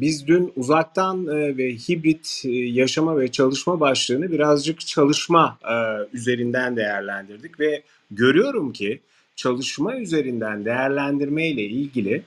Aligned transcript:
biz 0.00 0.26
dün 0.26 0.52
uzaktan 0.56 1.26
e, 1.26 1.56
ve 1.56 1.74
hibrit 1.74 2.42
e, 2.44 2.50
yaşama 2.50 3.18
ve 3.18 3.28
çalışma 3.28 3.80
başlığını 3.80 4.32
birazcık 4.32 4.80
çalışma 4.80 5.58
e, 5.64 5.74
üzerinden 6.16 6.76
değerlendirdik 6.76 7.60
ve 7.60 7.82
görüyorum 8.10 8.72
ki 8.72 9.00
çalışma 9.36 9.96
üzerinden 9.96 10.64
değerlendirme 10.64 11.48
ile 11.48 11.62
ilgili 11.62 12.22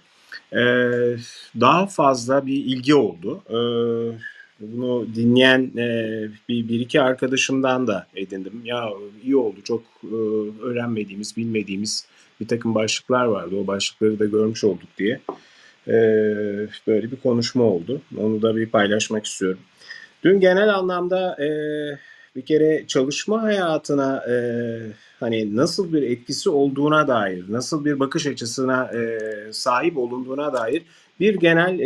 daha 1.60 1.88
fazla 1.88 2.46
bir 2.46 2.54
ilgi 2.54 2.96
oldu. 2.96 3.44
Bunu 4.60 5.08
dinleyen 5.16 5.72
bir, 6.50 6.80
iki 6.80 7.02
arkadaşımdan 7.02 7.88
da 7.88 8.08
edindim. 8.16 8.62
Ya 8.64 8.90
iyi 9.24 9.36
oldu 9.36 9.58
çok 9.64 9.84
öğrenmediğimiz, 10.62 11.38
bilmediğimiz 11.38 12.06
bir 12.40 12.48
takım 12.48 12.76
başlıklar 12.76 13.26
vardı. 13.26 13.56
O 13.64 13.68
başlıkları 13.68 14.20
da 14.20 14.26
görmüş 14.26 14.64
olduk 14.64 14.90
diye. 14.98 15.20
E, 15.90 15.94
böyle 16.88 17.12
bir 17.12 17.16
konuşma 17.16 17.64
oldu. 17.64 18.02
Onu 18.18 18.42
da 18.42 18.56
bir 18.56 18.70
paylaşmak 18.70 19.26
istiyorum. 19.26 19.60
Dün 20.24 20.40
genel 20.40 20.76
anlamda 20.76 21.44
e, 21.44 21.50
bir 22.36 22.46
kere 22.46 22.84
çalışma 22.88 23.42
hayatına 23.44 24.24
e, 24.30 24.36
hani 25.20 25.56
nasıl 25.56 25.94
bir 25.94 26.02
etkisi 26.02 26.50
olduğuna 26.50 27.08
dair, 27.08 27.46
nasıl 27.50 27.86
bir 27.86 28.00
bakış 28.00 28.28
açısına 28.28 28.92
e, 28.94 29.20
sahip 29.54 29.98
olunduğuna 29.98 30.54
dair 30.54 30.84
bir 31.20 31.36
genel 31.36 31.80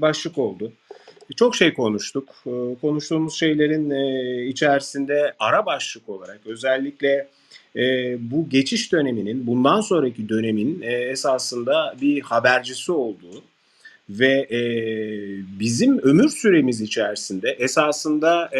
başlık 0.00 0.38
oldu. 0.38 0.72
Çok 1.36 1.56
şey 1.56 1.74
konuştuk. 1.74 2.28
E, 2.46 2.50
konuştuğumuz 2.80 3.38
şeylerin 3.38 3.90
e, 3.90 4.46
içerisinde 4.46 5.34
ara 5.38 5.66
başlık 5.66 6.08
olarak 6.08 6.40
özellikle 6.46 7.28
e, 7.76 8.16
bu 8.30 8.48
geçiş 8.48 8.92
döneminin, 8.92 9.46
bundan 9.46 9.80
sonraki 9.80 10.28
dönemin 10.28 10.82
e, 10.82 10.92
esasında 10.92 11.94
bir 12.00 12.20
habercisi 12.20 12.92
olduğu 12.92 13.42
ve 14.10 14.48
bizim 15.60 15.98
ömür 15.98 16.28
süremiz 16.28 16.80
içerisinde 16.80 17.50
esasında 17.50 18.50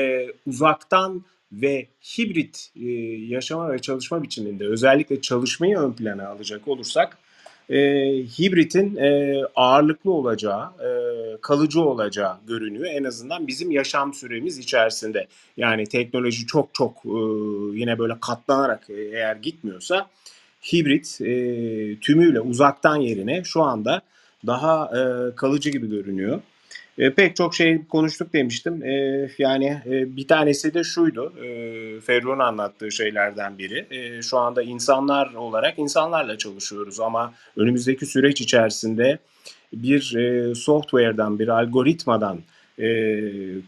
uzaktan 0.46 1.24
ve 1.52 1.86
hibrit 2.18 2.70
e, 2.76 2.90
yaşama 3.28 3.72
ve 3.72 3.78
çalışma 3.78 4.22
biçiminde 4.22 4.66
özellikle 4.66 5.20
çalışmayı 5.20 5.78
ön 5.78 5.92
plana 5.92 6.28
alacak 6.28 6.68
olursak 6.68 7.18
e, 7.70 7.78
hibritin 8.38 8.96
e, 8.96 9.42
ağırlıklı 9.56 10.12
olacağı, 10.12 10.64
e, 10.64 10.90
kalıcı 11.40 11.80
olacağı 11.80 12.36
görünüyor. 12.46 12.84
En 12.84 13.04
azından 13.04 13.46
bizim 13.46 13.70
yaşam 13.70 14.14
süremiz 14.14 14.58
içerisinde. 14.58 15.26
Yani 15.56 15.86
teknoloji 15.86 16.46
çok 16.46 16.74
çok 16.74 16.96
e, 17.04 17.18
yine 17.74 17.98
böyle 17.98 18.14
katlanarak 18.20 18.90
e, 18.90 18.94
eğer 18.94 19.36
gitmiyorsa 19.36 20.06
hibrit 20.72 21.20
e, 21.20 21.34
tümüyle 22.00 22.40
uzaktan 22.40 22.96
yerine 22.96 23.44
şu 23.44 23.62
anda 23.62 24.02
daha 24.46 24.90
e, 24.98 25.34
kalıcı 25.34 25.70
gibi 25.70 25.90
görünüyor. 25.90 26.40
E, 26.98 27.14
pek 27.14 27.36
çok 27.36 27.54
şey 27.54 27.84
konuştuk 27.88 28.32
demiştim. 28.32 28.82
E, 28.82 29.28
yani 29.38 29.82
e, 29.86 30.16
bir 30.16 30.28
tanesi 30.28 30.74
de 30.74 30.84
şuydu. 30.84 31.32
E, 31.44 32.00
Ferruh'un 32.00 32.38
anlattığı 32.38 32.92
şeylerden 32.92 33.58
biri. 33.58 33.86
E, 33.90 34.22
şu 34.22 34.38
anda 34.38 34.62
insanlar 34.62 35.34
olarak 35.34 35.78
insanlarla 35.78 36.38
çalışıyoruz 36.38 37.00
ama 37.00 37.34
önümüzdeki 37.56 38.06
süreç 38.06 38.40
içerisinde 38.40 39.18
bir 39.72 40.14
e, 40.16 40.54
software'dan, 40.54 41.38
bir 41.38 41.48
algoritmadan 41.48 42.38
e, 42.78 43.20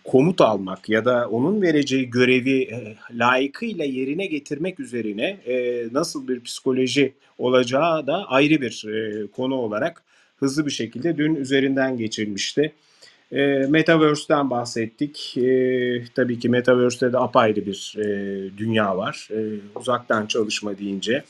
komut 0.05 0.41
almak 0.41 0.89
ya 0.89 1.05
da 1.05 1.29
onun 1.29 1.63
vereceği 1.63 2.11
görevi 2.11 2.63
e, 2.63 2.97
layıkıyla 3.13 3.85
yerine 3.85 4.27
getirmek 4.27 4.81
üzerine 4.81 5.25
e, 5.47 5.85
nasıl 5.93 6.29
bir 6.29 6.41
psikoloji 6.41 7.15
olacağı 7.39 8.07
da 8.07 8.25
ayrı 8.29 8.61
bir 8.61 8.85
e, 8.89 9.27
konu 9.27 9.55
olarak 9.55 10.03
hızlı 10.37 10.67
bir 10.67 10.71
şekilde 10.71 11.17
dün 11.17 11.35
üzerinden 11.35 11.97
geçilmişti. 11.97 12.73
E, 13.33 13.67
Metaverse'den 13.69 14.51
bahsettik. 14.51 15.37
E, 15.37 16.05
tabii 16.15 16.39
ki 16.39 16.49
Metaverse'de 16.49 17.13
de 17.13 17.19
apayrı 17.19 17.67
bir 17.67 17.97
e, 17.99 18.05
dünya 18.59 18.97
var. 18.97 19.29
E, 19.31 19.39
uzaktan 19.75 20.27
çalışma 20.27 20.79
deyince. 20.79 21.25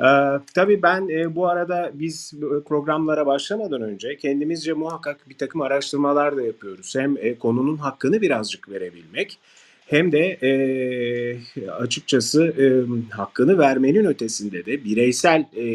E, 0.00 0.08
tabii 0.54 0.82
ben 0.82 1.08
e, 1.08 1.36
bu 1.36 1.48
arada 1.48 1.90
biz 1.94 2.34
programlara 2.68 3.26
başlamadan 3.26 3.82
önce 3.82 4.16
kendimizce 4.16 4.72
muhakkak 4.72 5.28
bir 5.28 5.38
takım 5.38 5.60
araştırmalar 5.60 6.36
da 6.36 6.42
yapıyoruz. 6.42 6.94
Hem 6.96 7.16
e, 7.16 7.38
konunun 7.38 7.76
hakkını 7.76 8.20
birazcık 8.20 8.70
verebilmek 8.70 9.38
hem 9.86 10.12
de 10.12 10.38
e, 10.42 11.70
açıkçası 11.70 12.44
e, 12.44 12.66
hakkını 13.10 13.58
vermenin 13.58 14.04
ötesinde 14.04 14.66
de 14.66 14.84
bireysel 14.84 15.40
e, 15.56 15.66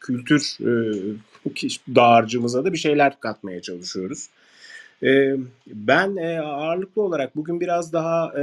kültür 0.00 0.56
e, 0.60 0.72
dağarcığımıza 1.94 2.64
da 2.64 2.72
bir 2.72 2.78
şeyler 2.78 3.20
katmaya 3.20 3.62
çalışıyoruz. 3.62 4.28
E, 5.02 5.36
ben 5.66 6.16
e, 6.16 6.38
ağırlıklı 6.40 7.02
olarak 7.02 7.36
bugün 7.36 7.60
biraz 7.60 7.92
daha 7.92 8.32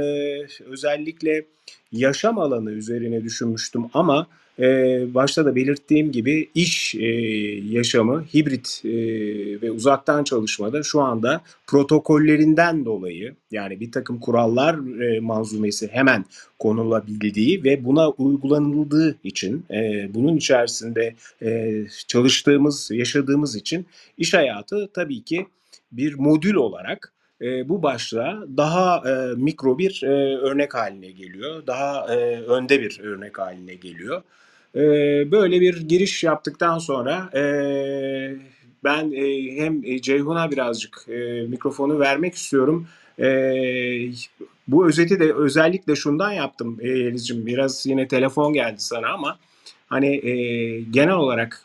özellikle 0.66 1.44
yaşam 1.92 2.38
alanı 2.38 2.70
üzerine 2.70 3.24
düşünmüştüm 3.24 3.84
ama 3.94 4.26
e, 4.58 4.64
başta 5.14 5.44
da 5.44 5.56
belirttiğim 5.56 6.12
gibi 6.12 6.50
iş 6.54 6.94
e, 6.94 7.06
yaşamı, 7.70 8.24
hibrit 8.34 8.82
e, 8.84 8.90
ve 9.62 9.70
uzaktan 9.70 10.24
çalışmada 10.24 10.82
şu 10.82 11.00
anda 11.00 11.40
protokollerinden 11.66 12.84
dolayı 12.84 13.34
yani 13.50 13.80
bir 13.80 13.92
takım 13.92 14.20
kurallar 14.20 15.00
e, 15.02 15.20
manzumesi 15.20 15.88
hemen 15.88 16.24
konulabildiği 16.58 17.64
ve 17.64 17.84
buna 17.84 18.10
uygulanıldığı 18.10 19.16
için 19.24 19.64
e, 19.70 20.08
bunun 20.14 20.36
içerisinde 20.36 21.14
e, 21.42 21.82
çalıştığımız, 22.06 22.90
yaşadığımız 22.90 23.56
için 23.56 23.86
iş 24.18 24.34
hayatı 24.34 24.88
tabii 24.94 25.22
ki 25.22 25.46
bir 25.92 26.14
modül 26.14 26.54
olarak 26.54 27.12
e, 27.40 27.68
bu 27.68 27.82
başlığa 27.82 28.44
daha 28.56 29.10
e, 29.10 29.34
mikro 29.36 29.78
bir 29.78 30.02
e, 30.02 30.36
örnek 30.36 30.74
haline 30.74 31.10
geliyor. 31.10 31.66
Daha 31.66 32.14
e, 32.14 32.40
önde 32.40 32.80
bir 32.80 33.00
örnek 33.00 33.38
haline 33.38 33.74
geliyor. 33.74 34.22
E, 34.74 34.80
böyle 35.30 35.60
bir 35.60 35.88
giriş 35.88 36.24
yaptıktan 36.24 36.78
sonra 36.78 37.30
e, 37.34 37.42
ben 38.84 39.12
e, 39.12 39.56
hem 39.56 40.00
Ceyhun'a 40.00 40.50
birazcık 40.50 41.06
e, 41.08 41.42
mikrofonu 41.42 41.98
vermek 41.98 42.34
istiyorum. 42.34 42.88
E, 43.18 43.28
bu 44.68 44.88
özeti 44.88 45.20
de 45.20 45.32
özellikle 45.32 45.96
şundan 45.96 46.32
yaptım 46.32 46.78
Eliz'ciğim. 46.80 47.46
Biraz 47.46 47.86
yine 47.86 48.08
telefon 48.08 48.52
geldi 48.52 48.80
sana 48.80 49.08
ama 49.08 49.38
hani 49.86 50.26
e, 50.26 50.34
genel 50.80 51.14
olarak 51.14 51.62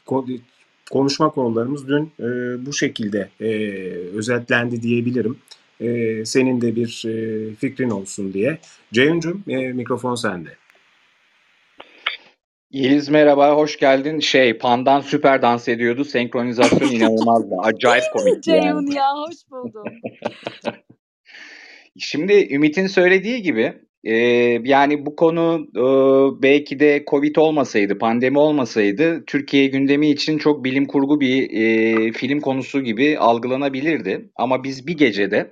konuşma 0.91 1.29
konularımız 1.29 1.87
dün 1.87 2.11
e, 2.19 2.25
bu 2.65 2.73
şekilde 2.73 3.29
e, 3.39 3.47
özetlendi 4.17 4.81
diyebilirim. 4.81 5.37
E, 5.79 6.25
senin 6.25 6.61
de 6.61 6.75
bir 6.75 7.03
e, 7.07 7.55
fikrin 7.55 7.89
olsun 7.89 8.33
diye. 8.33 8.57
Ceyhun'cum 8.93 9.43
e, 9.47 9.57
mikrofon 9.57 10.15
sende. 10.15 10.49
Yeliz 12.71 13.09
merhaba, 13.09 13.55
hoş 13.55 13.79
geldin. 13.79 14.19
Şey, 14.19 14.57
Pandan 14.57 15.01
süper 15.01 15.41
dans 15.41 15.67
ediyordu. 15.67 16.05
Senkronizasyon 16.05 16.91
inanılmazdı. 16.91 17.55
Acayip 17.59 18.03
komikti 18.13 18.49
yani. 18.49 18.61
Ceyhun 18.61 18.91
ya, 18.91 19.13
hoş 19.13 19.35
buldum. 19.51 19.83
Şimdi 21.97 22.47
Ümit'in 22.53 22.87
söylediği 22.87 23.41
gibi 23.41 23.81
ee, 24.03 24.15
yani 24.63 25.05
bu 25.05 25.15
konu 25.15 25.67
e, 25.75 25.83
belki 26.41 26.79
de 26.79 27.03
Covid 27.09 27.35
olmasaydı, 27.35 27.97
pandemi 27.97 28.39
olmasaydı 28.39 29.25
Türkiye 29.25 29.67
gündemi 29.67 30.09
için 30.09 30.37
çok 30.37 30.63
bilim 30.63 30.85
kurgu 30.85 31.21
bir 31.21 31.49
e, 31.51 32.11
film 32.11 32.39
konusu 32.39 32.83
gibi 32.83 33.17
algılanabilirdi. 33.17 34.29
Ama 34.35 34.63
biz 34.63 34.87
bir 34.87 34.97
gecede 34.97 35.51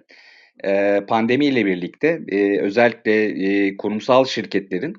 e, 0.64 1.02
pandemiyle 1.08 1.66
birlikte 1.66 2.20
e, 2.28 2.60
özellikle 2.60 3.24
e, 3.24 3.78
kurumsal 3.78 4.26
şirketlerin 4.26 4.94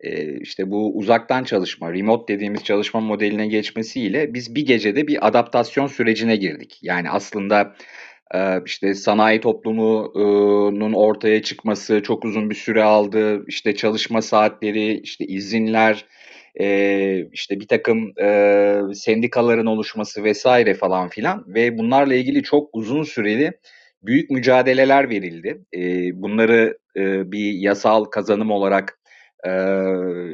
e, 0.00 0.38
işte 0.40 0.70
bu 0.70 0.96
uzaktan 0.96 1.44
çalışma, 1.44 1.92
remote 1.92 2.34
dediğimiz 2.34 2.64
çalışma 2.64 3.00
modeline 3.00 3.46
geçmesiyle 3.46 4.34
biz 4.34 4.54
bir 4.54 4.66
gecede 4.66 5.06
bir 5.06 5.26
adaptasyon 5.26 5.86
sürecine 5.86 6.36
girdik. 6.36 6.78
Yani 6.82 7.10
aslında 7.10 7.74
işte 8.66 8.94
sanayi 8.94 9.40
toplumunun 9.40 10.92
ortaya 10.92 11.42
çıkması 11.42 12.02
çok 12.02 12.24
uzun 12.24 12.50
bir 12.50 12.54
süre 12.54 12.82
aldı. 12.82 13.44
İşte 13.48 13.74
çalışma 13.74 14.22
saatleri, 14.22 15.00
işte 15.00 15.24
izinler, 15.24 16.06
işte 17.32 17.60
bir 17.60 17.68
takım 17.68 18.12
sendikaların 18.94 19.66
oluşması 19.66 20.24
vesaire 20.24 20.74
falan 20.74 21.08
filan 21.08 21.44
ve 21.46 21.78
bunlarla 21.78 22.14
ilgili 22.14 22.42
çok 22.42 22.70
uzun 22.72 23.02
süreli 23.02 23.52
büyük 24.02 24.30
mücadeleler 24.30 25.10
verildi. 25.10 25.60
Bunları 26.14 26.78
bir 27.32 27.52
yasal 27.52 28.04
kazanım 28.04 28.50
olarak 28.50 28.98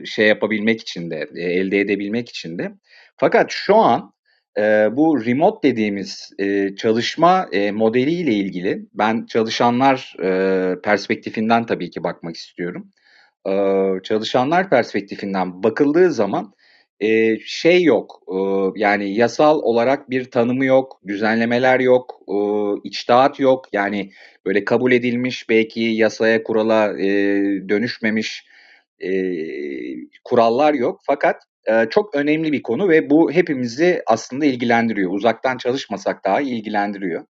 şey 0.04 0.26
yapabilmek 0.26 0.80
için 0.80 1.10
de, 1.10 1.28
elde 1.36 1.80
edebilmek 1.80 2.28
için 2.28 2.58
de. 2.58 2.70
Fakat 3.16 3.46
şu 3.50 3.76
an 3.76 4.12
e, 4.58 4.96
bu 4.96 5.24
remote 5.26 5.68
dediğimiz 5.70 6.30
e, 6.38 6.76
çalışma 6.76 7.48
e, 7.52 7.70
modeliyle 7.70 8.32
ilgili 8.32 8.86
ben 8.94 9.26
çalışanlar 9.26 10.16
e, 10.22 10.80
perspektifinden 10.82 11.66
tabii 11.66 11.90
ki 11.90 12.04
bakmak 12.04 12.36
istiyorum. 12.36 12.90
E, 13.46 13.52
çalışanlar 14.04 14.70
perspektifinden 14.70 15.62
bakıldığı 15.62 16.12
zaman 16.12 16.54
şey 17.46 17.82
yok. 17.82 18.22
Yani 18.76 19.14
yasal 19.14 19.60
olarak 19.62 20.10
bir 20.10 20.30
tanımı 20.30 20.64
yok, 20.64 21.00
düzenlemeler 21.06 21.80
yok, 21.80 22.20
e, 22.28 22.34
içtihat 22.88 23.40
yok. 23.40 23.64
Yani 23.72 24.12
böyle 24.46 24.64
kabul 24.64 24.92
edilmiş 24.92 25.48
belki 25.48 25.80
yasaya 25.80 26.42
kurala 26.42 26.98
dönüşmemiş 27.68 28.44
kurallar 30.24 30.74
yok. 30.74 31.00
Fakat 31.06 31.47
çok 31.90 32.14
önemli 32.14 32.52
bir 32.52 32.62
konu 32.62 32.88
ve 32.88 33.10
bu 33.10 33.32
hepimizi 33.32 34.02
aslında 34.06 34.44
ilgilendiriyor. 34.44 35.12
Uzaktan 35.12 35.58
çalışmasak 35.58 36.24
daha 36.24 36.40
ilgilendiriyor. 36.40 37.24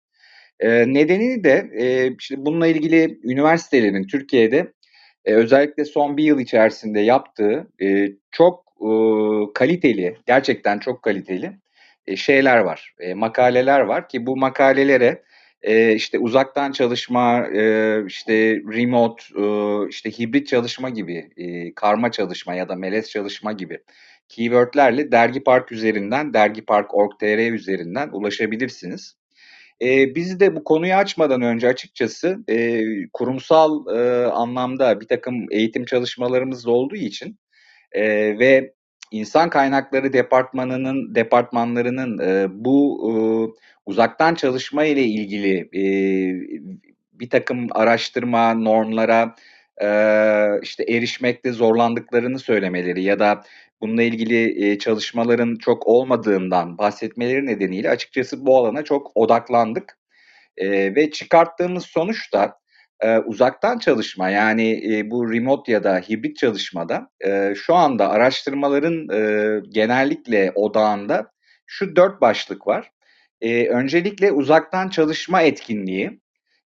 E, 0.61 0.95
nedeni 0.95 1.45
de 1.45 1.71
e, 1.75 2.15
işte 2.19 2.35
bununla 2.39 2.67
ilgili 2.67 3.19
üniversitelerin 3.25 4.07
Türkiye'de 4.07 4.73
e, 5.25 5.35
özellikle 5.35 5.85
son 5.85 6.17
bir 6.17 6.25
yıl 6.25 6.41
içerisinde 6.41 7.01
yaptığı 7.01 7.69
e, 7.83 8.09
çok 8.31 8.69
kaliteli, 9.55 10.17
gerçekten 10.27 10.79
çok 10.79 11.03
kaliteli 11.03 11.53
şeyler 12.17 12.59
var, 12.59 12.95
makaleler 13.15 13.81
var 13.81 14.09
ki 14.09 14.27
bu 14.27 14.37
makalelere 14.37 15.23
işte 15.95 16.19
uzaktan 16.19 16.73
çalışma, 16.73 17.47
işte 18.07 18.57
remote, 18.57 19.23
işte 19.89 20.11
hibrit 20.11 20.49
çalışma 20.49 20.91
gibi, 20.91 21.31
karma 21.77 22.11
çalışma 22.11 22.55
ya 22.55 22.69
da 22.69 22.75
melez 22.75 23.11
çalışma 23.11 23.53
gibi 23.53 23.79
keywordlerle 24.29 25.13
Dergi 25.13 25.45
Park 25.45 25.73
üzerinden, 25.73 26.35
dergipark.org.tr 26.35 27.53
üzerinden 27.53 28.09
ulaşabilirsiniz. 28.13 29.17
E, 29.83 30.15
biz 30.15 30.41
de 30.41 30.57
bu 30.57 30.65
konuyu 30.65 30.95
açmadan 30.95 31.43
önce 31.43 31.69
açıkçası 31.69 32.39
e, 32.49 32.83
kurumsal 33.13 33.97
e, 33.97 34.27
anlamda 34.27 35.01
bir 35.01 35.07
takım 35.09 35.47
eğitim 35.51 35.85
çalışmalarımız 35.85 36.67
olduğu 36.67 36.97
için 36.97 37.39
e, 37.93 38.03
ve 38.39 38.73
insan 39.11 39.51
kaynakları 39.51 40.13
departmanının 40.13 41.15
departmanlarının 41.15 42.19
e, 42.19 42.47
bu 42.51 43.11
e, 43.11 43.13
uzaktan 43.87 44.35
çalışma 44.35 44.85
ile 44.85 45.03
ilgili 45.03 45.69
e, 45.75 45.83
bir 47.13 47.31
takım 47.31 47.67
araştırma 47.71 48.55
normlara 48.55 49.35
e, 49.83 49.89
işte 50.63 50.85
erişmekte 50.89 51.53
zorlandıklarını 51.53 52.39
söylemeleri 52.39 53.03
ya 53.03 53.19
da 53.19 53.43
bununla 53.81 54.03
ilgili 54.03 54.79
çalışmaların 54.79 55.57
çok 55.57 55.87
olmadığından 55.87 56.79
bahsetmeleri 56.79 57.47
nedeniyle 57.47 57.91
açıkçası 57.91 58.47
bu 58.47 58.59
alana 58.59 58.85
çok 58.85 59.11
odaklandık. 59.15 59.99
Ve 60.63 61.11
çıkarttığımız 61.11 61.87
sonuç 61.87 62.33
da 62.33 62.59
uzaktan 63.27 63.79
çalışma 63.79 64.31
yani 64.31 65.03
bu 65.11 65.33
remote 65.33 65.73
ya 65.73 65.85
da 65.85 65.99
hibrit 65.99 66.37
çalışmada 66.37 67.11
şu 67.55 67.75
anda 67.75 68.09
araştırmaların 68.09 69.09
genellikle 69.71 70.53
odağında 70.55 71.31
şu 71.67 71.97
dört 71.97 72.21
başlık 72.21 72.67
var. 72.67 72.91
Öncelikle 73.69 74.33
uzaktan 74.33 74.89
çalışma 74.89 75.43
etkinliği, 75.43 76.21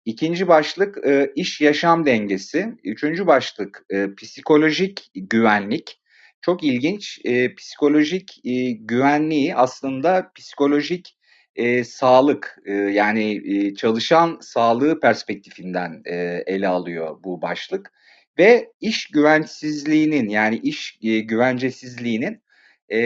İkinci 0.05 0.47
başlık 0.47 0.97
iş 1.35 1.61
yaşam 1.61 2.05
dengesi. 2.05 2.67
Üçüncü 2.83 3.27
başlık 3.27 3.83
psikolojik 4.17 5.11
güvenlik. 5.15 6.01
Çok 6.41 6.63
ilginç. 6.63 7.19
E, 7.25 7.55
psikolojik 7.55 8.41
e, 8.45 8.71
güvenliği 8.71 9.55
aslında 9.55 10.31
psikolojik 10.35 11.17
e, 11.55 11.83
sağlık 11.83 12.57
e, 12.65 12.73
yani 12.73 13.41
e, 13.45 13.75
çalışan 13.75 14.37
sağlığı 14.41 14.99
perspektifinden 14.99 16.01
e, 16.05 16.15
ele 16.47 16.67
alıyor 16.67 17.23
bu 17.23 17.41
başlık 17.41 17.91
ve 18.39 18.71
iş 18.81 19.07
güvensizliğinin 19.07 20.29
yani 20.29 20.57
iş 20.57 20.99
e, 21.03 21.19
güvencesizliğinin 21.19 22.41
e, 22.89 23.01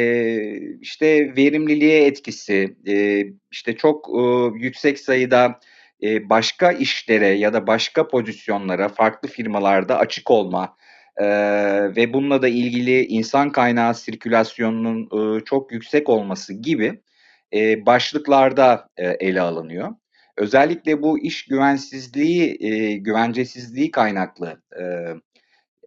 işte 0.81 1.35
verimliliğe 1.37 2.05
etkisi, 2.05 2.75
e, 2.87 3.23
işte 3.51 3.75
çok 3.77 4.09
e, 4.09 4.21
yüksek 4.57 4.99
sayıda 4.99 5.59
e, 6.03 6.29
başka 6.29 6.71
işlere 6.71 7.27
ya 7.27 7.53
da 7.53 7.67
başka 7.67 8.07
pozisyonlara 8.07 8.89
farklı 8.89 9.29
firmalarda 9.29 9.97
açık 9.97 10.31
olma 10.31 10.77
e, 11.21 11.25
ve 11.95 12.13
bununla 12.13 12.41
da 12.41 12.47
ilgili 12.47 13.05
insan 13.05 13.51
kaynağı 13.51 13.95
sirkülasyonunun 13.95 15.09
e, 15.37 15.43
çok 15.45 15.71
yüksek 15.71 16.09
olması 16.09 16.53
gibi 16.53 17.01
e, 17.53 17.85
başlıklarda 17.85 18.89
e, 18.97 19.07
ele 19.07 19.41
alınıyor. 19.41 19.89
Özellikle 20.37 21.01
bu 21.01 21.19
iş 21.19 21.45
güvensizliği, 21.45 22.57
e, 22.59 22.97
güvencesizliği 22.97 23.91
kaynaklı 23.91 24.61
e, 24.79 24.83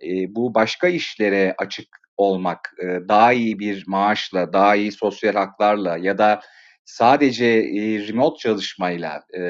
e, 0.02 0.34
bu 0.34 0.54
başka 0.54 0.88
işlere 0.88 1.54
açık 1.58 1.88
olmak, 2.16 2.74
e, 2.82 2.86
daha 3.08 3.32
iyi 3.32 3.58
bir 3.58 3.84
maaşla, 3.86 4.52
daha 4.52 4.76
iyi 4.76 4.92
sosyal 4.92 5.34
haklarla 5.34 5.96
ya 5.96 6.18
da 6.18 6.40
sadece 6.84 7.46
e, 7.46 8.08
remote 8.08 8.38
çalışmayla 8.38 9.22
e, 9.38 9.42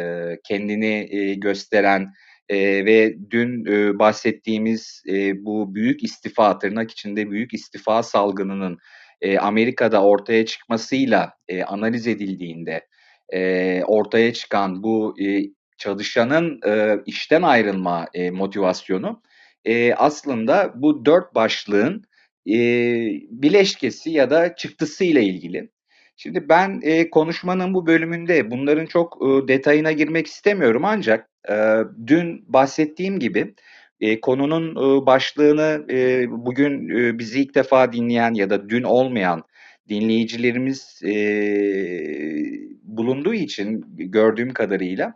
kendini 0.44 1.08
e, 1.10 1.34
gösteren 1.34 2.12
e, 2.48 2.84
ve 2.84 3.14
dün 3.30 3.66
e, 3.66 3.98
bahsettiğimiz 3.98 5.02
e, 5.08 5.44
bu 5.44 5.74
büyük 5.74 6.04
istifa, 6.04 6.58
tırnak 6.58 6.90
içinde 6.90 7.30
büyük 7.30 7.54
istifa 7.54 8.02
salgınının 8.02 8.78
e, 9.20 9.38
Amerika'da 9.38 10.04
ortaya 10.04 10.46
çıkmasıyla 10.46 11.32
e, 11.48 11.62
analiz 11.62 12.06
edildiğinde 12.06 12.86
e, 13.32 13.82
ortaya 13.84 14.32
çıkan 14.32 14.82
bu 14.82 15.14
e, 15.22 15.42
çalışanın 15.78 16.60
e, 16.66 16.98
işten 17.06 17.42
ayrılma 17.42 18.06
e, 18.14 18.30
motivasyonu 18.30 19.22
e, 19.64 19.94
aslında 19.94 20.72
bu 20.76 21.04
dört 21.04 21.34
başlığın 21.34 22.04
e, 22.46 22.56
bileşkesi 23.30 24.10
ya 24.10 24.30
da 24.30 24.54
çıktısı 24.56 25.04
ile 25.04 25.22
ilgili. 25.22 25.73
Şimdi 26.16 26.48
ben 26.48 26.80
e, 26.82 27.10
konuşmanın 27.10 27.74
bu 27.74 27.86
bölümünde 27.86 28.50
bunların 28.50 28.86
çok 28.86 29.18
e, 29.22 29.48
detayına 29.48 29.92
girmek 29.92 30.26
istemiyorum 30.26 30.84
ancak 30.84 31.30
e, 31.50 31.54
dün 32.06 32.44
bahsettiğim 32.48 33.18
gibi 33.18 33.54
e, 34.00 34.20
konunun 34.20 34.70
e, 34.70 35.06
başlığını 35.06 35.86
e, 35.90 36.26
bugün 36.30 36.88
e, 36.88 37.18
bizi 37.18 37.40
ilk 37.42 37.54
defa 37.54 37.92
dinleyen 37.92 38.34
ya 38.34 38.50
da 38.50 38.68
dün 38.68 38.82
olmayan 38.82 39.42
dinleyicilerimiz 39.88 41.00
e, 41.04 41.14
bulunduğu 42.82 43.34
için 43.34 43.84
gördüğüm 43.98 44.52
kadarıyla 44.52 45.14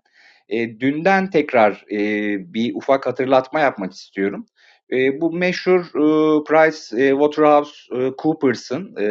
e, 0.49 0.81
dünden 0.81 1.31
tekrar 1.31 1.85
e, 1.93 1.99
bir 2.55 2.75
ufak 2.75 3.07
hatırlatma 3.07 3.61
yapmak 3.61 3.93
istiyorum. 3.93 4.47
E, 4.93 5.21
bu 5.21 5.33
meşhur 5.33 5.81
e, 5.81 6.45
Price 6.45 7.05
e, 7.05 7.11
Waterhouse 7.11 7.97
e, 7.97 8.13
Coopers'ın 8.19 8.95
e, 8.99 9.05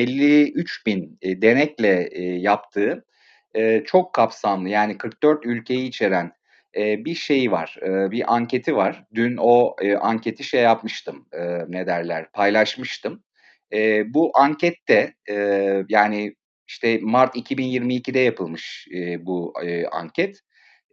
53 0.00 0.86
bin 0.86 1.18
e, 1.22 1.42
denekle 1.42 2.08
e, 2.12 2.22
yaptığı 2.22 3.04
e, 3.54 3.84
çok 3.84 4.12
kapsamlı 4.12 4.68
yani 4.68 4.98
44 4.98 5.46
ülkeyi 5.46 5.88
içeren 5.88 6.32
e, 6.76 7.04
bir 7.04 7.14
şey 7.14 7.52
var, 7.52 7.76
e, 7.82 8.10
bir 8.10 8.34
anketi 8.34 8.76
var. 8.76 9.04
Dün 9.14 9.36
o 9.40 9.76
e, 9.82 9.96
anketi 9.96 10.44
şey 10.44 10.62
yapmıştım, 10.62 11.26
e, 11.32 11.40
ne 11.68 11.86
derler, 11.86 12.32
paylaşmıştım. 12.32 13.22
E, 13.72 14.14
bu 14.14 14.30
ankette 14.34 15.14
e, 15.30 15.34
yani 15.88 16.34
işte 16.68 16.98
Mart 17.02 17.36
2022'de 17.36 18.18
yapılmış 18.18 18.88
e, 18.94 19.26
bu 19.26 19.54
e, 19.64 19.86
anket 19.86 20.40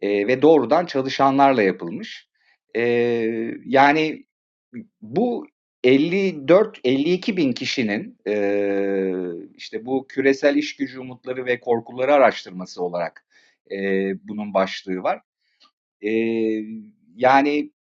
e, 0.02 0.28
ve 0.28 0.42
doğrudan 0.42 0.86
çalışanlarla 0.86 1.62
yapılmış. 1.62 2.28
E, 2.76 2.82
yani 3.66 4.26
bu 5.02 5.48
54-52 5.84 7.38
bin 7.38 7.54
kişinin 7.54 8.18
e, 8.28 8.36
işte 9.56 9.86
bu 9.86 10.08
küresel 10.08 10.56
iş 10.56 10.76
gücü 10.76 11.00
umutları 11.00 11.46
ve 11.46 11.60
korkuları 11.60 12.14
araştırması 12.14 12.84
olarak 12.84 13.26
e, 13.72 13.78
bunun 14.28 14.54
başlığı 14.54 15.04
var. 15.04 15.22
E, 16.02 16.12
yani 17.16 17.72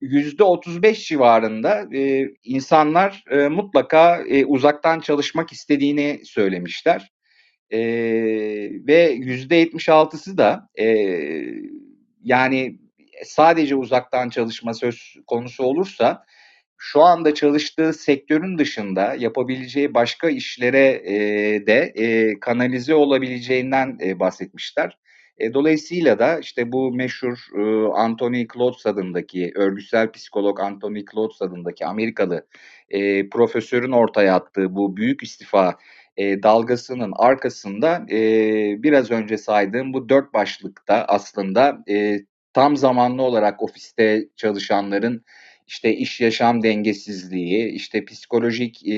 yüzde 0.00 0.44
35 0.44 1.08
civarında 1.08 1.88
e, 1.94 2.30
insanlar 2.44 3.24
e, 3.30 3.48
mutlaka 3.48 4.22
e, 4.22 4.44
uzaktan 4.44 5.00
çalışmak 5.00 5.52
istediğini 5.52 6.20
söylemişler. 6.24 7.12
E, 7.70 7.80
ve 8.86 9.10
yüzde 9.10 9.62
76'sı 9.62 10.38
da 10.38 10.68
e, 10.78 10.86
yani 12.24 12.78
sadece 13.24 13.74
uzaktan 13.74 14.28
çalışma 14.28 14.74
söz 14.74 15.16
konusu 15.26 15.64
olursa 15.64 16.24
şu 16.78 17.02
anda 17.02 17.34
çalıştığı 17.34 17.92
sektörün 17.92 18.58
dışında 18.58 19.14
yapabileceği 19.18 19.94
başka 19.94 20.28
işlere 20.28 21.02
e, 21.04 21.16
de 21.66 21.92
e, 21.94 22.40
kanalize 22.40 22.94
olabileceğinden 22.94 23.98
e, 24.04 24.20
bahsetmişler. 24.20 24.98
Dolayısıyla 25.54 26.18
da 26.18 26.38
işte 26.38 26.72
bu 26.72 26.92
meşhur 26.92 27.38
Anthony 27.94 28.46
Klotz 28.46 28.86
adındaki, 28.86 29.52
örgütsel 29.54 30.12
psikolog 30.12 30.60
Anthony 30.60 31.04
Klotz 31.04 31.42
adındaki 31.42 31.86
Amerikalı 31.86 32.46
profesörün 33.30 33.92
ortaya 33.92 34.34
attığı 34.34 34.74
bu 34.74 34.96
büyük 34.96 35.22
istifa 35.22 35.78
dalgasının 36.18 37.12
arkasında 37.16 38.06
biraz 38.82 39.10
önce 39.10 39.38
saydığım 39.38 39.92
bu 39.92 40.08
dört 40.08 40.34
başlıkta 40.34 41.04
aslında 41.08 41.78
tam 42.52 42.76
zamanlı 42.76 43.22
olarak 43.22 43.62
ofiste 43.62 44.28
çalışanların 44.36 45.24
işte 45.66 45.94
iş 45.94 46.20
yaşam 46.20 46.62
dengesizliği, 46.62 47.68
işte 47.68 48.04
psikolojik 48.04 48.88
e, 48.88 48.94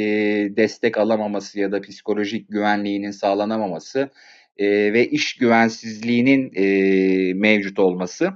destek 0.57 0.99
alamaması 0.99 1.61
ya 1.61 1.73
da 1.73 1.81
psikolojik 1.81 2.49
güvenliğinin 2.49 3.11
sağlanamaması 3.11 4.11
e, 4.57 4.93
ve 4.93 5.07
iş 5.09 5.37
güvensizliğinin 5.37 6.53
e, 6.55 7.35
mevcut 7.35 7.79
olması. 7.79 8.31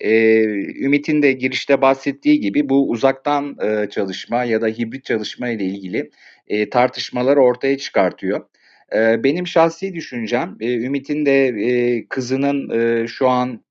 E, 0.00 0.42
Ümit'in 0.84 1.22
de 1.22 1.32
girişte 1.32 1.82
bahsettiği 1.82 2.40
gibi 2.40 2.68
bu 2.68 2.90
uzaktan 2.90 3.56
e, 3.62 3.90
çalışma 3.90 4.44
ya 4.44 4.60
da 4.60 4.66
hibrit 4.66 5.04
çalışma 5.04 5.48
ile 5.48 5.64
ilgili 5.64 6.10
e, 6.48 6.70
tartışmalar 6.70 7.36
ortaya 7.36 7.78
çıkartıyor. 7.78 8.46
E, 8.94 9.24
benim 9.24 9.46
şahsi 9.46 9.94
düşüncem, 9.94 10.56
e, 10.60 10.74
Ümit'in 10.74 11.26
de 11.26 11.46
e, 11.48 12.06
kızının 12.08 12.70
e, 12.80 13.06
şu 13.06 13.28
an 13.28 13.64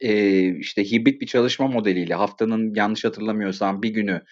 e, 0.00 0.42
işte 0.58 0.84
hibrit 0.84 1.20
bir 1.20 1.26
çalışma 1.26 1.66
modeliyle 1.66 2.14
haftanın 2.14 2.74
yanlış 2.74 3.04
hatırlamıyorsam 3.04 3.82
bir 3.82 3.90
günü 3.90 4.22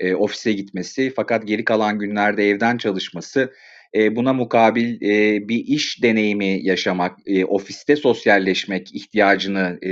e, 0.00 0.14
ofise 0.14 0.52
gitmesi 0.52 1.12
fakat 1.16 1.46
geri 1.46 1.64
kalan 1.64 1.98
günlerde 1.98 2.48
evden 2.48 2.78
çalışması 2.78 3.52
e, 3.94 4.16
buna 4.16 4.32
mukabil 4.32 5.02
e, 5.02 5.48
bir 5.48 5.64
iş 5.66 6.02
deneyimi 6.02 6.60
yaşamak, 6.62 7.18
e, 7.26 7.44
ofiste 7.44 7.96
sosyalleşmek 7.96 8.94
ihtiyacını 8.94 9.78
e, 9.82 9.90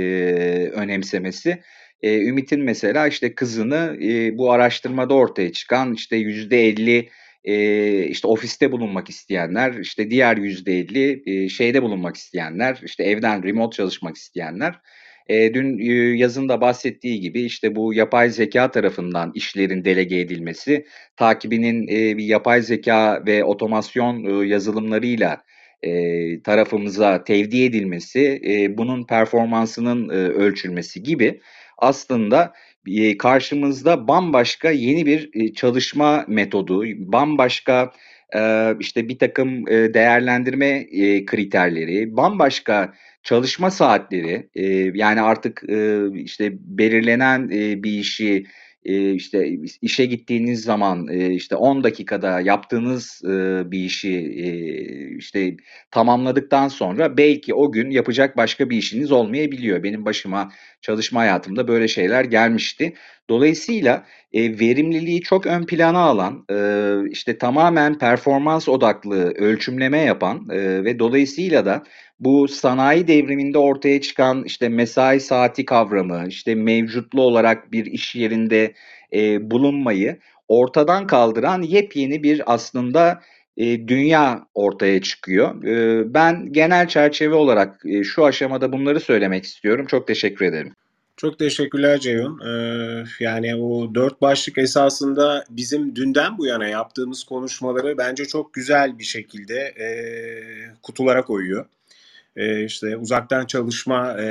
önemsemesi. 0.73 1.61
E, 2.01 2.27
Ümit'in 2.27 2.61
mesela 2.61 3.07
işte 3.07 3.35
kızını 3.35 3.97
e, 4.03 4.37
bu 4.37 4.51
araştırmada 4.51 5.13
ortaya 5.13 5.51
çıkan 5.51 5.93
işte 5.93 6.15
yüzde 6.15 6.67
elli 6.67 7.09
işte 8.09 8.27
ofiste 8.27 8.71
bulunmak 8.71 9.09
isteyenler, 9.09 9.73
işte 9.73 10.11
diğer 10.11 10.37
yüzde 10.37 10.79
elli 10.79 11.49
şeyde 11.49 11.83
bulunmak 11.83 12.17
isteyenler, 12.17 12.81
işte 12.83 13.03
evden 13.03 13.43
remote 13.43 13.75
çalışmak 13.75 14.15
isteyenler 14.15 14.79
e, 15.29 15.53
dün 15.53 15.79
e, 15.79 16.17
yazın 16.17 16.49
da 16.49 16.61
bahsettiği 16.61 17.19
gibi 17.19 17.41
işte 17.41 17.75
bu 17.75 17.93
yapay 17.93 18.29
zeka 18.29 18.71
tarafından 18.71 19.31
işlerin 19.35 19.85
delege 19.85 20.19
edilmesi, 20.19 20.85
takibinin 21.15 21.87
e, 21.87 22.17
bir 22.17 22.25
yapay 22.25 22.61
zeka 22.61 23.23
ve 23.25 23.43
otomasyon 23.43 24.23
e, 24.23 24.47
yazılımlarıyla 24.47 25.41
e, 25.83 26.41
tarafımıza 26.41 27.23
tevdi 27.23 27.63
edilmesi, 27.63 28.41
e, 28.45 28.77
bunun 28.77 29.05
performansının 29.05 30.09
e, 30.09 30.13
ölçülmesi 30.13 31.03
gibi 31.03 31.39
aslında 31.77 32.53
e, 32.87 33.17
karşımızda 33.17 34.07
bambaşka 34.07 34.71
yeni 34.71 35.05
bir 35.05 35.29
e, 35.33 35.53
çalışma 35.53 36.25
metodu, 36.27 36.83
bambaşka 36.97 37.91
işte 38.79 39.09
bir 39.09 39.19
takım 39.19 39.65
değerlendirme 39.67 40.85
kriterleri, 41.25 42.17
bambaşka 42.17 42.93
çalışma 43.23 43.71
saatleri, 43.71 44.49
yani 44.97 45.21
artık, 45.21 45.63
işte 46.13 46.51
belirlenen, 46.59 47.49
bir 47.49 47.91
işi, 47.91 48.45
eee, 48.87 49.11
işte 49.13 49.49
işe 49.81 50.05
gittiğiniz 50.05 50.63
zaman, 50.63 51.07
eee, 51.07 51.27
işte 51.33 51.55
10 51.55 51.83
dakikada 51.83 52.41
yaptığınız, 52.41 53.21
ııı, 53.25 53.71
bir 53.71 53.79
işi, 53.79 54.09
eee, 54.11 55.15
işte 55.17 55.57
tamamladıktan 55.91 56.67
sonra 56.67 57.17
belki 57.17 57.53
o 57.53 57.71
gün 57.71 57.89
yapacak 57.91 58.37
başka 58.37 58.69
bir 58.69 58.77
işiniz 58.77 59.11
olmayabiliyor. 59.11 59.83
Benim 59.83 60.05
başıma 60.05 60.51
çalışma 60.81 61.19
hayatımda 61.21 61.67
böyle 61.67 61.87
şeyler 61.87 62.25
gelmişti. 62.25 62.93
Dolayısıyla, 63.29 64.05
verimliliği 64.35 65.21
çok 65.21 65.45
ön 65.47 65.65
plana 65.65 65.99
alan, 65.99 66.45
işte 67.11 67.37
tamamen 67.37 67.97
performans 67.97 68.69
odaklı 68.69 69.31
ölçümleme 69.33 69.97
yapan, 69.99 70.49
ve 70.85 70.99
dolayısıyla 70.99 71.65
da 71.65 71.83
bu 72.19 72.47
sanayi 72.47 73.07
devriminde 73.07 73.57
ortaya 73.57 74.01
çıkan 74.01 74.43
işte 74.43 74.69
mesai 74.69 75.19
saati 75.19 75.65
kavramı, 75.65 76.27
işte 76.27 76.55
mevcutlu 76.55 77.21
olarak 77.21 77.71
bir 77.71 77.85
iş 77.85 78.15
yerinde 78.15 78.73
e, 79.13 79.51
bulunmayı 79.51 80.17
ortadan 80.47 81.07
kaldıran 81.07 81.61
yepyeni 81.61 82.23
bir 82.23 82.53
aslında 82.53 83.21
e, 83.57 83.87
dünya 83.87 84.47
ortaya 84.53 85.01
çıkıyor. 85.01 85.63
E, 85.63 86.03
ben 86.13 86.53
genel 86.53 86.87
çerçeve 86.87 87.35
olarak 87.35 87.81
e, 87.85 88.03
şu 88.03 88.25
aşamada 88.25 88.71
bunları 88.71 88.99
söylemek 88.99 89.43
istiyorum. 89.43 89.85
Çok 89.85 90.07
teşekkür 90.07 90.45
ederim. 90.45 90.73
Çok 91.17 91.39
teşekkürler 91.39 91.99
Ceyhun. 91.99 92.39
Ee, 92.39 93.03
yani 93.19 93.55
o 93.55 93.95
dört 93.95 94.21
başlık 94.21 94.57
esasında 94.57 95.43
bizim 95.49 95.95
dünden 95.95 96.37
bu 96.37 96.45
yana 96.45 96.67
yaptığımız 96.67 97.23
konuşmaları 97.23 97.97
bence 97.97 98.25
çok 98.25 98.53
güzel 98.53 98.99
bir 98.99 99.03
şekilde 99.03 99.55
e, 99.55 99.87
kutulara 100.83 101.25
koyuyor 101.25 101.65
e, 102.37 102.65
işte 102.65 102.97
uzaktan 102.97 103.45
çalışma 103.45 104.21
e, 104.21 104.25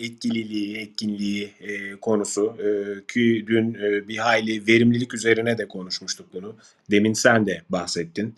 etkililiği, 0.00 0.76
etkinliği 0.76 1.50
e, 1.60 1.96
konusu 1.96 2.56
e, 2.58 2.68
ki 3.12 3.44
dün 3.46 3.74
e, 3.74 4.08
bir 4.08 4.16
hayli 4.16 4.66
verimlilik 4.66 5.14
üzerine 5.14 5.58
de 5.58 5.68
konuşmuştuk 5.68 6.26
bunu. 6.32 6.56
Demin 6.90 7.12
sen 7.12 7.46
de 7.46 7.62
bahsettin. 7.70 8.34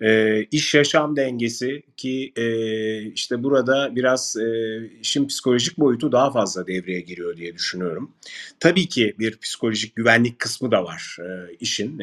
E, 0.00 0.42
iş 0.44 0.74
yaşam 0.74 1.16
dengesi 1.16 1.82
ki 1.96 2.32
işte 3.14 3.42
burada 3.42 3.96
biraz 3.96 4.36
e, 4.36 4.80
işin 5.00 5.26
psikolojik 5.26 5.78
boyutu 5.78 6.12
daha 6.12 6.30
fazla 6.30 6.66
devreye 6.66 7.00
giriyor 7.00 7.36
diye 7.36 7.54
düşünüyorum. 7.54 8.10
Tabii 8.60 8.88
ki 8.88 9.14
bir 9.18 9.36
psikolojik 9.38 9.96
güvenlik 9.96 10.38
kısmı 10.38 10.70
da 10.70 10.84
var 10.84 11.16
işin. 11.60 11.98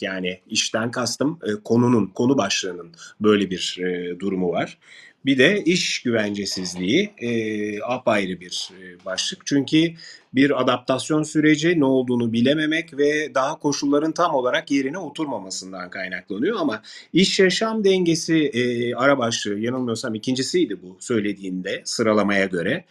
Yani 0.00 0.40
işten 0.46 0.90
kastım 0.90 1.38
konunun, 1.64 2.06
konu 2.06 2.38
başlığının 2.38 2.90
böyle 3.20 3.50
bir 3.50 3.78
durumu 4.20 4.50
var. 4.50 4.78
Bir 5.24 5.38
de 5.38 5.64
iş 5.64 6.02
güvencesizliği 6.02 7.12
e, 7.18 7.82
apayrı 7.82 8.40
bir 8.40 8.70
e, 8.80 9.04
başlık. 9.04 9.46
Çünkü 9.46 9.94
bir 10.34 10.60
adaptasyon 10.62 11.22
süreci 11.22 11.80
ne 11.80 11.84
olduğunu 11.84 12.32
bilememek 12.32 12.98
ve 12.98 13.34
daha 13.34 13.58
koşulların 13.58 14.12
tam 14.12 14.34
olarak 14.34 14.70
yerine 14.70 14.98
oturmamasından 14.98 15.90
kaynaklanıyor. 15.90 16.56
Ama 16.60 16.82
iş 17.12 17.40
yaşam 17.40 17.84
dengesi 17.84 18.36
e, 18.36 18.94
ara 18.94 19.18
başlığı 19.18 19.58
yanılmıyorsam 19.58 20.14
ikincisiydi 20.14 20.82
bu 20.82 20.96
söylediğinde 21.00 21.82
sıralamaya 21.84 22.44
göre. 22.44 22.84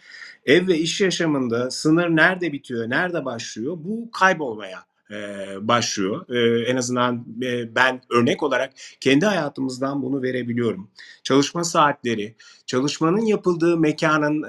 Ev 0.46 0.68
ve 0.68 0.78
iş 0.78 1.00
yaşamında 1.00 1.70
sınır 1.70 2.08
nerede 2.08 2.52
bitiyor, 2.52 2.90
nerede 2.90 3.24
başlıyor 3.24 3.78
bu 3.84 4.10
kaybolmaya 4.10 4.91
e, 5.12 5.68
başlıyor. 5.68 6.28
E, 6.28 6.70
en 6.70 6.76
azından 6.76 7.26
e, 7.42 7.74
ben 7.74 8.00
örnek 8.10 8.42
olarak 8.42 8.72
kendi 9.00 9.26
hayatımızdan 9.26 10.02
bunu 10.02 10.22
verebiliyorum. 10.22 10.90
Çalışma 11.22 11.64
saatleri, 11.64 12.34
çalışmanın 12.66 13.26
yapıldığı 13.26 13.76
mekanın 13.76 14.42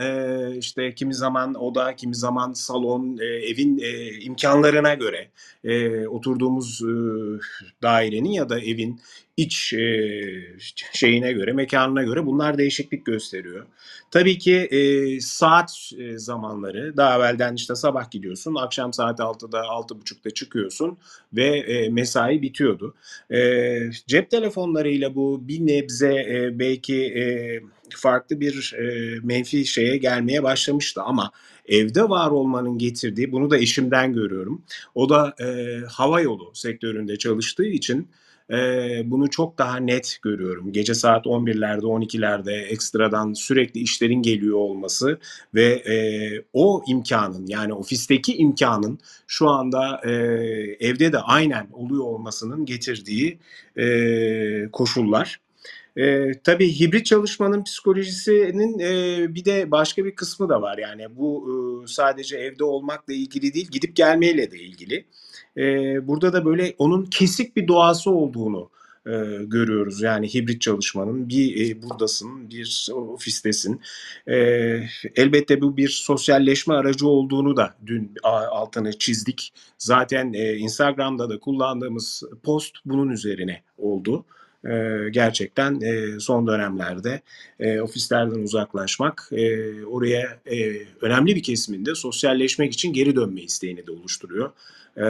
işte 0.60 0.96
kimi 0.96 1.13
zaman 1.13 1.53
oda, 1.53 1.96
kimi 1.96 2.15
zaman 2.15 2.53
salon, 2.53 3.17
evin 3.17 3.82
imkanlarına 4.22 4.93
göre 4.93 5.29
oturduğumuz 6.08 6.82
dairenin 7.82 8.32
ya 8.32 8.50
da 8.50 8.60
evin 8.60 9.01
iç 9.37 9.75
şeyine 10.93 11.33
göre, 11.33 11.53
mekanına 11.53 12.03
göre 12.03 12.25
bunlar 12.25 12.57
değişiklik 12.57 13.05
gösteriyor. 13.05 13.65
Tabii 14.11 14.37
ki 14.37 14.69
saat 15.21 15.91
zamanları 16.15 16.97
daha 16.97 17.17
evvelden 17.17 17.55
işte 17.55 17.75
sabah 17.75 18.11
gidiyorsun, 18.11 18.55
akşam 18.55 18.93
saat 18.93 19.19
6'da 19.19 19.59
6.30'da 19.59 20.31
çıkıyorsun 20.31 20.97
ve 21.33 21.89
mesai 21.91 22.41
bitiyordu. 22.41 22.95
Cep 24.07 24.31
telefonlarıyla 24.31 25.15
bu 25.15 25.47
bir 25.47 25.59
nebze 25.59 26.51
belki 26.59 27.13
farklı 27.97 28.39
bir 28.39 28.73
e, 28.73 29.19
menfi 29.23 29.65
şeye 29.65 29.97
gelmeye 29.97 30.43
başlamıştı 30.43 31.01
ama 31.01 31.31
evde 31.65 32.09
var 32.09 32.31
olmanın 32.31 32.77
getirdiği 32.77 33.31
bunu 33.31 33.49
da 33.49 33.57
eşimden 33.57 34.13
görüyorum. 34.13 34.63
O 34.95 35.09
da 35.09 35.35
e, 35.39 35.77
hava 35.91 36.21
yolu 36.21 36.51
sektöründe 36.53 37.17
çalıştığı 37.17 37.65
için 37.65 38.07
bunu 39.05 39.29
çok 39.29 39.57
daha 39.57 39.77
net 39.77 40.19
görüyorum. 40.22 40.72
Gece 40.72 40.93
saat 40.93 41.25
11'lerde 41.25 41.81
12'lerde 41.81 42.62
ekstradan 42.62 43.33
sürekli 43.33 43.79
işlerin 43.79 44.22
geliyor 44.22 44.57
olması 44.57 45.19
ve 45.55 45.65
e, 45.65 45.95
o 46.53 46.83
imkanın 46.88 47.48
yani 47.48 47.74
ofisteki 47.74 48.38
imkanın 48.38 49.00
şu 49.27 49.50
anda 49.50 50.01
e, 50.05 50.12
evde 50.79 51.13
de 51.13 51.19
aynen 51.19 51.67
oluyor 51.74 52.03
olmasının 52.03 52.65
getirdiği 52.65 53.39
e, 53.77 54.72
koşullar. 54.72 55.39
E, 55.98 56.31
tabii 56.43 56.79
hibrit 56.79 57.05
çalışmanın 57.05 57.63
psikolojisinin 57.63 58.79
e, 58.79 59.36
bir 59.36 59.45
de 59.45 59.72
başka 59.72 60.05
bir 60.05 60.15
kısmı 60.15 60.50
da 60.50 60.62
var. 60.62 60.77
Yani 60.77 61.17
bu 61.17 61.50
e, 61.50 61.88
sadece 61.88 62.38
evde 62.38 62.63
olmakla 62.63 63.13
ilgili 63.13 63.53
değil, 63.53 63.67
gidip 63.72 63.95
gelmeyle 63.95 64.51
de 64.51 64.60
ilgili. 64.60 65.05
E, 65.57 65.63
burada 66.07 66.33
da 66.33 66.45
böyle 66.45 66.75
onun 66.77 67.05
kesik 67.05 67.55
bir 67.55 67.67
doğası 67.67 68.12
olduğunu 68.12 68.69
e, 69.07 69.12
görüyoruz. 69.43 70.01
Yani 70.01 70.33
hibrit 70.33 70.62
çalışmanın 70.62 71.29
bir 71.29 71.69
e, 71.69 71.81
buradasın, 71.81 72.50
bir 72.50 72.88
ofistesin. 72.93 73.81
E, 74.27 74.36
elbette 75.15 75.62
bu 75.62 75.77
bir 75.77 75.89
sosyalleşme 75.89 76.74
aracı 76.74 77.07
olduğunu 77.07 77.57
da 77.57 77.74
dün 77.86 78.13
altını 78.24 79.00
çizdik. 79.00 79.53
Zaten 79.77 80.33
e, 80.33 80.53
Instagram'da 80.53 81.29
da 81.29 81.39
kullandığımız 81.39 82.24
post 82.43 82.75
bunun 82.86 83.10
üzerine 83.10 83.63
oldu. 83.77 84.25
Eee, 84.65 85.10
gerçekten, 85.12 85.79
eee, 85.79 86.20
son 86.20 86.48
dönemlerde, 86.48 87.22
eee, 87.60 87.82
ofislerden 87.82 88.39
uzaklaşmak, 88.39 89.29
eee, 89.32 89.86
oraya, 89.86 90.39
eee, 90.51 90.88
önemli 91.01 91.36
bir 91.36 91.43
kesimin 91.43 91.86
de 91.86 91.96
sosyalleşmek 91.96 92.74
için 92.74 92.93
geri 92.93 93.15
dönme 93.15 93.41
isteğini 93.41 93.88
de 93.88 93.91
oluşturuyor. 93.91 94.51
Eee, 94.98 95.03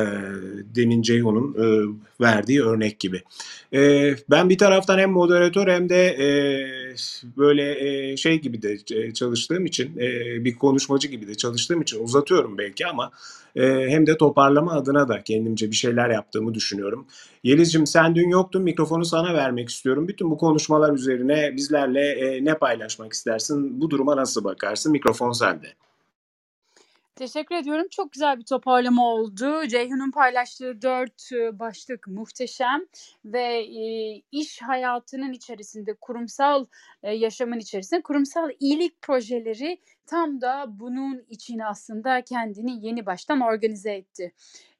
demin 0.75 1.01
Ceyhun'un, 1.01 1.53
ııı, 1.55 1.93
verdiği 2.21 2.63
örnek 2.63 2.99
gibi. 2.99 3.21
Eee, 3.71 4.15
ben 4.29 4.49
bir 4.49 4.57
taraftan 4.57 4.99
hem 4.99 5.11
moderatör 5.11 5.67
hem 5.67 5.89
de, 5.89 6.15
eee, 6.19 6.95
böyle, 7.37 7.79
eee, 7.81 8.17
şey 8.17 8.41
gibi 8.41 8.61
de 8.61 8.77
ç 8.77 9.15
çalıştığım 9.15 9.65
için, 9.65 9.97
eee, 9.97 10.37
bir 10.45 10.55
konuşmacı 10.55 11.07
gibi 11.07 11.27
de 11.27 11.35
çalıştığım 11.35 11.81
için 11.81 12.03
uzatıyorum 12.03 12.57
belki 12.57 12.87
ama, 12.87 13.11
eee, 13.55 13.85
hem 13.89 14.07
de 14.07 14.17
toparlama 14.17 14.71
adına 14.73 15.07
da 15.07 15.21
kendimce 15.23 15.71
bir 15.71 15.75
şeyler 15.75 16.09
yaptığımı 16.09 16.53
düşünüyorum. 16.53 17.05
Yelizciğim 17.43 17.87
sen 17.87 18.15
dün 18.15 18.29
yoktun, 18.29 18.61
mikrofonu 18.63 19.05
sana 19.05 19.33
vermek 19.43 19.69
istiyorum. 19.69 20.07
Bütün 20.07 20.31
bu 20.31 20.37
konuşmalar 20.37 20.93
üzerine 20.93 21.55
bizlerle, 21.55 22.19
eee, 22.19 22.45
ne 22.45 22.53
paylaşmak 22.57 23.13
istersin? 23.13 23.81
Bu 23.81 23.89
duruma 23.89 24.15
nasıl 24.17 24.43
bakarsın? 24.43 24.91
Mikrofon 24.91 25.31
sende. 25.31 25.67
Teşekkür 27.15 27.55
ediyorum. 27.55 27.87
Çok 27.91 28.11
güzel 28.11 28.37
bir 28.39 28.43
toparlama 28.45 29.07
oldu. 29.13 29.67
Ceyhun'un 29.67 30.11
paylaştığı 30.11 30.81
4 30.81 31.29
ııı, 31.33 31.59
başlık 31.59 32.07
muhteşem 32.07 32.81
ve, 33.25 33.65
eee, 33.65 34.21
iş 34.31 34.61
hayatının 34.61 35.31
içerisinde, 35.33 35.93
kurumsal, 36.01 36.65
eee, 37.03 37.11
yaşamın 37.11 37.59
içerisinde 37.59 38.01
kurumsal 38.01 38.49
iyilik 38.59 39.01
projeleri 39.01 39.77
tam 40.05 40.41
da 40.41 40.65
bunun 40.69 41.25
için 41.29 41.59
aslında 41.59 42.21
kendini 42.21 42.85
yeni 42.85 43.05
baştan 43.05 43.41
organize 43.41 43.91
etti. 43.91 44.31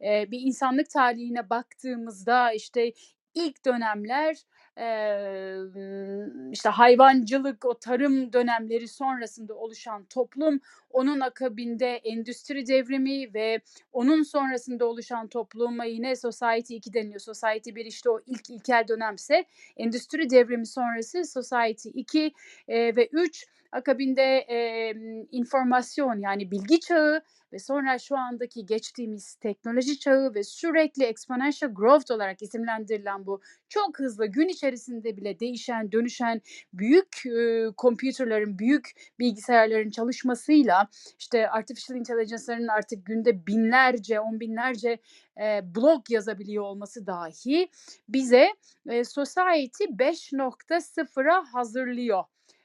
Bir 0.02 0.40
insanlık 0.42 0.90
tarihine 0.90 1.50
baktığımızda, 1.50 2.54
işte, 2.54 2.92
ilk 3.36 3.66
dönemler, 3.66 4.36
emm, 4.78 6.52
işte, 6.52 6.70
hayvancılık, 6.70 7.66
o 7.66 7.74
tarım 7.80 8.34
dönemleri 8.34 8.88
sonrasında 8.88 9.54
oluşan 9.56 10.06
toplum, 10.06 10.60
onun 10.94 11.20
akabinde 11.20 11.88
endüstri 11.96 12.68
devrimi 12.68 13.34
ve 13.34 13.60
onun 13.94 14.24
sonrasında 14.24 14.86
oluşan 14.86 15.28
topluma 15.28 15.86
yine 15.86 16.16
Society 16.16 16.76
2 16.76 16.94
deniliyor. 16.94 17.20
Society 17.20 17.76
1 17.76 17.86
işte 17.86 18.10
o 18.10 18.20
ilk 18.26 18.50
ilkel 18.50 18.86
dönemse 18.88 19.46
endüstri 19.78 20.30
devrimi 20.30 20.68
sonrası 20.68 21.26
Society 21.26 21.90
2, 21.94 22.34
eee, 22.68 22.96
ve 22.96 23.10
3 23.12 23.46
akabinde, 23.72 24.24
emm, 24.38 25.26
informasyon 25.32 26.20
yani 26.20 26.52
bilgi 26.52 26.80
çağı 26.80 27.22
ve 27.54 27.60
sonra 27.60 28.00
şu 28.00 28.18
andaki 28.18 28.66
geçtiğimiz 28.66 29.36
teknoloji 29.36 30.00
çağı 30.00 30.34
ve 30.36 30.44
sürekli 30.44 31.04
exponential 31.04 31.74
growth 31.74 32.12
olarak 32.12 32.42
isimlendirilen 32.42 33.26
bu 33.26 33.42
çok 33.70 34.00
hızlı 34.00 34.26
gün 34.26 34.48
içerisinde 34.48 35.18
bile 35.18 35.40
değişen, 35.40 35.92
dönüşen 35.92 36.42
büyük, 36.74 37.08
ııı, 37.26 37.74
kompüterlerin, 37.78 38.60
büyük 38.60 38.92
bilgisayarların 39.20 39.90
çalışmasıyla, 39.90 40.83
işte, 41.20 41.50
artificial 41.50 42.00
intelligence'ların 42.00 42.68
artık 42.68 43.06
günde 43.06 43.48
binlerce, 43.48 44.20
on 44.20 44.40
binlerce, 44.40 44.98
eee, 45.40 45.62
blog 45.76 46.12
yazabiliyor 46.12 46.64
olması 46.64 47.08
dahi 47.08 47.70
bize, 48.10 48.50
eee, 48.90 49.04
Society 49.04 49.84
5.0'a 49.90 51.44
hazırlıyor. 51.54 52.24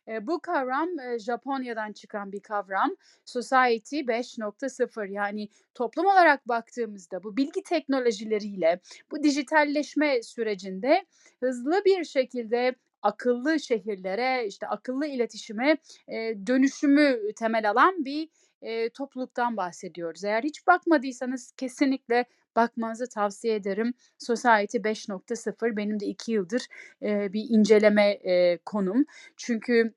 Eee, 0.08 0.26
bu 0.26 0.40
kavram, 0.40 0.88
eee, 0.98 1.18
Japonya'dan 1.18 1.92
çıkan 1.92 2.32
bir 2.32 2.40
kavram. 2.40 2.90
Society 3.24 4.00
5.0 4.08 5.06
yani 5.08 5.48
toplum 5.74 6.06
olarak 6.06 6.48
baktığımızda 6.48 7.22
bu 7.22 7.36
bilgi 7.36 7.62
teknolojileriyle, 7.62 8.80
bu 9.10 9.22
dijitalleşme 9.22 10.22
sürecinde 10.22 11.04
hızlı 11.40 11.82
bir 11.84 12.04
şekilde 12.04 12.74
akıllı 13.02 13.60
şehirlere, 13.60 14.46
işte, 14.46 14.66
akıllı 14.66 15.06
iletişime, 15.06 15.78
eee, 16.08 16.46
dönüşümü 16.46 17.18
temel 17.36 17.70
alan 17.70 18.04
bir, 18.04 18.28
eee, 18.62 18.90
topluluktan 18.90 19.56
bahsediyoruz. 19.56 20.24
Eğer 20.24 20.42
hiç 20.42 20.66
bakmadıysanız 20.66 21.52
kesinlikle 21.56 22.24
bakmanızı 22.56 23.08
tavsiye 23.08 23.54
ederim. 23.54 23.94
Society 24.18 24.78
5.0 24.84 25.76
benim 25.76 26.00
de 26.00 26.06
2 26.06 26.32
yıldır, 26.32 26.66
eee, 27.02 27.30
bir 27.32 27.46
inceleme, 27.50 28.16
eee, 28.24 28.58
konum. 28.66 29.04
Çünkü, 29.36 29.92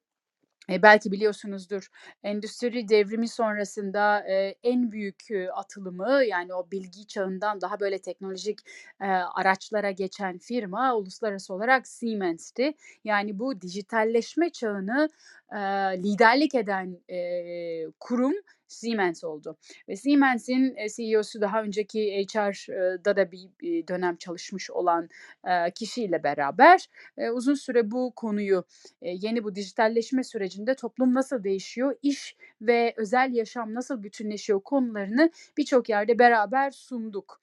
eee, 0.72 0.82
belki 0.84 1.12
biliyorsunuzdur, 1.12 1.88
endüstri 2.24 2.90
devrimi 2.90 3.28
sonrasında, 3.28 4.26
eee, 4.28 4.56
en 4.64 4.92
büyük, 4.92 5.22
ııı, 5.32 5.52
atılımı 5.54 6.24
yani 6.26 6.54
o 6.54 6.72
bilgi 6.72 7.08
çağından 7.08 7.62
daha 7.62 7.80
böyle 7.80 8.00
teknolojik, 8.00 8.60
eee, 9.02 9.08
araçlara 9.36 9.92
geçen 9.92 10.38
firma 10.38 10.96
uluslararası 10.96 11.54
olarak 11.54 11.88
Siemens'ti. 11.88 12.74
Yani 13.04 13.40
bu 13.40 13.62
dijitalleşme 13.62 14.50
çağını, 14.50 15.10
eee, 15.54 15.60
liderlik 16.04 16.56
eden, 16.56 16.98
eee, 17.10 17.88
kurum 18.00 18.34
Siemens 18.74 19.24
oldu 19.24 19.58
ve 19.90 19.96
Siemens'in, 19.96 20.76
eee, 20.76 20.88
CEO'su 20.96 21.42
daha 21.42 21.64
önceki 21.64 22.26
HR 22.34 22.68
ııı, 22.70 23.06
da 23.06 23.32
bir, 23.32 23.50
dönem 23.88 24.16
çalışmış 24.18 24.72
olan, 24.72 25.10
eee, 25.48 25.72
kişiyle 25.76 26.24
beraber, 26.24 26.88
eee, 27.18 27.32
uzun 27.32 27.54
süre 27.56 27.92
bu 27.92 28.14
konuyu, 28.16 28.64
yeni 29.02 29.44
bu 29.44 29.56
dijitalleşme 29.56 30.24
sürecinde 30.24 30.76
toplum 30.76 31.14
nasıl 31.14 31.44
değişiyor, 31.44 31.96
iş 32.02 32.36
ve 32.62 32.94
özel 32.98 33.34
yaşam 33.34 33.74
nasıl 33.74 34.04
bütünleşiyor 34.04 34.62
konularını 34.62 35.30
birçok 35.58 35.90
yerde 35.90 36.20
beraber 36.20 36.72
sunduk. 36.72 37.42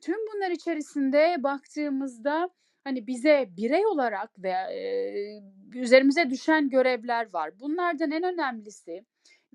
Tüm 0.00 0.16
bunlar 0.34 0.50
içerisinde 0.50 1.36
baktığımızda, 1.42 2.50
hani, 2.84 3.06
bize 3.06 3.48
birey 3.56 3.86
olarak 3.86 4.30
ve, 4.42 4.52
üzerimize 5.74 6.30
düşen 6.30 6.68
görevler 6.70 7.32
var. 7.32 7.60
Bunlardan 7.60 8.10
en 8.10 8.22
önemlisi 8.22 9.04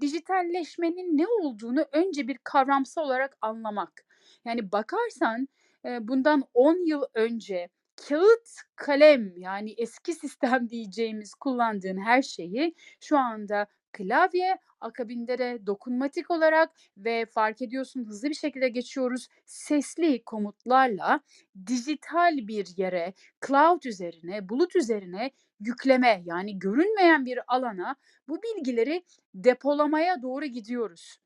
dijitalleşmenin 0.01 1.17
ne 1.17 1.27
olduğunu 1.27 1.85
önce 1.91 2.27
bir 2.27 2.37
kavramsal 2.43 3.03
olarak 3.03 3.37
anlamak. 3.41 4.05
Yani 4.45 4.71
bakarsan, 4.71 5.47
bundan 5.85 6.43
10 6.53 6.87
yıl 6.87 7.03
önce 7.13 7.69
kağıt, 8.07 8.49
kalem 8.75 9.37
yani 9.37 9.73
eski 9.77 10.13
sistem 10.13 10.69
diyeceğimiz 10.69 11.33
kullandığın 11.33 11.97
her 11.97 12.21
şeyi 12.21 12.75
şu 12.99 13.17
anda 13.17 13.67
klavye, 13.93 14.57
akabinde 14.81 15.37
de 15.37 15.65
dokunmatik 15.65 16.31
olarak 16.31 16.71
ve 16.97 17.25
fark 17.25 17.61
ediyorsun 17.61 18.05
hızlı 18.05 18.29
bir 18.29 18.35
şekilde 18.35 18.69
geçiyoruz, 18.69 19.27
sesli 19.45 20.23
komutlarla 20.23 21.21
dijital 21.67 22.47
bir 22.47 22.77
yere, 22.77 23.13
cloud 23.47 23.83
üzerine, 23.83 24.49
bulut 24.49 24.75
üzerine 24.75 25.31
yükleme 25.59 26.23
yani 26.25 26.59
görünmeyen 26.59 27.25
bir 27.25 27.39
alana 27.47 27.95
bu 28.27 28.39
bilgileri 28.43 29.03
depolamaya 29.35 30.21
doğru 30.21 30.45
gidiyoruz. 30.45 31.17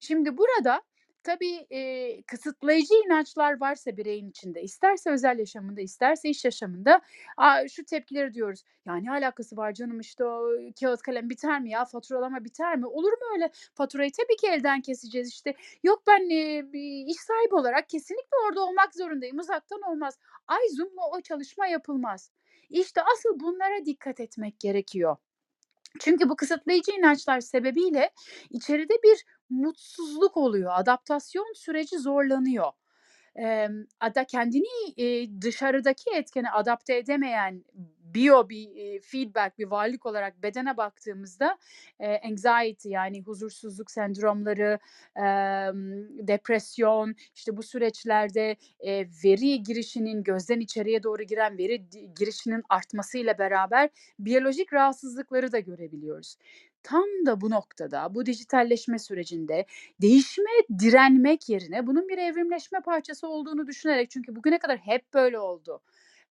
Şimdi 0.00 0.38
burada 0.38 0.82
tabii, 1.28 1.66
eee, 1.70 2.22
kısıtlayıcı 2.26 2.94
inançlar 3.06 3.60
varsa 3.60 3.96
bireyin 3.96 4.30
içinde, 4.30 4.62
isterse 4.62 5.10
özel 5.10 5.38
yaşamında, 5.38 5.80
isterse 5.80 6.28
iş 6.28 6.44
yaşamında, 6.44 7.00
aaa, 7.36 7.68
şu 7.68 7.84
tepkileri 7.84 8.34
duyuyoruz: 8.34 8.62
"Ya, 8.86 8.96
ne 8.96 9.10
alakası 9.10 9.56
var 9.56 9.72
canım, 9.74 10.00
işte, 10.00 10.24
o 10.24 10.48
kâğıt 10.80 11.02
kalem 11.02 11.30
biter 11.30 11.60
mi 11.60 11.70
ya? 11.70 11.84
Faturalama 11.84 12.44
biter 12.44 12.76
mi? 12.76 12.86
Olur 12.86 13.12
mu 13.12 13.24
öyle? 13.34 13.50
Faturayı 13.74 14.10
tabii 14.12 14.36
ki 14.36 14.46
elden 14.48 14.80
keseceğiz, 14.80 15.28
işte. 15.28 15.54
Yok 15.84 16.02
ben, 16.06 16.28
bir 16.72 17.06
iş 17.06 17.16
sahibi 17.20 17.54
olarak 17.54 17.88
kesinlikle 17.88 18.36
orada 18.48 18.60
olmak 18.66 18.94
zorundayım, 18.94 19.38
uzaktan 19.38 19.82
olmaz. 19.82 20.18
Ay, 20.46 20.68
Zoom'la 20.76 21.10
o 21.18 21.20
çalışma 21.20 21.66
yapılmaz." 21.66 22.30
İşte 22.70 23.00
asıl 23.14 23.40
bunlara 23.40 23.84
dikkat 23.86 24.20
etmek 24.20 24.60
gerekiyor. 24.60 25.16
Çünkü 26.00 26.28
bu 26.28 26.36
kısıtlayıcı 26.36 26.92
inançlar 26.92 27.40
sebebiyle 27.40 28.10
içeride 28.50 28.94
bir 29.04 29.24
mutsuzluk 29.50 30.36
oluyor, 30.36 30.72
adaptasyon 30.74 31.52
süreci 31.56 31.98
zorlanıyor. 31.98 32.72
Ada 34.00 34.24
kendini, 34.24 34.94
dışarıdaki 35.42 36.10
etkene 36.14 36.50
adapte 36.50 36.96
edemeyen 36.96 37.64
biyo 38.14 38.48
bir, 38.48 39.00
feedback, 39.00 39.58
bir 39.58 39.66
varlık 39.66 40.06
olarak 40.06 40.42
bedene 40.42 40.76
baktığımızda, 40.76 41.58
anxiety 42.24 42.88
yani 42.88 43.22
huzursuzluk 43.22 43.90
sendromları, 43.90 44.78
depresyon, 46.28 47.14
işte, 47.34 47.56
bu 47.56 47.62
süreçlerde, 47.62 48.56
veri 49.24 49.62
girişinin, 49.62 50.22
gözden 50.22 50.60
içeriye 50.60 51.02
doğru 51.02 51.22
giren 51.22 51.58
veri 51.58 51.86
girişinin 52.18 52.62
artmasıyla 52.68 53.38
beraber 53.38 53.90
biyolojik 54.18 54.72
rahatsızlıkları 54.72 55.52
da 55.52 55.58
görebiliyoruz. 55.60 56.36
Tam 56.82 57.04
da 57.26 57.40
bu 57.40 57.50
noktada, 57.50 58.14
bu 58.14 58.26
dijitalleşme 58.26 58.98
sürecinde 58.98 59.66
değişime 60.00 60.50
direnmek 60.78 61.48
yerine 61.48 61.86
bunun 61.86 62.08
bir 62.08 62.18
evrimleşme 62.18 62.80
parçası 62.80 63.28
olduğunu 63.28 63.66
düşünerek 63.66 64.10
çünkü 64.10 64.36
bugüne 64.36 64.58
kadar 64.58 64.78
hep 64.78 65.14
böyle 65.14 65.38
oldu. 65.38 65.80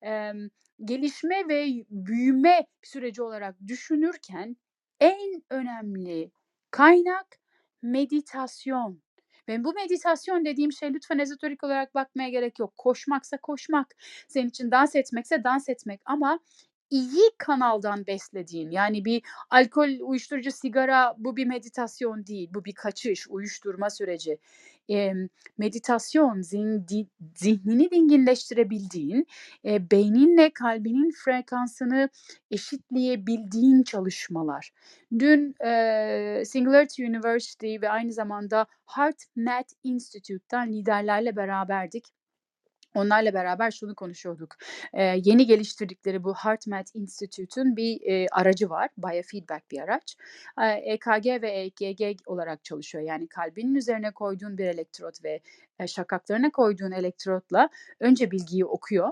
Emm, 0.01 0.49
gelişme 0.85 1.47
ve 1.49 1.85
büyüme 1.89 2.67
süreci 2.83 3.21
olarak 3.21 3.55
düşünürken 3.67 4.57
en 4.99 5.43
önemli 5.49 6.31
kaynak 6.71 7.27
meditasyon 7.81 9.01
Ve 9.49 9.63
bu 9.63 9.73
meditasyon 9.73 10.45
dediğim 10.45 10.71
şey 10.71 10.93
lütfen 10.93 11.19
ezoterik 11.19 11.63
olarak 11.63 11.95
bakmaya 11.95 12.29
gerek 12.29 12.59
yok. 12.59 12.73
Koşmaksa 12.77 13.37
koşmak, 13.37 13.95
senin 14.27 14.49
için 14.49 14.71
dans 14.71 14.95
etmekse 14.95 15.43
dans 15.43 15.69
etmek 15.69 16.01
ama 16.05 16.39
iyi 16.89 17.31
kanaldan 17.37 18.07
beslediğin 18.07 18.71
yani 18.71 19.05
bir 19.05 19.21
alkol, 19.49 19.89
uyuşturucu, 20.01 20.51
sigara 20.51 21.15
bu 21.17 21.35
bir 21.37 21.45
meditasyon 21.45 22.25
değil. 22.27 22.49
Bu 22.53 22.65
bir 22.65 22.73
kaçış, 22.73 23.27
uyuşturma 23.29 23.89
süreci. 23.89 24.37
Eee, 24.87 25.15
meditasyon 25.57 26.41
zin 26.41 26.87
di 26.87 27.07
zihnini 27.35 27.91
dinginleştirebildiğin, 27.91 29.27
eee, 29.63 29.81
beyninle 29.91 30.49
kalbinin 30.49 31.11
frekansını 31.25 32.09
eşitleyebildiğin 32.51 33.83
çalışmalar. 33.83 34.71
Dün, 35.19 35.55
eee, 35.63 36.43
Singularity 36.45 37.05
University 37.05 37.75
ve 37.81 37.89
aynı 37.89 38.11
zamanda 38.13 38.65
HeartMath 38.85 39.73
Institute'ten 39.83 40.73
liderlerle 40.73 41.35
beraberdik. 41.35 42.05
Onlarla 42.97 43.33
beraber 43.33 43.71
şunu 43.71 43.95
konuşuyorduk. 43.95 44.55
Eee, 44.93 45.21
yeni 45.25 45.45
geliştirdikleri 45.45 46.23
bu 46.23 46.33
HeartMath 46.35 46.95
Institute'un 46.95 47.75
bir, 47.77 48.01
eee, 48.01 48.27
aracı 48.31 48.69
var. 48.69 48.89
Biofeedback 48.97 49.71
bir 49.71 49.79
araç. 49.81 50.15
Eee, 50.59 50.81
EKG 50.85 51.41
ve 51.41 51.51
EGG 51.81 52.19
olarak 52.25 52.63
çalışıyor. 52.63 53.03
Yani 53.03 53.27
kalbinin 53.27 53.75
üzerine 53.75 54.11
koyduğun 54.11 54.57
bir 54.57 54.65
elektrot 54.65 55.23
ve, 55.23 55.39
eee, 55.79 55.87
şakaklarına 55.87 56.49
koyduğun 56.51 56.91
elektrotla 56.91 57.69
önce 57.99 58.31
bilgiyi 58.31 58.65
okuyor. 58.65 59.09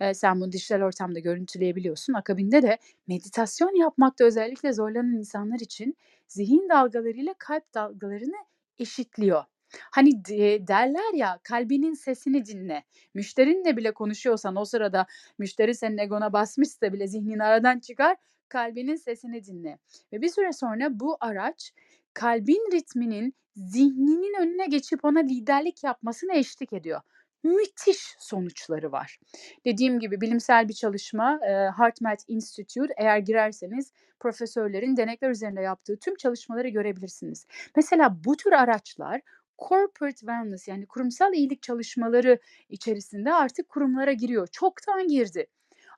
Eee, 0.00 0.14
sen 0.14 0.40
bunu 0.40 0.52
dijital 0.52 0.82
ortamda 0.82 1.18
görüntüleyebiliyorsun. 1.18 2.12
Akabinde 2.14 2.62
de 2.62 2.78
meditasyon 3.08 3.80
yapmakta 3.80 4.24
özellikle 4.24 4.72
zorlanan 4.72 5.12
insanlar 5.14 5.60
için 5.60 5.96
zihin 6.28 6.68
dalgalarıyla 6.68 7.34
kalp 7.38 7.74
dalgalarını 7.74 8.36
eşitliyor. 8.78 9.44
Hani 9.90 10.24
derler 10.68 11.14
ya, 11.14 11.40
kalbinin 11.42 11.94
sesini 11.94 12.44
dinle. 12.46 12.84
Müşterinle 13.14 13.76
bile 13.76 13.92
konuşuyorsan 13.92 14.56
o 14.56 14.64
sırada 14.64 15.06
müşteri 15.38 15.74
senin 15.74 15.98
egona 15.98 16.32
basmışsa 16.32 16.92
bile 16.92 17.06
zihnin 17.06 17.38
aradan 17.38 17.78
çıkar, 17.78 18.16
kalbinin 18.48 18.96
sesini 18.96 19.44
dinle. 19.44 19.78
Ve 20.12 20.22
bir 20.22 20.28
süre 20.28 20.52
sonra 20.52 21.00
bu 21.00 21.16
araç 21.20 21.72
kalbin 22.14 22.72
ritminin 22.72 23.34
zihninin 23.56 24.40
önüne 24.40 24.66
geçip 24.66 25.04
ona 25.04 25.18
liderlik 25.18 25.84
yapmasına 25.84 26.34
eşlik 26.34 26.72
ediyor. 26.72 27.00
Müthiş 27.42 28.14
sonuçları 28.18 28.92
var. 28.92 29.18
Dediğim 29.64 30.00
gibi 30.00 30.20
bilimsel 30.20 30.68
bir 30.68 30.74
çalışma, 30.74 31.40
HeartMath 31.76 32.22
Institute 32.28 32.94
eğer 32.96 33.18
girerseniz 33.18 33.92
profesörlerin 34.20 34.96
denekler 34.96 35.30
üzerinde 35.30 35.60
yaptığı 35.60 35.96
tüm 35.96 36.14
çalışmaları 36.14 36.68
görebilirsiniz. 36.68 37.46
Mesela 37.76 38.24
bu 38.24 38.36
tür 38.36 38.52
araçlar 38.52 39.20
corporate 39.58 40.18
wellness 40.18 40.68
yani 40.68 40.86
kurumsal 40.86 41.34
iyilik 41.34 41.62
çalışmaları 41.62 42.38
içerisinde 42.68 43.34
artık 43.34 43.68
kurumlara 43.68 44.12
giriyor. 44.12 44.46
Çoktan 44.46 45.08
girdi. 45.08 45.46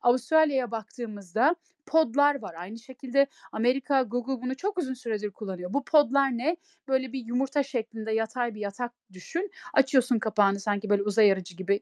Avustralya'ya 0.03 0.71
baktığımızda 0.71 1.57
podlar 1.87 2.43
var. 2.43 2.55
Aynı 2.59 2.79
şekilde 2.79 3.27
Amerika, 3.53 4.03
Google 4.03 4.43
bunu 4.43 4.57
çok 4.57 4.79
uzun 4.79 4.95
süredir 4.95 5.31
kullanıyor. 5.31 5.73
Bu 5.73 5.85
podlar 5.85 6.39
ne? 6.39 6.57
Böyle 6.89 7.13
bir 7.13 7.25
yumurta 7.25 7.63
şeklinde 7.63 8.13
yatay 8.13 8.55
bir 8.55 8.61
yatak 8.61 8.93
düşün. 9.13 9.51
Açıyorsun 9.75 10.19
kapağını 10.19 10.61
sanki 10.61 10.91
böyle 10.91 11.03
uzay 11.03 11.33
aracı 11.33 11.57
gibi 11.57 11.81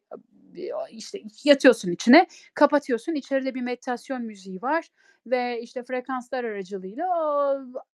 işte 0.91 1.23
yatıyorsun 1.45 1.91
içine, 1.91 2.27
kapatıyorsun. 2.55 3.15
İçeride 3.15 3.55
bir 3.55 3.63
meditasyon 3.63 4.23
müziği 4.23 4.63
var 4.63 4.89
ve 5.31 5.61
işte 5.63 5.83
frekanslar 5.85 6.45
aracılığıyla 6.45 7.07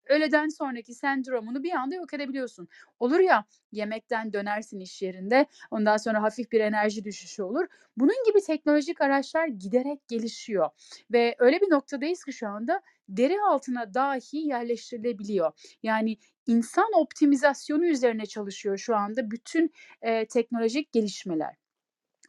öğleden 0.07 0.49
sonraki 0.49 0.95
sendromunu 0.95 1.63
bir 1.63 1.73
anda 1.73 1.95
yok 1.95 2.15
edebiliyorsun. 2.15 2.69
Olur 2.99 3.21
ya 3.21 3.45
yemekten 3.73 4.33
dönersin 4.33 4.81
iş 4.81 5.03
yerinde, 5.03 5.47
ondan 5.71 5.97
sonra 5.97 6.23
hafif 6.23 6.53
bir 6.53 6.61
enerji 6.61 7.05
düşüşü 7.05 7.43
olur. 7.43 7.67
Bunun 7.97 8.25
gibi 8.27 8.41
teknolojik 8.41 9.01
araçlar 9.01 9.47
giderek 9.49 10.09
gelişiyor 10.09 10.71
ve 11.13 11.35
öyle 11.39 11.61
bir 11.61 11.71
noktadayız 11.71 12.25
ki 12.25 12.33
şu 12.33 12.49
anda 12.49 12.81
deri 13.09 13.41
altına 13.43 13.95
dahi 13.95 14.37
yerleştirilebiliyor. 14.39 15.53
Yani 15.83 16.17
insan 16.47 16.89
optimizasyonu 16.97 17.87
üzerine 17.87 18.27
çalışıyor 18.27 18.79
şu 18.79 18.97
anda 18.97 19.31
bütün, 19.31 19.73
eee, 20.05 20.27
teknolojik 20.27 20.93
gelişmeler. 20.93 21.64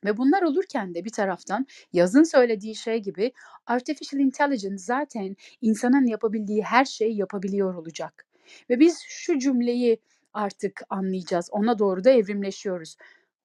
Ve 0.05 0.17
bunlar 0.17 0.41
olurken 0.41 0.95
de 0.95 1.05
bir 1.05 1.09
taraftan 1.09 1.67
Yaz'ın 1.93 2.23
söylediği 2.23 2.75
şey 2.75 2.99
gibi 2.99 3.31
artificial 3.65 4.21
intelligence 4.21 4.77
zaten 4.77 5.35
insanın 5.61 6.07
yapabildiği 6.07 6.63
her 6.63 6.85
şeyi 6.85 7.17
yapabiliyor 7.17 7.73
olacak. 7.73 8.25
Ve 8.69 8.79
biz 8.79 8.99
şu 9.07 9.39
cümleyi 9.39 9.97
artık 10.33 10.81
anlayacağız. 10.89 11.49
Ona 11.51 11.79
doğru 11.79 12.03
da 12.03 12.09
evrimleşiyoruz. 12.09 12.95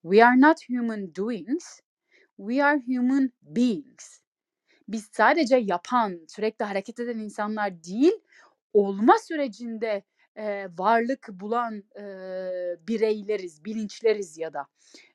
We 0.02 0.24
are 0.24 0.40
not 0.40 0.68
human 0.68 1.14
doings, 1.14 1.80
we 2.36 2.64
are 2.64 2.80
human 2.86 3.30
beings. 3.42 4.20
Biz 4.88 5.08
sadece 5.12 5.56
yapan, 5.56 6.20
sürekli 6.28 6.64
hareket 6.64 7.00
eden 7.00 7.18
insanlar 7.18 7.84
değil, 7.84 8.12
olma 8.72 9.18
sürecinde, 9.18 10.02
eee, 10.36 10.68
varlık 10.78 11.28
bulan, 11.32 11.82
eee, 11.96 12.76
bireyleriz, 12.88 13.64
bilinçleriz 13.64 14.38
ya 14.38 14.52
da. 14.52 14.66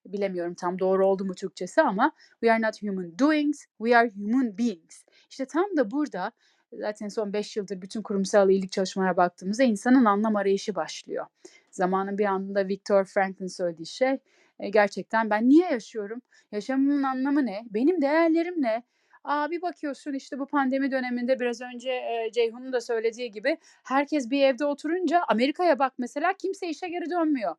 Bilemiyorum 0.05 0.53
tam 0.55 0.79
doğru 0.79 1.07
oldu 1.07 1.25
mu 1.25 1.35
Türkçesi 1.35 1.81
ama 1.81 2.11
we 2.41 2.51
are 2.53 2.61
not 2.61 2.83
human 2.83 3.19
doings, 3.19 3.65
we 3.77 3.97
are 3.97 4.09
human 4.09 4.57
beings. 4.57 5.03
İşte 5.29 5.45
tam 5.45 5.65
da 5.77 5.91
burada 5.91 6.31
zaten 6.73 7.07
son 7.07 7.33
5 7.33 7.57
yıldır 7.57 7.81
bütün 7.81 8.01
kurumsal 8.01 8.49
iyilik 8.49 8.71
çalışmalara 8.71 9.17
baktığımızda 9.17 9.63
insanın 9.63 10.05
anlam 10.05 10.35
arayışı 10.35 10.75
başlıyor. 10.75 11.25
Zamanın 11.71 12.17
bir 12.17 12.25
anında 12.25 12.67
Viktor 12.67 13.05
Frankl'in 13.05 13.47
söylediği 13.47 13.85
şey 13.85 14.17
e, 14.59 14.69
gerçekten 14.69 15.29
ben 15.29 15.49
niye 15.49 15.71
yaşıyorum? 15.71 16.21
Yaşamımın 16.51 17.03
anlamı 17.03 17.45
ne? 17.45 17.65
Benim 17.69 18.01
değerlerim 18.01 18.61
ne? 18.61 18.83
A, 19.25 19.51
bir 19.51 19.61
bakıyorsun 19.61 20.13
işte 20.13 20.39
bu 20.39 20.47
pandemi 20.47 20.91
döneminde 20.91 21.39
biraz 21.39 21.61
önce, 21.61 21.89
eee, 21.91 22.31
Ceyhun'un 22.33 22.73
da 22.73 22.81
söylediği 22.81 23.31
gibi 23.31 23.57
herkes 23.83 24.29
bir 24.29 24.43
evde 24.43 24.65
oturunca 24.65 25.21
Amerika'ya 25.29 25.79
bak 25.79 25.93
mesela 25.97 26.33
kimse 26.33 26.67
işe 26.69 26.87
geri 26.89 27.09
dönmüyor. 27.09 27.55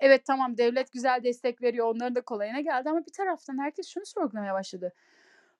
Evet, 0.00 0.24
tamam 0.26 0.58
devlet 0.58 0.92
güzel 0.92 1.24
destek 1.24 1.62
veriyor, 1.62 1.86
onların 1.94 2.14
da 2.14 2.22
kolayına 2.22 2.60
geldi 2.60 2.90
ama 2.90 3.06
bir 3.06 3.12
taraftan 3.12 3.58
herkes 3.58 3.88
şunu 3.88 4.06
sorgulamaya 4.06 4.54
başladı. 4.54 4.92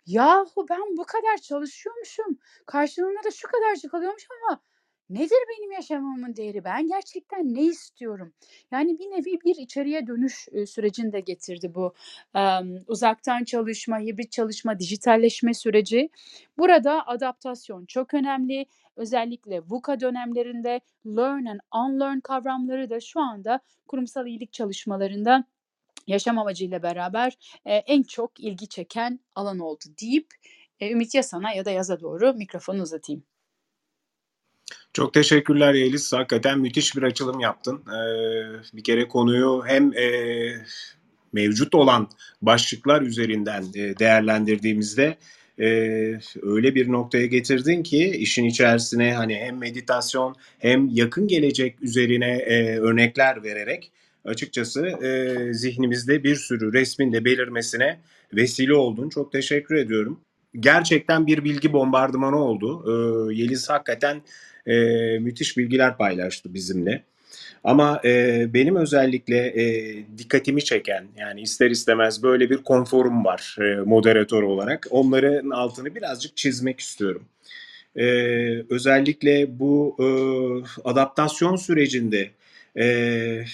Yahu 0.07 0.67
ben 0.71 0.81
bu 0.99 1.05
kadar 1.05 1.37
çalışıyormuşum, 1.39 2.39
karşılığında 2.67 3.25
da 3.25 3.31
şu 3.31 3.49
kadarcık 3.49 3.95
alıyormuşum 3.95 4.37
ama 4.49 4.61
nedir 5.11 5.39
benim 5.59 5.73
yaşamımın 5.73 6.37
değeri? 6.37 6.65
Ben 6.65 6.89
gerçekten 6.89 7.55
ne 7.55 7.63
istiyorum? 7.63 8.33
Yani 8.71 8.99
bir 8.99 9.05
nevi 9.05 9.41
bir 9.45 9.57
içeriye 9.57 10.07
dönüş, 10.07 10.49
sürecini 10.67 11.13
de 11.13 11.21
getirdi 11.21 11.75
bu, 11.75 11.95
emm, 12.35 12.77
uzaktan 12.87 13.45
çalışma, 13.45 13.99
hibrit 14.01 14.33
çalışma, 14.33 14.79
dijitalleşme 14.79 15.55
süreci. 15.55 16.11
Burada 16.59 17.07
adaptasyon 17.07 17.87
çok 17.87 18.15
önemli. 18.15 18.67
Özellikle 18.97 19.61
VUCA 19.63 20.01
dönemlerinde 20.01 20.81
learn 21.07 21.45
and 21.47 21.61
unlearn 21.75 22.21
kavramları 22.21 22.91
da 22.91 23.01
şu 23.01 23.21
anda 23.21 23.61
kurumsal 23.89 24.27
iyilik 24.27 24.53
çalışmalarında 24.53 25.45
yaşam 26.07 26.39
amacıyla 26.39 26.83
beraber, 26.83 27.39
eee, 27.67 27.85
en 27.87 28.03
çok 28.03 28.41
ilgi 28.41 28.69
çeken 28.69 29.21
alan 29.35 29.59
oldu 29.59 29.85
deyip, 30.03 30.29
eee, 30.81 30.91
Ümit 30.93 31.15
ya 31.15 31.23
sana 31.23 31.53
ya 31.53 31.65
da 31.65 31.71
Yaz'a 31.71 32.01
doğru 32.01 32.35
mikrofonu 32.35 32.83
uzatayım. 32.83 33.25
Çok 34.97 35.15
teşekkürler 35.15 35.75
Yeliz. 35.75 36.13
Hakikaten 36.13 36.59
müthiş 36.59 36.97
bir 36.97 37.03
açılım 37.03 37.41
yaptın. 37.41 37.83
Eee, 37.93 38.47
bir 38.75 38.85
kere 38.85 39.09
konuyu 39.09 39.63
hem, 39.67 39.93
eee, 39.93 40.57
mevcut 41.33 41.75
olan 41.75 42.09
başlıklar 42.43 43.03
üzerinden, 43.03 43.65
eee, 43.75 43.99
değerlendirdiğimizde, 43.99 45.17
eee, 45.59 46.19
öyle 46.43 46.75
bir 46.75 46.93
noktaya 46.93 47.27
getirdin 47.27 47.83
ki 47.83 48.05
işin 48.19 48.45
içerisine 48.45 49.15
hani 49.15 49.37
hem 49.37 49.59
meditasyon 49.59 50.35
hem 50.59 50.89
yakın 50.89 51.29
gelecek 51.29 51.83
üzerine, 51.83 52.37
eee, 52.49 52.79
örnekler 52.79 53.43
vererek 53.43 53.93
açıkçası, 54.25 54.93
eee, 55.03 55.53
zihnimizde 55.55 56.25
bir 56.25 56.37
sürü 56.37 56.73
resmin 56.73 57.13
de 57.13 57.25
belirmesine 57.25 57.99
vesile 58.35 58.75
oldun. 58.75 59.09
Çok 59.09 59.33
teşekkür 59.33 59.75
ediyorum. 59.75 60.21
Gerçekten 60.61 61.27
bir 61.27 61.45
bilgi 61.45 61.73
bombardımanı 61.73 62.37
oldu. 62.45 62.85
Eee, 63.31 63.37
Yeliz 63.43 63.71
hakikaten, 63.71 64.23
eee, 64.67 65.19
müthiş 65.21 65.57
bilgiler 65.59 65.97
paylaştı 65.97 66.55
bizimle. 66.55 67.03
Ama, 67.65 68.01
eee, 68.05 68.51
benim 68.55 68.77
özellikle, 68.77 69.55
eee, 69.55 70.05
dikkatimi 70.19 70.65
çeken, 70.65 71.07
yani 71.19 71.41
ister 71.43 71.71
istemez 71.71 72.23
böyle 72.23 72.51
bir 72.51 72.57
konforum 72.59 73.25
var, 73.25 73.57
eee, 73.61 73.77
moderatör 73.87 74.43
olarak. 74.43 74.87
Onların 74.91 75.51
altını 75.51 75.95
birazcık 75.95 76.37
çizmek 76.37 76.81
istiyorum. 76.81 77.25
Eee, 77.97 78.65
özellikle 78.71 79.61
bu, 79.61 79.97
ııı, 80.01 80.65
adaptasyon 80.85 81.57
sürecinde, 81.57 82.31
eee, 82.77 83.45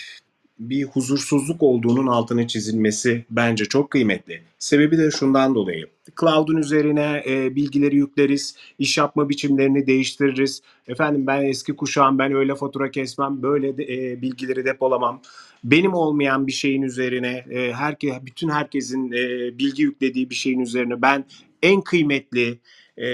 bir 0.70 0.85
huzursuzluk 0.85 1.62
olduğunun 1.62 2.07
altını 2.07 2.46
çizilmesi 2.46 3.25
bence 3.31 3.64
çok 3.64 3.90
kıymetli. 3.90 4.42
Sebebi 4.59 4.98
de 4.98 5.11
şundan 5.11 5.55
dolayı. 5.55 5.87
Cloud'un 6.20 6.57
üzerine 6.57 7.22
e, 7.27 7.55
bilgileri 7.55 7.96
yükleriz, 7.96 8.57
iş 8.79 8.98
yapma 8.98 9.29
biçimlerini 9.29 9.87
değiştiririz. 9.87 10.62
Efendim 10.88 11.27
ben 11.27 11.42
eski 11.42 11.77
kuşağım, 11.77 12.18
ben 12.18 12.33
öyle 12.33 12.55
fatura 12.55 12.90
kesmem, 12.90 13.42
böyle 13.42 13.77
de, 13.77 13.85
e, 13.85 14.22
bilgileri 14.22 14.64
depolamam. 14.64 15.22
Benim 15.64 15.94
olmayan 15.94 16.46
bir 16.46 16.53
şeyin 16.53 16.83
üzerine, 16.83 17.44
e, 17.51 17.72
herke, 17.72 18.20
bütün 18.22 18.48
herkesin 18.48 19.12
e, 19.12 19.59
bilgi 19.59 19.83
yüklediği 19.83 20.31
bir 20.31 20.35
şeyin 20.35 20.61
üzerine 20.61 21.03
ben 21.03 21.25
en 21.62 21.81
kıymetli 21.81 22.59
e, 22.96 23.07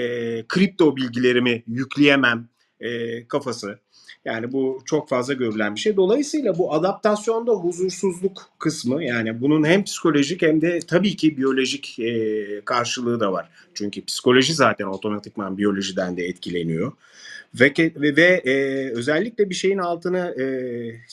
kripto 0.47 0.95
bilgilerimi 0.95 1.63
yükleyemem 1.67 2.49
e, 2.79 3.27
kafası. 3.27 3.79
Yani 4.25 4.51
bu 4.51 4.81
çok 4.85 5.09
fazla 5.09 5.33
görülen 5.33 5.75
bir 5.75 5.79
şey. 5.79 5.95
Dolayısıyla 5.95 6.57
bu 6.57 6.73
adaptasyonda 6.73 7.51
huzursuzluk 7.51 8.49
kısmı 8.59 9.03
yani 9.03 9.41
bunun 9.41 9.63
hem 9.63 9.83
psikolojik 9.83 10.41
hem 10.41 10.61
de 10.61 10.79
tabii 10.79 11.15
ki 11.15 11.37
biyolojik 11.37 11.99
e, 11.99 12.61
karşılığı 12.65 13.19
da 13.19 13.31
var. 13.31 13.49
Çünkü 13.73 14.05
psikoloji 14.05 14.53
zaten 14.53 14.85
otomatikman 14.85 15.57
biyolojiden 15.57 16.17
de 16.17 16.25
etkileniyor. 16.25 16.91
Ve, 17.59 17.73
ve, 17.77 18.15
ve 18.15 18.41
e, 18.45 18.53
özellikle 18.91 19.49
bir 19.49 19.55
şeyin 19.55 19.77
altını 19.77 20.41
e, 20.41 20.45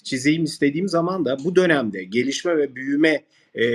çizeyim 0.04 0.44
istediğim 0.44 0.88
zaman 0.88 1.24
da 1.24 1.36
bu 1.44 1.56
dönemde 1.56 2.04
gelişme 2.04 2.56
ve 2.56 2.74
büyüme 2.74 3.22
e, 3.54 3.66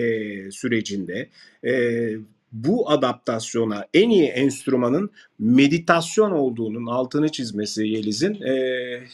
sürecinde 0.51 1.29
e, 1.65 2.11
bu 2.51 2.89
adaptasyona 2.89 3.85
en 3.93 4.09
iyi 4.09 4.27
enstrümanın 4.27 5.09
meditasyon 5.39 6.31
olduğunun 6.31 6.85
altını 6.85 7.29
çizmesi 7.29 7.87
Yeliz'in 7.87 8.41
e, 8.41 8.53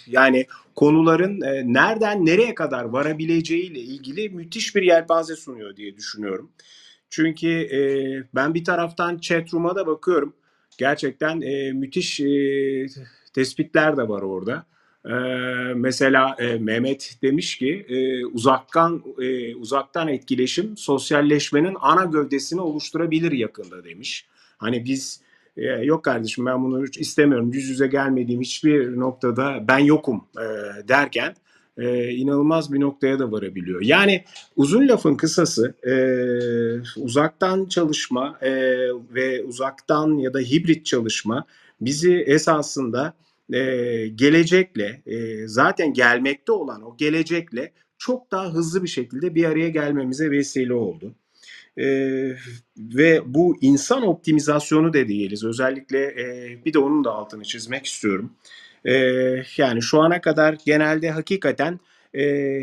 yani 0.08 0.46
konuların 0.76 1.42
e, 1.42 1.74
nereden 1.74 2.26
nereye 2.26 2.56
kadar 2.56 2.84
varabileceğiyle 2.84 3.80
ilgili 3.80 4.30
müthiş 4.30 4.76
bir 4.76 4.82
yelpaze 4.82 5.36
sunuyor 5.36 5.76
diye 5.76 5.98
düşünüyorum. 5.98 6.52
Çünkü 7.10 7.48
e, 7.50 7.80
ben 8.36 8.54
bir 8.54 8.64
taraftan 8.64 9.18
chatroom'a 9.18 9.76
da 9.76 9.88
bakıyorum. 9.88 10.34
Gerçekten 10.78 11.42
e, 11.42 11.72
müthiş 11.72 12.20
e, 12.20 12.86
tespitler 13.34 13.98
de 13.98 14.10
var 14.10 14.22
orada. 14.22 14.66
Ee, 15.08 15.14
mesela 15.76 16.36
e, 16.40 16.58
Mehmet 16.58 17.18
demiş 17.22 17.58
ki 17.58 17.86
e, 17.90 18.26
uzaktan 18.26 19.04
e, 19.22 19.56
uzaktan 19.56 20.08
etkileşim 20.08 20.78
sosyalleşmenin 20.78 21.78
ana 21.80 22.06
gövdesini 22.06 22.62
oluşturabilir 22.62 23.32
yakında 23.32 23.84
demiş. 23.84 24.26
Hani 24.58 24.86
biz 24.86 25.22
e, 25.58 25.64
yok 25.66 26.04
kardeşim 26.04 26.46
ben 26.46 26.64
bunu 26.64 26.86
istemiyorum 26.86 27.54
yüz 27.54 27.70
yüze 27.70 27.88
gelmediğim 27.88 28.42
hiçbir 28.42 29.00
noktada 29.00 29.68
ben 29.68 29.80
yokum 29.80 30.24
e, 30.38 30.48
derken 30.88 31.36
e, 31.78 32.10
inanılmaz 32.10 32.74
bir 32.74 32.80
noktaya 32.80 33.20
da 33.20 33.32
varabiliyor. 33.32 33.82
Yani 33.82 34.24
uzun 34.56 34.88
lafın 34.88 35.16
kısası 35.16 35.74
e, 35.84 35.94
uzaktan 37.02 37.66
çalışma 37.66 38.38
e, 38.42 38.52
ve 39.14 39.44
uzaktan 39.44 40.18
ya 40.18 40.34
da 40.34 40.40
hibrit 40.40 40.86
çalışma 40.86 41.46
bizi 41.82 42.16
esasında 42.16 43.14
e, 43.54 43.60
gelecekle 44.08 45.02
e, 45.06 45.48
zaten 45.48 45.94
gelmekte 45.94 46.52
olan 46.52 46.82
o 46.82 46.98
gelecekle 46.98 47.72
çok 47.98 48.32
daha 48.32 48.54
hızlı 48.54 48.84
bir 48.84 48.88
şekilde 48.88 49.36
bir 49.36 49.46
araya 49.46 49.70
gelmemize 49.70 50.32
vesile 50.32 50.74
oldu. 50.74 51.16
E, 51.78 51.86
ve 52.78 53.22
bu 53.26 53.58
insan 53.62 54.08
optimizasyonu 54.08 54.94
da 54.94 55.08
diyelim. 55.08 55.38
Özellikle 55.44 56.00
e, 56.00 56.58
bir 56.66 56.74
de 56.74 56.80
onun 56.80 57.04
da 57.04 57.12
altını 57.12 57.44
çizmek 57.44 57.86
istiyorum. 57.86 58.34
E, 58.86 58.94
yani 59.58 59.82
şu 59.82 60.02
ana 60.02 60.22
kadar 60.22 60.58
genelde 60.66 61.12
hakikaten 61.12 61.80
e, 62.16 62.62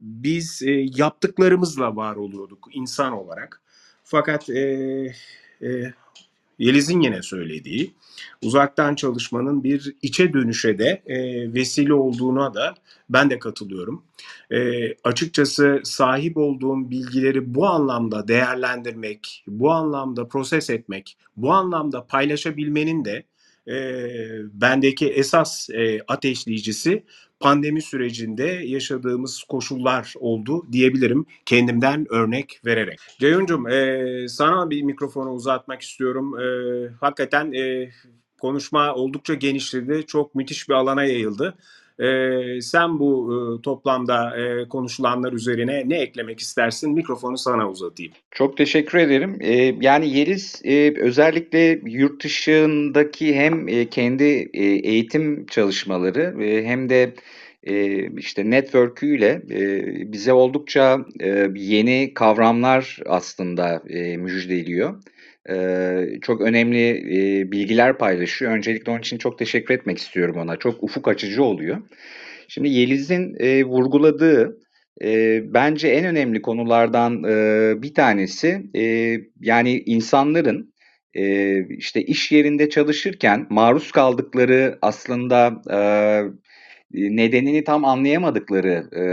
biz 0.00 0.62
e, 0.62 0.70
yaptıklarımızla 0.96 1.96
var 1.96 2.16
oluyorduk 2.16 2.68
insan 2.72 3.12
olarak. 3.12 3.60
Fakat 4.04 4.50
e, 4.50 4.60
e, 5.62 5.92
Yeliz'in 6.58 7.00
yine 7.00 7.22
söylediği 7.22 7.94
uzaktan 8.42 8.94
çalışmanın 8.94 9.64
bir 9.64 9.96
içe 10.02 10.32
dönüşe 10.32 10.78
de 10.78 11.02
e, 11.06 11.16
vesile 11.54 11.94
olduğuna 11.94 12.54
da 12.54 12.74
ben 13.10 13.30
de 13.30 13.38
katılıyorum. 13.38 14.04
E, 14.50 14.88
açıkçası 15.04 15.80
sahip 15.84 16.36
olduğum 16.36 16.90
bilgileri 16.90 17.54
bu 17.54 17.66
anlamda 17.66 18.28
değerlendirmek, 18.28 19.44
bu 19.46 19.72
anlamda 19.72 20.28
proses 20.28 20.70
etmek, 20.70 21.18
bu 21.36 21.52
anlamda 21.52 22.06
paylaşabilmenin 22.06 23.04
de 23.04 23.24
e, 23.68 23.76
bendeki 24.52 25.08
esas 25.08 25.70
e, 25.70 26.00
ateşleyicisi 26.08 27.04
pandemi 27.44 27.82
sürecinde 27.82 28.44
yaşadığımız 28.44 29.42
koşullar 29.48 30.14
oldu 30.20 30.66
diyebilirim 30.72 31.26
kendimden 31.46 32.06
örnek 32.10 32.60
vererek. 32.64 32.98
Ceyhun'cum 33.18 33.68
e, 33.68 34.28
sana 34.28 34.70
bir 34.70 34.82
mikrofonu 34.82 35.30
uzatmak 35.30 35.82
istiyorum. 35.82 36.40
E, 36.40 36.46
hakikaten 37.00 37.52
e, 37.52 37.90
konuşma 38.40 38.94
oldukça 38.94 39.34
genişledi. 39.34 40.06
Çok 40.06 40.34
müthiş 40.34 40.68
bir 40.68 40.74
alana 40.74 41.04
yayıldı. 41.04 41.54
E, 41.98 42.60
sen 42.60 42.98
bu 42.98 43.32
e, 43.32 43.62
toplamda 43.62 44.36
e, 44.36 44.68
konuşulanlar 44.68 45.32
üzerine 45.32 45.82
ne 45.86 45.98
eklemek 45.98 46.40
istersin? 46.40 46.92
Mikrofonu 46.92 47.38
sana 47.38 47.70
uzatayım. 47.70 48.12
Çok 48.30 48.56
teşekkür 48.56 48.98
ederim. 48.98 49.36
E, 49.40 49.74
yani 49.80 50.18
Yeliz 50.18 50.62
e, 50.64 50.94
özellikle 51.00 51.80
yurt 51.86 52.24
dışındaki 52.24 53.34
hem 53.34 53.68
e, 53.68 53.88
kendi 53.88 54.50
e, 54.54 54.64
eğitim 54.64 55.46
çalışmaları 55.46 56.42
e, 56.44 56.64
hem 56.64 56.88
de 56.88 57.14
e, 57.62 58.06
işte 58.18 58.50
network'üyle 58.50 59.42
e, 59.50 60.12
bize 60.12 60.32
oldukça 60.32 60.98
e, 61.20 61.48
yeni 61.54 62.14
kavramlar 62.14 62.98
aslında 63.06 63.82
e, 63.88 64.16
müjdeliyor. 64.16 64.94
E, 65.50 66.20
çok 66.22 66.40
önemli 66.40 66.88
e, 66.90 67.52
bilgiler 67.52 67.98
paylaşıyor. 67.98 68.52
Öncelikle 68.52 68.92
onun 68.92 69.00
için 69.00 69.18
çok 69.18 69.38
teşekkür 69.38 69.74
etmek 69.74 69.98
istiyorum 69.98 70.36
ona. 70.36 70.56
Çok 70.56 70.82
ufuk 70.82 71.08
açıcı 71.08 71.42
oluyor. 71.42 71.82
Şimdi 72.48 72.68
Yeliz'in 72.68 73.34
e, 73.38 73.64
vurguladığı 73.64 74.58
e, 75.02 75.40
bence 75.54 75.88
en 75.88 76.04
önemli 76.04 76.42
konulardan 76.42 77.24
e, 77.24 77.82
bir 77.82 77.94
tanesi 77.94 78.62
e, 78.76 79.16
yani 79.40 79.82
insanların 79.86 80.74
e, 81.14 81.58
işte 81.68 82.02
iş 82.02 82.32
yerinde 82.32 82.70
çalışırken 82.70 83.46
maruz 83.50 83.92
kaldıkları 83.92 84.78
aslında 84.82 85.62
e, 85.70 85.78
nedenini 86.94 87.64
tam 87.64 87.84
anlayamadıkları 87.84 88.88
e, 88.92 89.04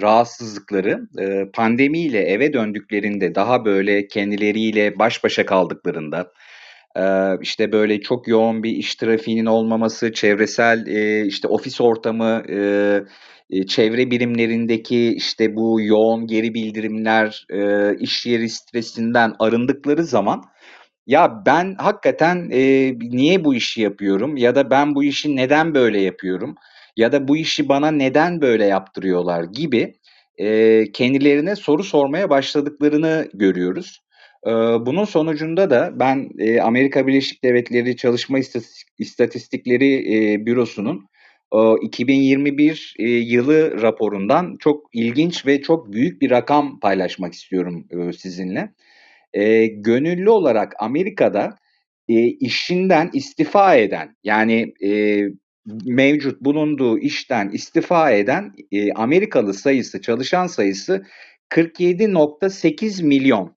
rahatsızlıkları 0.00 1.00
e, 1.18 1.50
pandemiyle 1.52 2.18
eve 2.18 2.52
döndüklerinde 2.52 3.34
daha 3.34 3.64
böyle 3.64 4.08
kendileriyle 4.08 4.98
baş 4.98 5.24
başa 5.24 5.46
kaldıklarında 5.46 6.32
e, 6.96 7.02
işte 7.42 7.72
böyle 7.72 8.00
çok 8.00 8.28
yoğun 8.28 8.62
bir 8.62 8.70
iş 8.70 8.94
trafiğinin 8.94 9.46
olmaması, 9.46 10.12
çevresel 10.12 10.86
e, 10.86 11.26
işte 11.26 11.48
ofis 11.48 11.80
ortamı, 11.80 12.42
e, 12.48 12.58
e, 13.50 13.66
çevre 13.66 14.10
birimlerindeki 14.10 15.14
işte 15.14 15.56
bu 15.56 15.80
yoğun 15.80 16.26
geri 16.26 16.54
bildirimler, 16.54 17.46
e, 17.50 17.90
iş 17.98 18.26
yeri 18.26 18.48
stresinden 18.48 19.32
arındıkları 19.38 20.04
zaman 20.04 20.42
ya 21.06 21.42
ben 21.46 21.74
hakikaten 21.78 22.50
e, 22.52 22.92
niye 22.98 23.44
bu 23.44 23.54
işi 23.54 23.82
yapıyorum 23.82 24.36
ya 24.36 24.54
da 24.54 24.70
ben 24.70 24.94
bu 24.94 25.04
işi 25.04 25.36
neden 25.36 25.74
böyle 25.74 26.00
yapıyorum 26.00 26.54
ya 26.96 27.12
da 27.12 27.28
bu 27.28 27.36
işi 27.36 27.68
bana 27.68 27.90
neden 27.90 28.40
böyle 28.40 28.64
yaptırıyorlar 28.64 29.44
gibi 29.44 29.94
e, 30.38 30.84
kendilerine 30.92 31.56
soru 31.56 31.84
sormaya 31.84 32.30
başladıklarını 32.30 33.28
görüyoruz. 33.34 34.00
E, 34.46 34.50
bunun 34.86 35.04
sonucunda 35.04 35.70
da 35.70 35.90
ben 35.94 36.28
e, 36.38 36.60
Amerika 36.60 37.06
Birleşik 37.06 37.44
Devletleri 37.44 37.96
Çalışma 37.96 38.38
İstatistikleri 38.98 40.14
e, 40.14 40.46
Bürosu'nun 40.46 41.06
e, 41.54 41.58
2021 41.82 42.94
e, 42.98 43.08
yılı 43.08 43.82
raporundan 43.82 44.56
çok 44.60 44.84
ilginç 44.92 45.46
ve 45.46 45.62
çok 45.62 45.92
büyük 45.92 46.22
bir 46.22 46.30
rakam 46.30 46.80
paylaşmak 46.80 47.34
istiyorum 47.34 47.86
e, 47.90 48.12
sizinle. 48.12 48.72
E, 49.34 49.66
gönüllü 49.66 50.30
olarak 50.30 50.72
Amerika'da 50.78 51.56
e, 52.08 52.14
işinden 52.24 53.10
istifa 53.12 53.74
eden 53.74 54.16
yani 54.24 54.72
e, 54.84 55.20
mevcut 55.84 56.40
bulunduğu 56.40 56.98
işten 56.98 57.50
istifa 57.50 58.10
eden 58.10 58.52
e, 58.72 58.92
Amerikalı 58.92 59.54
sayısı, 59.54 60.00
çalışan 60.00 60.46
sayısı 60.46 61.02
47.8 61.50 63.04
milyon. 63.04 63.56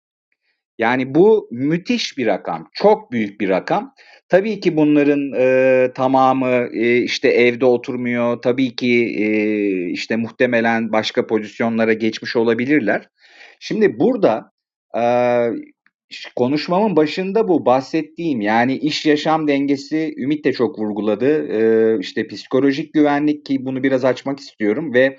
Yani 0.78 1.16
bu 1.16 1.48
müthiş 1.52 2.18
bir 2.18 2.26
rakam, 2.26 2.70
çok 2.74 3.12
büyük 3.12 3.42
bir 3.42 3.50
rakam. 3.50 3.94
Tabii 4.30 4.60
ki 4.60 4.78
bunların 4.78 5.32
e, 5.38 5.92
tamamı 5.96 6.68
e, 6.74 6.98
işte 6.98 7.30
evde 7.30 7.66
oturmuyor. 7.66 8.42
Tabii 8.42 8.76
ki 8.76 9.16
e, 9.18 9.28
işte 9.90 10.16
muhtemelen 10.16 10.92
başka 10.92 11.28
pozisyonlara 11.28 11.94
geçmiş 11.94 12.36
olabilirler. 12.36 13.10
Şimdi 13.60 14.00
burada 14.00 14.52
e, 14.98 15.04
konuşmamın 16.36 16.96
başında 16.96 17.48
bu 17.48 17.66
bahsettiğim 17.66 18.42
yani 18.42 18.78
iş 18.78 19.06
yaşam 19.06 19.48
dengesi 19.48 20.14
Ümit 20.18 20.46
de 20.46 20.54
çok 20.54 20.80
vurguladı. 20.80 21.48
Ee, 21.48 22.00
işte 22.00 22.28
psikolojik 22.28 22.94
güvenlik 22.94 23.46
ki 23.46 23.66
bunu 23.66 23.84
biraz 23.84 24.06
açmak 24.06 24.40
istiyorum 24.40 24.94
ve 24.94 25.18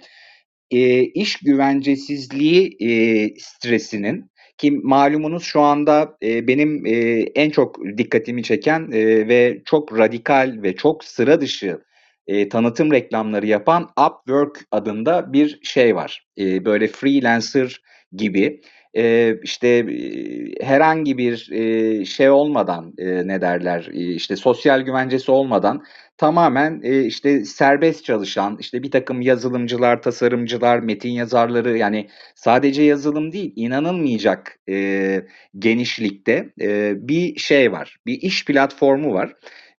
e, 0.70 1.02
iş 1.02 1.36
güvencesizliği 1.36 2.76
e, 2.80 2.90
stresinin 3.38 4.30
ki 4.58 4.70
malumunuz 4.70 5.42
şu 5.44 5.60
anda 5.60 6.16
e, 6.22 6.46
benim 6.48 6.86
e, 6.86 6.92
en 7.34 7.50
çok 7.50 7.78
dikkatimi 7.98 8.42
çeken 8.42 8.90
e, 8.92 9.28
ve 9.28 9.62
çok 9.64 9.98
radikal 9.98 10.58
ve 10.62 10.76
çok 10.76 11.04
sıra 11.04 11.40
dışı 11.40 11.78
e, 12.26 12.48
tanıtım 12.48 12.92
reklamları 12.92 13.46
yapan 13.46 13.90
Upwork 14.06 14.64
adında 14.70 15.32
bir 15.32 15.60
şey 15.62 15.96
var. 15.96 16.26
E, 16.38 16.64
böyle 16.64 16.88
freelancer 16.88 17.82
gibi 18.12 18.60
e, 18.96 19.34
işte 19.42 19.68
e, 19.68 20.64
herhangi 20.64 21.18
bir 21.18 21.48
e, 21.52 22.04
şey 22.04 22.30
olmadan 22.30 22.92
e, 22.98 23.28
ne 23.28 23.40
derler 23.40 23.88
e, 23.92 24.14
işte 24.14 24.36
sosyal 24.36 24.80
güvencesi 24.80 25.30
olmadan 25.30 25.82
tamamen 26.18 26.80
e, 26.82 27.04
işte 27.04 27.44
serbest 27.44 28.04
çalışan 28.04 28.56
işte 28.60 28.82
bir 28.82 28.90
takım 28.90 29.20
yazılımcılar, 29.20 30.02
tasarımcılar, 30.02 30.78
metin 30.78 31.10
yazarları 31.10 31.78
yani 31.78 32.08
sadece 32.34 32.82
yazılım 32.82 33.32
değil 33.32 33.52
inanılmayacak 33.56 34.58
e, 34.68 35.20
genişlikte 35.58 36.50
e, 36.60 36.92
bir 37.08 37.36
şey 37.36 37.72
var. 37.72 37.96
Bir 38.06 38.22
iş 38.22 38.44
platformu 38.44 39.14
var 39.14 39.32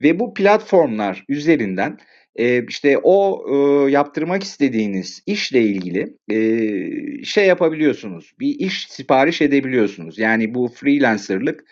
ve 0.03 0.21
bu 0.21 0.35
platformlar 0.35 1.25
üzerinden 1.29 1.99
e, 2.37 2.67
işte 2.69 2.99
o 3.03 3.45
e, 3.49 3.91
yaptırmak 3.91 4.43
istediğiniz 4.43 5.23
işle 5.27 5.63
ilgili 5.63 6.17
e, 6.31 7.25
şey 7.25 7.47
yapabiliyorsunuz. 7.47 8.33
Bir 8.41 8.59
iş 8.59 8.87
sipariş 8.89 9.43
edebiliyorsunuz. 9.43 10.19
Yani 10.19 10.55
bu 10.55 10.69
freelancerlık 10.69 11.65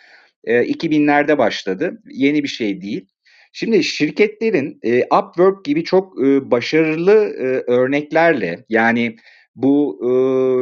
e, 0.44 0.62
2000'lerde 0.62 1.38
başladı. 1.38 2.03
Yeni 2.07 2.42
bir 2.42 2.48
şey 2.48 2.83
değil. 2.83 3.07
Şimdi 3.53 3.85
şirketlerin 3.85 4.79
e, 4.83 5.05
Upwork 5.05 5.64
gibi 5.64 5.85
çok 5.85 6.25
e, 6.25 6.51
başarılı 6.51 7.12
e, 7.12 7.72
örneklerle 7.72 8.64
yani 8.68 9.16
bu 9.57 10.01
e, 10.05 10.11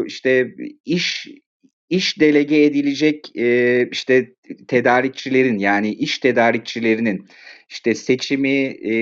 işte 0.07 0.55
iş 0.85 1.29
iş 1.91 2.21
delege 2.21 2.65
edilecek 2.65 3.37
e, 3.37 3.89
işte 3.93 4.35
tedarikçilerin 4.69 5.59
yani 5.59 5.93
iş 5.95 6.19
tedarikçilerinin 6.19 7.29
işte 7.71 7.95
seçimi, 7.95 8.65
e, 8.65 8.95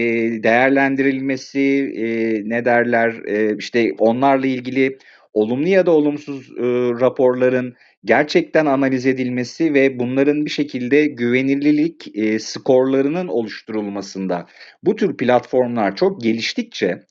değerlendirilmesi, 0.42 1.92
e, 1.96 2.06
ne 2.48 2.64
derler 2.64 3.14
e, 3.26 3.56
işte 3.58 3.92
onlarla 3.98 4.46
ilgili 4.46 4.98
olumlu 5.34 5.68
ya 5.68 5.86
da 5.86 5.90
olumsuz 5.90 6.50
e, 6.50 6.62
raporların 7.00 7.74
gerçekten 8.04 8.66
analiz 8.66 9.06
edilmesi 9.06 9.74
ve 9.74 9.98
bunların 9.98 10.44
bir 10.44 10.50
şekilde 10.50 11.06
güvenilirlik 11.06 12.16
e, 12.16 12.38
skorlarının 12.38 13.28
oluşturulmasında 13.28 14.46
bu 14.82 14.96
tür 14.96 15.16
platformlar 15.16 15.96
çok 15.96 16.22
geliştikçe 16.22 17.02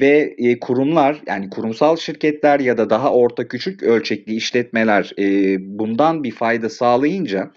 ve 0.00 0.34
e, 0.38 0.58
kurumlar 0.60 1.22
yani 1.26 1.50
kurumsal 1.50 1.96
şirketler 1.96 2.60
ya 2.60 2.78
da 2.78 2.90
daha 2.90 3.12
orta 3.12 3.48
küçük 3.48 3.82
ölçekli 3.82 4.34
işletmeler 4.34 5.12
e, 5.18 5.56
bundan 5.78 6.24
bir 6.24 6.32
fayda 6.32 6.68
sağlayınca 6.68 7.50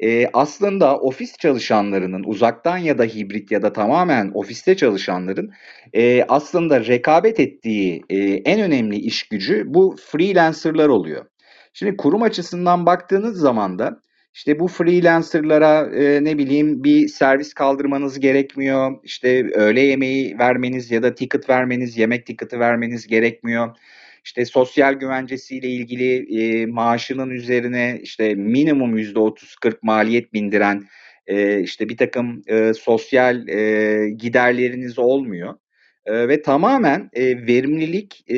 e, 0.00 0.26
aslında 0.32 0.98
ofis 0.98 1.36
çalışanlarının 1.38 2.24
uzaktan 2.24 2.78
ya 2.78 2.98
da 2.98 3.04
hibrit 3.04 3.50
ya 3.50 3.62
da 3.62 3.72
tamamen 3.72 4.30
ofiste 4.34 4.76
çalışanların 4.76 5.52
e, 5.92 6.24
aslında 6.28 6.86
rekabet 6.86 7.40
ettiği 7.40 8.02
e, 8.10 8.16
en 8.34 8.60
önemli 8.60 8.96
iş 8.96 9.28
gücü 9.28 9.64
bu 9.66 9.96
freelancerlar 10.10 10.88
oluyor. 10.88 11.26
Şimdi 11.72 11.96
kurum 11.96 12.22
açısından 12.22 12.86
baktığınız 12.86 13.38
zaman 13.38 13.78
da 13.78 14.00
işte 14.34 14.60
bu 14.60 14.68
freelancerlara 14.68 15.96
e, 15.96 16.24
ne 16.24 16.38
bileyim 16.38 16.84
bir 16.84 17.08
servis 17.08 17.54
kaldırmanız 17.54 18.20
gerekmiyor. 18.20 18.92
İşte 19.04 19.50
öğle 19.54 19.80
yemeği 19.80 20.38
vermeniz 20.38 20.90
ya 20.90 21.02
da 21.02 21.14
ticket 21.14 21.50
vermeniz, 21.50 21.98
yemek 21.98 22.26
ticket'ı 22.26 22.58
vermeniz 22.58 23.06
gerekmiyor. 23.06 23.76
İşte 24.24 24.44
sosyal 24.44 24.92
güvencesiyle 24.94 25.68
ilgili 25.68 26.40
e, 26.40 26.66
maaşının 26.66 27.30
üzerine 27.30 27.98
işte 28.02 28.34
minimum 28.34 28.96
yüzde 28.96 29.18
otuz 29.18 29.56
kırk 29.56 29.82
maliyet 29.82 30.32
bindiren 30.32 30.82
e, 31.26 31.60
işte 31.60 31.88
bir 31.88 31.96
takım 31.96 32.42
e, 32.46 32.74
sosyal 32.74 33.48
e, 33.48 34.08
giderleriniz 34.10 34.98
olmuyor. 34.98 35.54
E, 36.06 36.28
ve 36.28 36.42
tamamen 36.42 37.10
e, 37.12 37.46
verimlilik 37.46 38.24
e, 38.30 38.36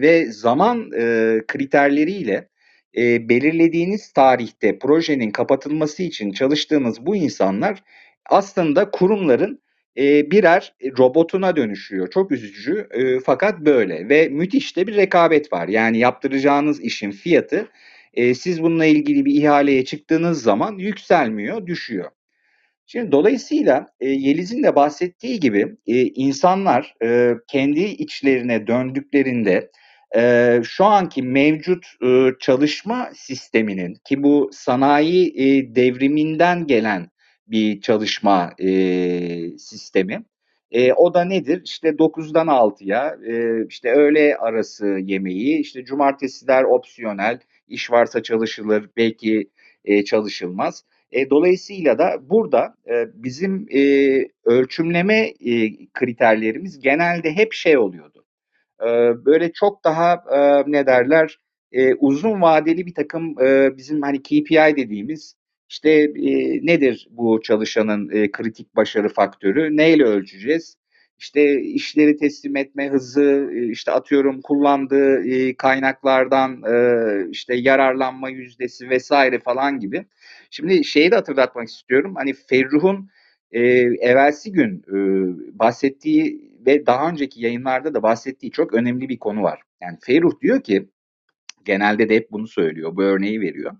ve 0.00 0.32
zaman 0.32 0.90
e, 0.98 1.36
kriterleriyle 1.48 2.48
e, 2.96 3.28
belirlediğiniz 3.28 4.12
tarihte 4.12 4.78
projenin 4.78 5.30
kapatılması 5.30 6.02
için 6.02 6.32
çalıştığınız 6.32 7.06
bu 7.06 7.16
insanlar 7.16 7.82
aslında 8.26 8.90
kurumların 8.90 9.62
e, 9.98 10.30
birer 10.30 10.74
robotuna 10.98 11.56
dönüşüyor. 11.56 12.10
Çok 12.10 12.32
üzücü 12.32 12.88
e, 12.90 13.20
fakat 13.20 13.60
böyle 13.60 14.08
ve 14.08 14.28
müthiş 14.28 14.76
de 14.76 14.86
bir 14.86 14.96
rekabet 14.96 15.52
var. 15.52 15.68
Yani 15.68 15.98
yaptıracağınız 15.98 16.80
işin 16.80 17.10
fiyatı 17.10 17.68
e, 18.14 18.34
siz 18.34 18.62
bununla 18.62 18.84
ilgili 18.84 19.24
bir 19.24 19.34
ihaleye 19.34 19.84
çıktığınız 19.84 20.42
zaman 20.42 20.78
yükselmiyor, 20.78 21.66
düşüyor. 21.66 22.10
Şimdi 22.86 23.12
dolayısıyla 23.12 23.86
e, 24.00 24.08
Yeliz'in 24.08 24.62
de 24.62 24.76
bahsettiği 24.76 25.40
gibi 25.40 25.76
e, 25.86 26.02
insanlar 26.02 26.94
kendi 27.48 27.80
içlerine 27.80 28.66
döndüklerinde 28.66 29.70
şu 30.64 30.84
anki 30.84 31.22
mevcut 31.22 31.86
çalışma 32.40 33.10
sisteminin 33.14 33.94
ki 33.94 34.22
bu 34.22 34.50
sanayi 34.52 35.34
devriminden 35.76 36.66
gelen 36.66 37.10
bir 37.50 37.80
çalışma 37.80 38.52
e, 38.58 38.68
sistemi. 39.58 40.24
E, 40.70 40.92
o 40.92 41.14
da 41.14 41.24
nedir? 41.24 41.62
İşte 41.64 41.88
9'dan 41.98 42.46
6'ya 42.48 43.16
e, 43.26 43.66
işte 43.68 43.92
öğle 43.92 44.36
arası 44.36 44.86
yemeği, 44.86 45.58
işte 45.58 45.84
cumartesiler 45.84 46.64
opsiyonel, 46.64 47.40
iş 47.68 47.90
varsa 47.90 48.22
çalışılır, 48.22 48.90
belki 48.96 49.50
e, 49.84 50.04
çalışılmaz. 50.04 50.84
E, 51.12 51.30
dolayısıyla 51.30 51.98
da 51.98 52.30
burada 52.30 52.74
e, 52.90 53.06
bizim 53.14 53.66
e, 53.70 53.80
ölçümleme 54.44 55.18
e, 55.40 55.70
kriterlerimiz 55.94 56.80
genelde 56.80 57.32
hep 57.32 57.52
şey 57.52 57.78
oluyordu. 57.78 58.24
E, 58.82 58.86
böyle 59.24 59.52
çok 59.52 59.84
daha 59.84 60.12
e, 60.14 60.62
ne 60.72 60.86
derler 60.86 61.38
e, 61.72 61.94
uzun 61.94 62.42
vadeli 62.42 62.86
bir 62.86 62.94
takım 62.94 63.40
e, 63.42 63.76
bizim 63.76 64.02
hani 64.02 64.22
KPI 64.22 64.76
dediğimiz 64.76 65.34
işte 65.68 65.90
e, 65.90 66.66
nedir 66.66 67.08
bu 67.10 67.40
çalışanın 67.42 68.10
e, 68.10 68.30
kritik 68.30 68.76
başarı 68.76 69.08
faktörü? 69.08 69.76
Neyle 69.76 70.04
ölçeceğiz? 70.04 70.76
İşte 71.18 71.60
işleri 71.60 72.16
teslim 72.16 72.56
etme 72.56 72.88
hızı, 72.88 73.50
işte 73.70 73.92
atıyorum 73.92 74.40
kullandığı 74.42 75.28
e, 75.28 75.56
kaynaklardan 75.56 76.62
e, 76.62 77.30
işte 77.30 77.54
yararlanma 77.54 78.30
yüzdesi 78.30 78.90
vesaire 78.90 79.38
falan 79.38 79.80
gibi. 79.80 80.06
Şimdi 80.50 80.84
şeyi 80.84 81.10
de 81.10 81.14
hatırlatmak 81.14 81.68
istiyorum. 81.68 82.14
Hani 82.16 82.32
Ferruh'un 82.34 83.10
e, 83.52 83.60
evvelsi 84.00 84.52
gün 84.52 84.82
e, 84.88 84.98
bahsettiği 85.58 86.48
ve 86.66 86.86
daha 86.86 87.10
önceki 87.10 87.40
yayınlarda 87.42 87.94
da 87.94 88.02
bahsettiği 88.02 88.52
çok 88.52 88.74
önemli 88.74 89.08
bir 89.08 89.18
konu 89.18 89.42
var. 89.42 89.62
Yani 89.82 89.98
Ferruh 90.06 90.40
diyor 90.40 90.62
ki 90.62 90.88
genelde 91.64 92.08
de 92.08 92.16
hep 92.16 92.32
bunu 92.32 92.46
söylüyor. 92.46 92.96
Bu 92.96 93.02
örneği 93.02 93.40
veriyor. 93.40 93.76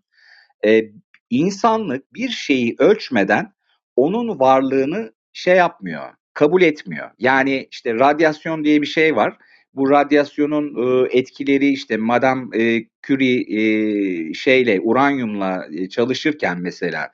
E, 0.67 0.83
insanlık 1.31 2.15
bir 2.15 2.29
şeyi 2.29 2.75
ölçmeden 2.79 3.53
onun 3.97 4.41
varlığını 4.41 5.13
şey 5.33 5.57
yapmıyor, 5.57 6.03
kabul 6.35 6.63
etmiyor. 6.63 7.11
Yani 7.19 7.69
işte 7.71 7.95
radyasyon 7.95 8.65
diye 8.65 8.83
bir 8.83 8.87
şey 8.87 9.17
var. 9.17 9.37
Bu 9.75 9.91
radyasyonun 9.91 10.75
e, 11.05 11.19
etkileri 11.19 11.69
işte 11.69 11.97
Madame 11.97 12.63
e, 12.63 12.85
Curie 13.07 13.41
e, 13.41 14.35
şeyle 14.35 14.81
uranyumla 14.81 15.67
e, 15.73 15.89
çalışırken 15.89 16.59
mesela 16.61 17.13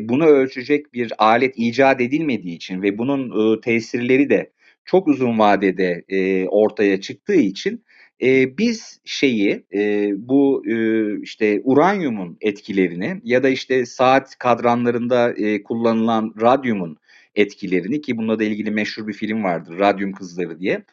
bunu 0.00 0.24
ölçecek 0.24 0.94
bir 0.94 1.12
alet 1.18 1.54
icat 1.56 2.00
edilmediği 2.00 2.56
için 2.56 2.82
ve 2.82 2.98
bunun 2.98 3.54
e, 3.56 3.60
tesirleri 3.60 4.30
de 4.30 4.52
çok 4.84 5.08
uzun 5.08 5.38
vadede 5.38 6.04
ortaya 6.50 7.00
çıktığı 7.00 7.34
için 7.34 7.84
e, 8.22 8.58
biz 8.58 9.00
şeyi 9.04 9.64
e, 9.74 10.10
bu 10.16 10.62
e, 10.66 10.76
işte 11.20 11.60
uranyumun 11.64 12.36
etkilerini 12.40 13.20
ya 13.24 13.42
da 13.42 13.48
işte 13.48 13.86
saat 13.86 14.38
kadranlarında 14.38 15.32
e, 15.32 15.62
kullanılan 15.62 16.34
radyumun 16.40 16.96
etkilerini 17.34 18.00
ki 18.00 18.16
bununla 18.16 18.38
da 18.38 18.44
ilgili 18.44 18.70
meşhur 18.70 19.06
bir 19.06 19.12
film 19.12 19.44
vardır 19.44 19.78
Radyum 19.78 20.12
Kızları 20.12 20.60
diye 20.60 20.84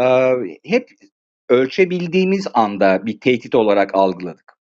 e, 0.00 0.04
hep 0.64 0.90
ölçebildiğimiz 1.48 2.46
anda 2.54 3.06
bir 3.06 3.20
tehdit 3.20 3.54
olarak 3.54 3.94
algıladık. 3.94 4.52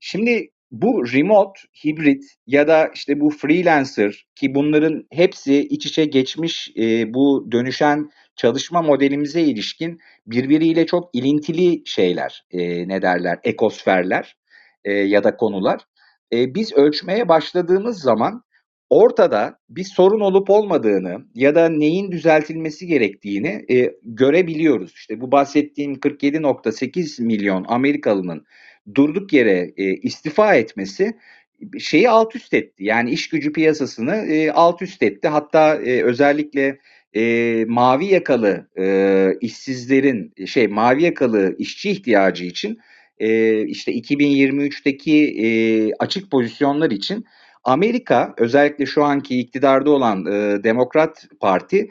Şimdi 0.00 0.50
bu 0.82 1.04
remote, 1.12 1.60
hibrit 1.84 2.24
ya 2.46 2.68
da 2.68 2.90
işte 2.94 3.20
bu 3.20 3.30
freelancer 3.30 4.26
ki 4.34 4.54
bunların 4.54 5.06
hepsi 5.12 5.60
iç 5.60 5.86
içe 5.86 6.04
geçmiş 6.04 6.72
e, 6.76 7.14
bu 7.14 7.48
dönüşen 7.52 8.10
çalışma 8.36 8.82
modelimize 8.82 9.40
ilişkin 9.40 9.98
birbiriyle 10.26 10.86
çok 10.86 11.10
ilintili 11.12 11.82
şeyler, 11.86 12.44
e, 12.50 12.88
ne 12.88 13.02
derler, 13.02 13.38
ekosferler 13.44 14.36
e, 14.84 14.92
ya 14.92 15.24
da 15.24 15.36
konular. 15.36 15.80
E, 16.32 16.54
biz 16.54 16.72
ölçmeye 16.72 17.28
başladığımız 17.28 18.00
zaman 18.00 18.42
ortada 18.90 19.58
bir 19.68 19.84
sorun 19.84 20.20
olup 20.20 20.50
olmadığını 20.50 21.16
ya 21.34 21.54
da 21.54 21.68
neyin 21.68 22.12
düzeltilmesi 22.12 22.86
gerektiğini 22.86 23.64
e, 23.70 23.90
görebiliyoruz. 24.02 24.92
İşte 24.94 25.20
bu 25.20 25.32
bahsettiğim 25.32 25.94
47.8 25.94 27.22
milyon 27.22 27.64
Amerikalının 27.68 28.44
durduk 28.94 29.32
yere 29.32 29.72
e, 29.76 29.84
istifa 29.84 30.54
etmesi 30.54 31.14
şeyi 31.78 32.10
alt 32.10 32.36
üst 32.36 32.54
etti. 32.54 32.84
Yani 32.84 33.10
iş 33.10 33.28
gücü 33.28 33.52
piyasasını 33.52 34.14
e, 34.14 34.50
alt 34.50 34.82
üst 34.82 35.02
etti. 35.02 35.28
Hatta 35.28 35.74
e, 35.74 36.02
özellikle 36.02 36.78
e, 37.16 37.64
mavi 37.68 38.06
yakalı 38.06 38.68
e, 38.78 39.28
işsizlerin 39.40 40.32
şey 40.46 40.68
mavi 40.68 41.02
yakalı 41.02 41.56
işçi 41.58 41.90
ihtiyacı 41.90 42.44
için 42.44 42.78
e, 43.18 43.60
işte 43.66 43.92
2023'teki 43.92 45.36
e, 45.44 45.48
açık 45.98 46.30
pozisyonlar 46.30 46.90
için 46.90 47.24
Amerika 47.64 48.34
özellikle 48.38 48.86
şu 48.86 49.04
anki 49.04 49.40
iktidarda 49.40 49.90
olan 49.90 50.26
e, 50.26 50.64
Demokrat 50.64 51.26
Parti 51.40 51.88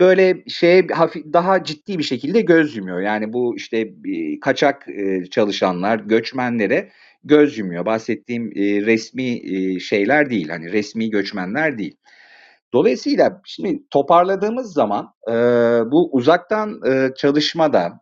böyle 0.00 0.44
şey 0.48 0.88
hafif 0.88 1.24
daha 1.32 1.64
ciddi 1.64 1.98
bir 1.98 2.02
şekilde 2.02 2.40
göz 2.40 2.76
yumuyor. 2.76 3.00
Yani 3.00 3.32
bu 3.32 3.56
işte 3.56 3.92
kaçak 4.40 4.86
çalışanlar, 5.30 5.98
göçmenlere 5.98 6.90
göz 7.24 7.58
yumuyor. 7.58 7.86
Bahsettiğim 7.86 8.50
resmi 8.86 9.40
şeyler 9.80 10.30
değil. 10.30 10.48
Hani 10.48 10.72
resmi 10.72 11.10
göçmenler 11.10 11.78
değil. 11.78 11.96
Dolayısıyla 12.72 13.40
şimdi 13.44 13.82
toparladığımız 13.90 14.72
zaman 14.72 15.14
bu 15.92 16.08
uzaktan 16.12 16.80
çalışmada 17.16 18.00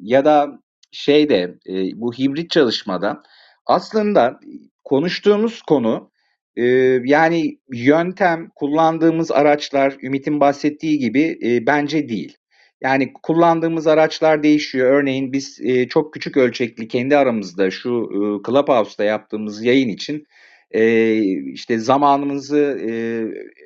ya 0.00 0.24
da 0.24 0.58
şeyde 0.90 1.58
bu 1.94 2.12
hibrit 2.12 2.50
çalışmada 2.50 3.22
aslında 3.66 4.40
konuştuğumuz 4.84 5.62
konu 5.62 6.10
e, 6.56 6.64
yani 7.04 7.58
yöntem, 7.72 8.48
kullandığımız 8.54 9.30
araçlar 9.30 9.96
Ümit'in 10.02 10.40
bahsettiği 10.40 10.98
gibi 10.98 11.38
e, 11.44 11.66
bence 11.66 12.08
değil. 12.08 12.36
Yani 12.82 13.12
kullandığımız 13.22 13.86
araçlar 13.86 14.42
değişiyor. 14.42 14.90
Örneğin 14.92 15.32
biz 15.32 15.60
e, 15.62 15.88
çok 15.88 16.12
küçük 16.12 16.36
ölçekli 16.36 16.88
kendi 16.88 17.16
aramızda 17.16 17.70
şu 17.70 17.90
e, 17.90 18.18
Clubhouse'da 18.46 19.04
yaptığımız 19.04 19.64
yayın 19.64 19.88
için 19.88 20.26
e, 20.70 21.14
işte 21.52 21.78
zamanımızı 21.78 22.78
e, 22.88 22.92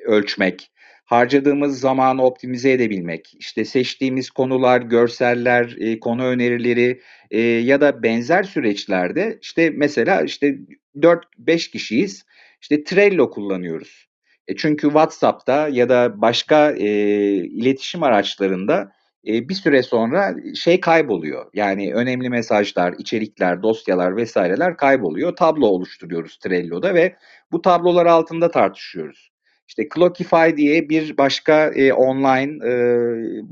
ölçmek, 0.05 0.71
harcadığımız 1.05 1.79
zamanı 1.79 2.23
optimize 2.23 2.71
edebilmek, 2.71 3.33
işte 3.39 3.65
seçtiğimiz 3.65 4.29
konular, 4.29 4.81
görseller, 4.81 5.75
e, 5.79 5.99
konu 5.99 6.25
önerileri 6.25 7.01
e, 7.31 7.41
ya 7.41 7.81
da 7.81 8.03
benzer 8.03 8.43
süreçlerde 8.43 9.37
işte 9.41 9.69
mesela 9.69 10.21
işte 10.21 10.57
4-5 10.95 11.71
kişiyiz, 11.71 12.25
işte 12.61 12.83
Trello 12.83 13.29
kullanıyoruz. 13.29 14.09
E 14.47 14.55
çünkü 14.55 14.87
WhatsApp'ta 14.87 15.67
ya 15.67 15.89
da 15.89 16.21
başka 16.21 16.71
e, 16.71 16.87
iletişim 17.35 18.03
araçlarında 18.03 18.91
e, 19.27 19.49
bir 19.49 19.53
süre 19.53 19.83
sonra 19.83 20.35
şey 20.55 20.79
kayboluyor. 20.79 21.45
Yani 21.53 21.93
önemli 21.93 22.29
mesajlar, 22.29 22.93
içerikler, 22.97 23.63
dosyalar 23.63 24.15
vesaireler 24.15 24.77
kayboluyor. 24.77 25.35
Tablo 25.35 25.67
oluşturuyoruz 25.67 26.37
Trello'da 26.37 26.93
ve 26.93 27.15
bu 27.51 27.61
tablolar 27.61 28.05
altında 28.05 28.51
tartışıyoruz. 28.51 29.31
İşte 29.67 29.87
Clockify 29.95 30.57
diye 30.57 30.89
bir 30.89 31.17
başka 31.17 31.67
e, 31.67 31.93
online 31.93 32.67
e, 32.67 32.73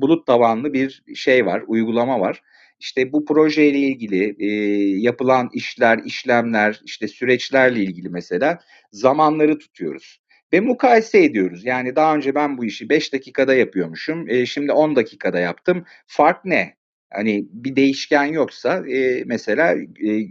bulut 0.01 0.27
tabanlı 0.27 0.73
bir 0.73 1.03
şey 1.15 1.45
var, 1.45 1.63
uygulama 1.67 2.19
var. 2.19 2.41
İşte 2.79 3.11
bu 3.13 3.25
projeyle 3.25 3.79
ilgili 3.79 4.35
e, 4.39 4.47
yapılan 4.99 5.49
işler, 5.53 5.99
işlemler, 6.05 6.81
işte 6.85 7.07
süreçlerle 7.07 7.79
ilgili 7.83 8.09
mesela 8.09 8.59
zamanları 8.91 9.59
tutuyoruz 9.59 10.19
ve 10.53 10.59
mukayese 10.59 11.23
ediyoruz. 11.23 11.65
Yani 11.65 11.95
daha 11.95 12.15
önce 12.15 12.35
ben 12.35 12.57
bu 12.57 12.65
işi 12.65 12.89
5 12.89 13.13
dakikada 13.13 13.53
yapıyormuşum. 13.55 14.29
E, 14.29 14.45
şimdi 14.45 14.71
10 14.71 14.95
dakikada 14.95 15.39
yaptım. 15.39 15.85
Fark 16.07 16.45
ne? 16.45 16.75
Hani 17.13 17.47
bir 17.51 17.75
değişken 17.75 18.25
yoksa 18.25 18.87
e, 18.87 19.23
mesela 19.25 19.75
e, 20.07 20.27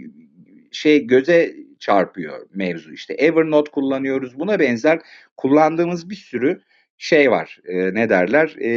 şey 0.72 1.06
göze 1.06 1.54
çarpıyor 1.78 2.46
mevzu. 2.54 2.92
İşte 2.92 3.14
Evernote 3.14 3.70
kullanıyoruz. 3.70 4.38
Buna 4.38 4.60
benzer 4.60 5.00
kullandığımız 5.36 6.10
bir 6.10 6.14
sürü 6.14 6.60
şey 6.98 7.30
var. 7.30 7.58
E, 7.64 7.94
ne 7.94 8.08
derler? 8.08 8.56
E, 8.58 8.70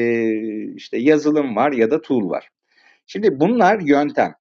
işte 0.76 0.97
yazılım 0.97 1.55
var 1.55 1.72
ya 1.72 1.91
da 1.91 2.01
tool 2.01 2.30
var. 2.30 2.49
Şimdi 3.12 3.39
bunlar 3.39 3.80
yöntem. 3.80 4.34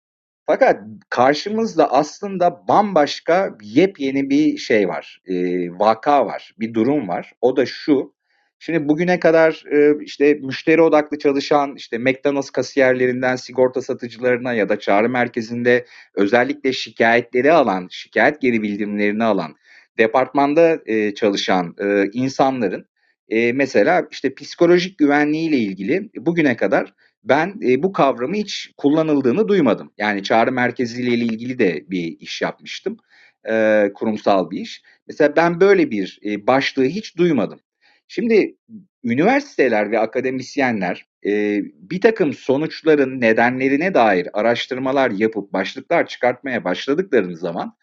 Fakat 0.46 0.82
karşımızda 1.10 1.92
aslında 1.92 2.64
bambaşka 2.68 3.56
yepyeni 3.62 4.30
bir 4.30 4.58
şey 4.58 4.88
var, 4.88 5.20
eee, 5.28 5.70
vaka 5.80 6.26
var, 6.26 6.52
bir 6.60 6.74
durum 6.74 7.08
var. 7.08 7.32
O 7.40 7.56
da 7.56 7.66
şu, 7.66 8.14
şimdi 8.58 8.88
bugüne 8.88 9.20
kadar, 9.20 9.64
eee, 9.72 9.94
işte 10.02 10.34
müşteri 10.34 10.82
odaklı 10.82 11.18
çalışan, 11.18 11.74
işte 11.76 11.98
McDonald's 11.98 12.50
kasiyerlerinden 12.50 13.36
sigorta 13.36 13.82
satıcılarına 13.82 14.54
ya 14.54 14.68
da 14.68 14.78
çağrı 14.80 15.08
merkezinde 15.08 15.86
özellikle 16.14 16.72
şikayetleri 16.72 17.52
alan, 17.52 17.88
şikayet 17.90 18.40
geri 18.40 18.62
bildirimlerini 18.62 19.24
alan, 19.24 19.56
departmanda, 19.98 20.78
eee, 20.86 21.14
çalışan, 21.14 21.74
eee, 21.80 22.10
insanların, 22.12 22.86
eee, 23.28 23.52
mesela 23.52 24.08
işte 24.10 24.34
psikolojik 24.34 24.98
güvenliğiyle 24.98 25.56
ilgili 25.58 26.10
bugüne 26.16 26.56
kadar 26.56 26.94
ben 27.28 27.60
e, 27.62 27.82
bu 27.82 27.92
kavramı 27.92 28.34
hiç 28.36 28.70
kullanıldığını 28.76 29.48
duymadım. 29.48 29.92
Yani 29.98 30.22
çağrı 30.22 30.52
merkeziyle 30.52 31.14
ilgili 31.14 31.58
de 31.58 31.84
bir 31.90 32.16
iş 32.20 32.42
yapmıştım. 32.42 32.96
E, 33.50 33.84
kurumsal 33.94 34.50
bir 34.50 34.60
iş. 34.60 34.82
Mesela 35.08 35.36
ben 35.36 35.60
böyle 35.60 35.90
bir 35.90 36.18
e, 36.24 36.46
başlığı 36.46 36.84
hiç 36.84 37.16
duymadım. 37.16 37.60
Şimdi 38.08 38.56
üniversiteler 39.04 39.90
ve 39.90 39.98
akademisyenler 39.98 41.06
e, 41.26 41.62
bir 41.64 42.00
takım 42.00 42.32
sonuçların 42.32 43.20
nedenlerine 43.20 43.94
dair 43.94 44.28
araştırmalar 44.32 45.10
yapıp 45.10 45.52
başlıklar 45.52 46.06
çıkartmaya 46.06 46.64
başladıklarını 46.64 47.36
zaman 47.36 47.76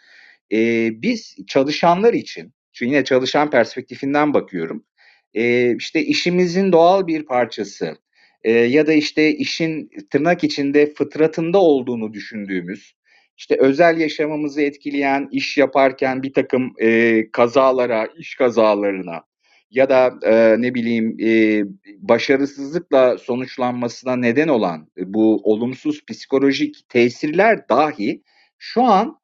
e, 0.52 0.90
biz 1.02 1.36
çalışanlar 1.48 2.14
için, 2.14 2.54
çünkü 2.74 2.92
yine 2.92 3.04
çalışan 3.04 3.50
perspektifinden 3.50 4.34
bakıyorum, 4.34 4.86
e, 5.34 5.76
işte 5.76 6.04
işimizin 6.06 6.72
doğal 6.72 7.08
bir 7.08 7.26
parçası, 7.26 7.98
e, 8.46 8.52
ya 8.52 8.88
da 8.88 8.94
işte 8.94 9.32
işin 9.32 9.90
tırnak 10.12 10.44
içinde 10.44 10.94
fıtratında 10.94 11.58
olduğunu 11.60 12.14
düşündüğümüz, 12.14 12.94
işte 13.38 13.58
özel 13.60 13.98
yaşamımızı 13.98 14.62
etkileyen 14.62 15.28
iş 15.32 15.58
yaparken 15.58 16.24
bir 16.24 16.34
takım 16.34 16.74
e, 16.82 17.22
kazalara, 17.32 18.08
iş 18.18 18.36
kazalarına 18.36 19.24
ya 19.72 19.90
da 19.90 20.14
e, 20.24 20.62
ne 20.62 20.76
bileyim 20.76 21.18
e, 21.22 21.64
başarısızlıkla 21.98 23.18
sonuçlanmasına 23.18 24.16
neden 24.16 24.48
olan 24.48 24.88
bu 24.98 25.42
olumsuz 25.44 26.06
psikolojik 26.06 26.90
tesirler 26.90 27.70
dahi 27.70 28.24
şu 28.58 28.84
an 28.84 29.20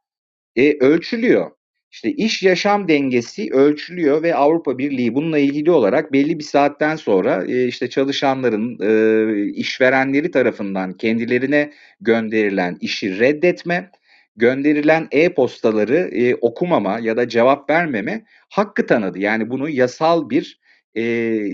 e, 0.56 0.78
ölçülüyor. 0.80 1.52
İşte 1.92 2.12
iş 2.12 2.44
yaşam 2.44 2.88
dengesi 2.88 3.50
ölçülüyor 3.52 4.24
ve 4.24 4.36
Avrupa 4.36 4.78
Birliği 4.78 5.16
bununla 5.16 5.40
ilgili 5.40 5.72
olarak 5.72 6.14
belli 6.14 6.40
bir 6.40 6.44
saatten 6.44 6.96
sonra 6.96 7.46
e, 7.48 7.68
işte 7.68 7.90
çalışanların 7.90 8.78
e, 8.82 9.52
işverenleri 9.52 10.32
tarafından 10.32 10.94
kendilerine 10.94 11.72
gönderilen 12.02 12.78
işi 12.82 13.20
reddetme, 13.20 13.92
gönderilen 14.36 15.08
e-postaları 15.12 15.98
e, 15.98 16.36
okumama 16.36 17.00
ya 17.00 17.18
da 17.18 17.30
cevap 17.30 17.70
vermeme 17.70 18.26
hakkı 18.50 18.86
tanıdı. 18.86 19.20
Yani 19.20 19.50
bunu 19.50 19.70
yasal 19.70 20.30
bir 20.30 20.62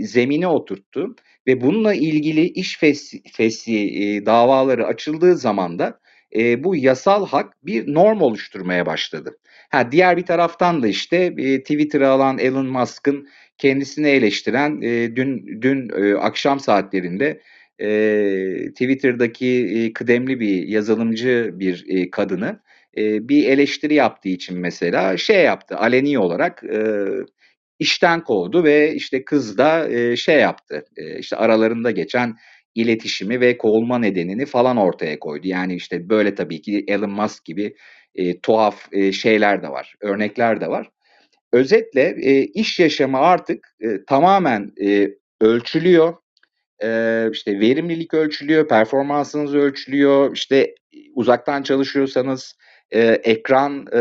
zemine 0.01 0.47
oturttu 0.47 1.15
ve 1.47 1.61
bununla 1.61 1.93
ilgili 1.93 2.41
iş 2.41 2.83
e, 2.83 4.25
davaları 4.25 4.85
açıldığı 4.85 5.37
zaman 5.37 5.79
da 5.79 5.99
bu 6.57 6.75
yasal 6.75 7.27
hak 7.27 7.65
bir 7.65 7.93
norm 7.93 8.21
oluşturmaya 8.21 8.85
başladı. 8.85 9.37
Ha, 9.69 9.91
diğer 9.91 10.17
bir 10.17 10.25
taraftan 10.25 10.83
da 10.83 10.87
işte 10.87 11.17
e, 11.37 11.59
Twitter'ı 11.59 12.09
alan 12.09 12.37
Elon 12.37 12.65
Musk'ın 12.67 13.27
kendisini 13.57 14.07
eleştiren 14.07 14.81
e, 14.81 15.15
dün 15.15 15.61
dün 15.61 15.89
e, 15.89 16.15
akşam 16.15 16.59
saatlerinde 16.59 17.41
e, 17.79 17.89
Twitter'daki 18.71 19.47
e, 19.77 19.93
kıdemli 19.93 20.39
bir 20.39 20.67
yazılımcı 20.67 21.51
bir 21.53 21.85
e, 21.89 22.09
kadını 22.11 22.59
e, 22.97 23.29
bir 23.29 23.45
eleştiri 23.49 23.93
yaptığı 23.93 24.29
için 24.29 24.57
mesela 24.59 25.17
şey 25.17 25.43
yaptı 25.43 25.77
aleni 25.77 26.19
olarak 26.19 26.63
e, 26.63 26.79
işten 27.79 28.23
kovdu 28.23 28.63
ve 28.63 28.95
işte 28.95 29.25
kız 29.25 29.57
da 29.57 29.89
e, 29.89 30.15
şey 30.15 30.39
yaptı 30.39 30.85
e, 30.97 31.19
işte 31.19 31.35
aralarında 31.35 31.91
geçen 31.91 32.35
iletişimi 32.75 33.41
ve 33.41 33.57
kovulma 33.57 33.99
nedenini 33.99 34.45
falan 34.45 34.77
ortaya 34.77 35.19
koydu. 35.19 35.47
Yani 35.47 35.75
işte 35.75 36.09
böyle 36.09 36.35
tabii 36.35 36.61
ki 36.61 36.83
Elon 36.87 37.11
Musk 37.11 37.45
gibi 37.45 37.75
e, 38.17 38.39
tuhaf 38.39 38.93
e, 38.93 39.11
şeyler 39.11 39.63
de 39.63 39.69
var, 39.69 39.95
örnekler 40.01 40.61
de 40.61 40.67
var. 40.67 40.89
Özetle 41.53 42.15
e, 42.21 42.43
iş 42.43 42.79
yaşamı 42.79 43.17
artık 43.17 43.75
e, 43.81 44.05
tamamen 44.05 44.71
e, 44.85 45.09
ölçülüyor. 45.41 46.13
E, 46.83 47.29
işte 47.31 47.59
verimlilik 47.59 48.13
ölçülüyor, 48.13 48.67
performansınız 48.67 49.55
ölçülüyor. 49.55 50.35
İşte 50.35 50.75
uzaktan 51.15 51.63
çalışıyorsanız 51.63 52.55
e, 52.91 53.01
ekran 53.03 53.87
e, 53.93 53.99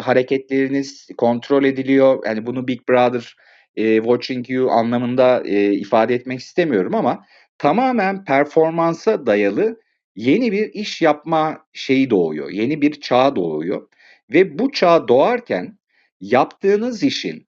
hareketleriniz 0.00 1.08
kontrol 1.18 1.64
ediliyor. 1.64 2.22
Yani 2.26 2.46
bunu 2.46 2.68
Big 2.68 2.88
Brother 2.88 3.36
e, 3.76 3.96
watching 3.96 4.50
you 4.50 4.70
anlamında 4.70 5.42
e, 5.46 5.72
ifade 5.72 6.14
etmek 6.14 6.40
istemiyorum 6.40 6.94
ama 6.94 7.24
tamamen 7.58 8.24
performansa 8.24 9.26
dayalı 9.26 9.83
yeni 10.16 10.52
bir 10.52 10.72
iş 10.72 11.02
yapma 11.02 11.66
şeyi 11.72 12.10
doğuyor. 12.10 12.50
Yeni 12.50 12.82
bir 12.82 13.00
çağ 13.00 13.36
doğuyor. 13.36 13.88
Ve 14.32 14.58
bu 14.58 14.72
çağ 14.72 15.08
doğarken 15.08 15.78
yaptığınız 16.20 17.02
işin 17.02 17.46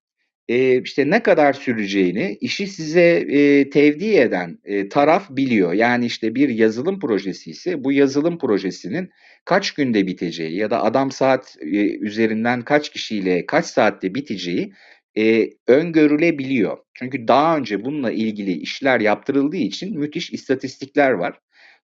e, 0.48 0.82
işte 0.82 1.10
ne 1.10 1.22
kadar 1.22 1.52
süreceğini 1.52 2.38
işi 2.40 2.66
size 2.66 3.24
e, 3.28 3.70
tevdi 3.70 4.14
eden 4.16 4.58
e, 4.64 4.88
taraf 4.88 5.30
biliyor. 5.30 5.72
Yani 5.72 6.06
işte 6.06 6.34
bir 6.34 6.48
yazılım 6.48 7.00
projesi 7.00 7.50
ise 7.50 7.84
bu 7.84 7.92
yazılım 7.92 8.38
projesinin 8.38 9.10
kaç 9.44 9.70
günde 9.72 10.06
biteceği 10.06 10.56
ya 10.56 10.70
da 10.70 10.82
adam 10.84 11.10
saat 11.10 11.56
e, 11.60 11.66
üzerinden 11.98 12.62
kaç 12.62 12.90
kişiyle 12.90 13.46
kaç 13.46 13.66
saatte 13.66 14.14
biteceği 14.14 14.72
e, 15.18 15.50
öngörülebiliyor. 15.66 16.78
Çünkü 16.94 17.28
daha 17.28 17.56
önce 17.56 17.84
bununla 17.84 18.12
ilgili 18.12 18.52
işler 18.52 19.00
yaptırıldığı 19.00 19.56
için 19.56 19.98
müthiş 19.98 20.32
istatistikler 20.32 21.10
var. 21.10 21.40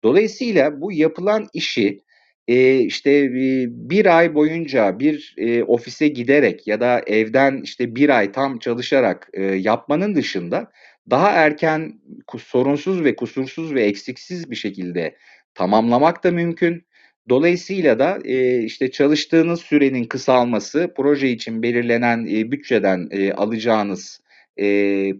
Dolayısıyla 0.04 0.80
bu 0.80 0.92
yapılan 0.92 1.46
işi 1.54 2.00
işte 2.86 3.28
bir 3.70 4.18
ay 4.18 4.34
boyunca 4.34 4.98
bir 4.98 5.34
ofise 5.66 6.08
giderek 6.08 6.66
ya 6.66 6.80
da 6.80 7.02
evden 7.06 7.60
işte 7.64 7.96
bir 7.96 8.08
ay 8.18 8.32
tam 8.32 8.58
çalışarak 8.58 9.30
yapmanın 9.56 10.14
dışında 10.14 10.70
daha 11.10 11.30
erken 11.30 12.00
sorunsuz 12.38 13.04
ve 13.04 13.16
kusursuz 13.16 13.74
ve 13.74 13.82
eksiksiz 13.84 14.50
bir 14.50 14.56
şekilde 14.56 15.16
tamamlamak 15.54 16.24
da 16.24 16.30
mümkün. 16.30 16.82
Dolayısıyla 17.28 17.98
da 17.98 18.18
işte 18.64 18.90
çalıştığınız 18.90 19.60
sürenin 19.60 20.04
kısalması, 20.04 20.92
proje 20.96 21.28
için 21.28 21.62
belirlenen 21.62 22.26
bütçeden 22.26 23.08
alacağınız 23.36 24.20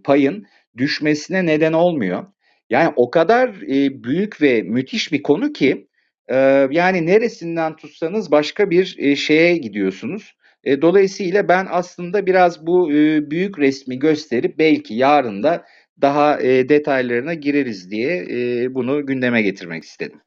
payın 0.04 0.46
düşmesine 0.76 1.46
neden 1.46 1.72
olmuyor. 1.72 2.26
Yani 2.70 2.92
o 2.96 3.10
kadar 3.10 3.48
e, 3.48 4.04
büyük 4.04 4.42
ve 4.42 4.62
müthiş 4.62 5.12
bir 5.12 5.22
konu 5.22 5.52
ki 5.52 5.88
e, 6.28 6.36
yani 6.70 7.06
neresinden 7.06 7.76
tutsanız 7.76 8.30
başka 8.30 8.70
bir 8.70 8.96
e, 8.98 9.16
şeye 9.16 9.56
gidiyorsunuz. 9.56 10.34
E, 10.64 10.82
dolayısıyla 10.82 11.48
ben 11.48 11.66
aslında 11.70 12.26
biraz 12.26 12.66
bu 12.66 12.92
e, 12.92 13.30
büyük 13.30 13.58
resmi 13.58 13.98
gösterip 13.98 14.58
belki 14.58 14.94
yarın 14.94 15.42
da 15.42 15.64
daha 16.00 16.40
e, 16.40 16.68
detaylarına 16.68 17.34
gireriz 17.34 17.90
diye 17.90 18.26
e, 18.30 18.74
bunu 18.74 19.06
gündeme 19.06 19.42
getirmek 19.42 19.84
istedim. 19.84 20.20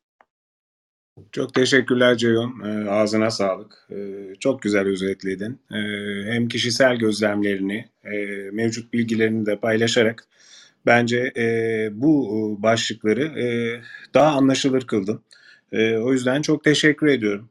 Çok 1.31 1.53
teşekkürler 1.53 2.17
Ceyhun. 2.17 2.63
E, 2.63 2.89
ağzına 2.89 3.31
sağlık. 3.31 3.87
E, 3.91 3.95
çok 4.39 4.61
güzel 4.61 4.87
özetledin. 4.87 5.59
E, 5.71 5.79
hem 6.33 6.47
kişisel 6.47 6.95
gözlemlerini, 6.95 7.85
e, 8.03 8.11
mevcut 8.51 8.93
bilgilerini 8.93 9.45
de 9.45 9.59
paylaşarak 9.59 10.27
bence 10.85 11.33
e, 11.37 11.87
bu 11.91 12.57
başlıkları 12.59 13.23
e, 13.23 13.45
daha 14.13 14.31
anlaşılır 14.37 14.81
kıldın. 14.87 15.23
E, 15.71 15.97
o 15.97 16.13
yüzden 16.13 16.41
çok 16.41 16.63
teşekkür 16.63 17.07
ediyorum. 17.07 17.49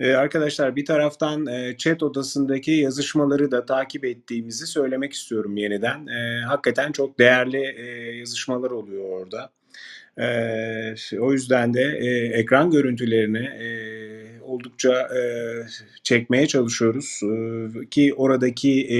Ee, 0.00 0.12
arkadaşlar 0.12 0.76
bir 0.76 0.84
taraftan 0.84 1.46
e, 1.46 1.76
chat 1.76 2.02
odasındaki 2.02 2.70
yazışmaları 2.70 3.50
da 3.50 3.66
takip 3.66 4.04
ettiğimizi 4.04 4.66
söylemek 4.66 5.12
istiyorum 5.12 5.56
yeniden. 5.56 6.06
E, 6.06 6.44
hakikaten 6.44 6.92
çok 6.92 7.18
değerli 7.18 7.74
e, 7.76 8.16
yazışmalar 8.16 8.70
oluyor 8.70 9.04
orada. 9.04 9.50
E, 10.18 11.18
o 11.20 11.32
yüzden 11.32 11.74
de 11.74 11.98
e, 12.00 12.08
ekran 12.38 12.70
görüntülerini 12.70 13.38
e, 13.38 13.66
oldukça 14.40 14.92
e, 14.92 15.20
çekmeye 16.02 16.46
çalışıyoruz 16.46 17.20
e, 17.22 17.88
ki 17.90 18.14
oradaki 18.16 18.86
e, 18.90 18.98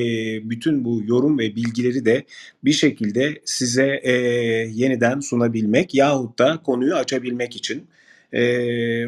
bütün 0.51 0.85
bu 0.85 1.03
yorum 1.07 1.39
ve 1.39 1.57
bilgileri 1.57 2.05
de 2.05 2.25
bir 2.65 2.73
şekilde 2.73 3.41
size 3.45 4.01
e, 4.03 4.13
yeniden 4.73 5.21
sunabilmek 5.21 5.95
yahut 5.95 6.39
da 6.39 6.63
konuyu 6.65 6.95
açabilmek 6.95 7.57
için. 7.57 7.87
E, 8.33 8.43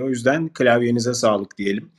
o 0.01 0.09
yüzden 0.09 0.49
klavyenize 0.49 1.15
sağlık 1.15 1.59
diyelim. 1.59 1.91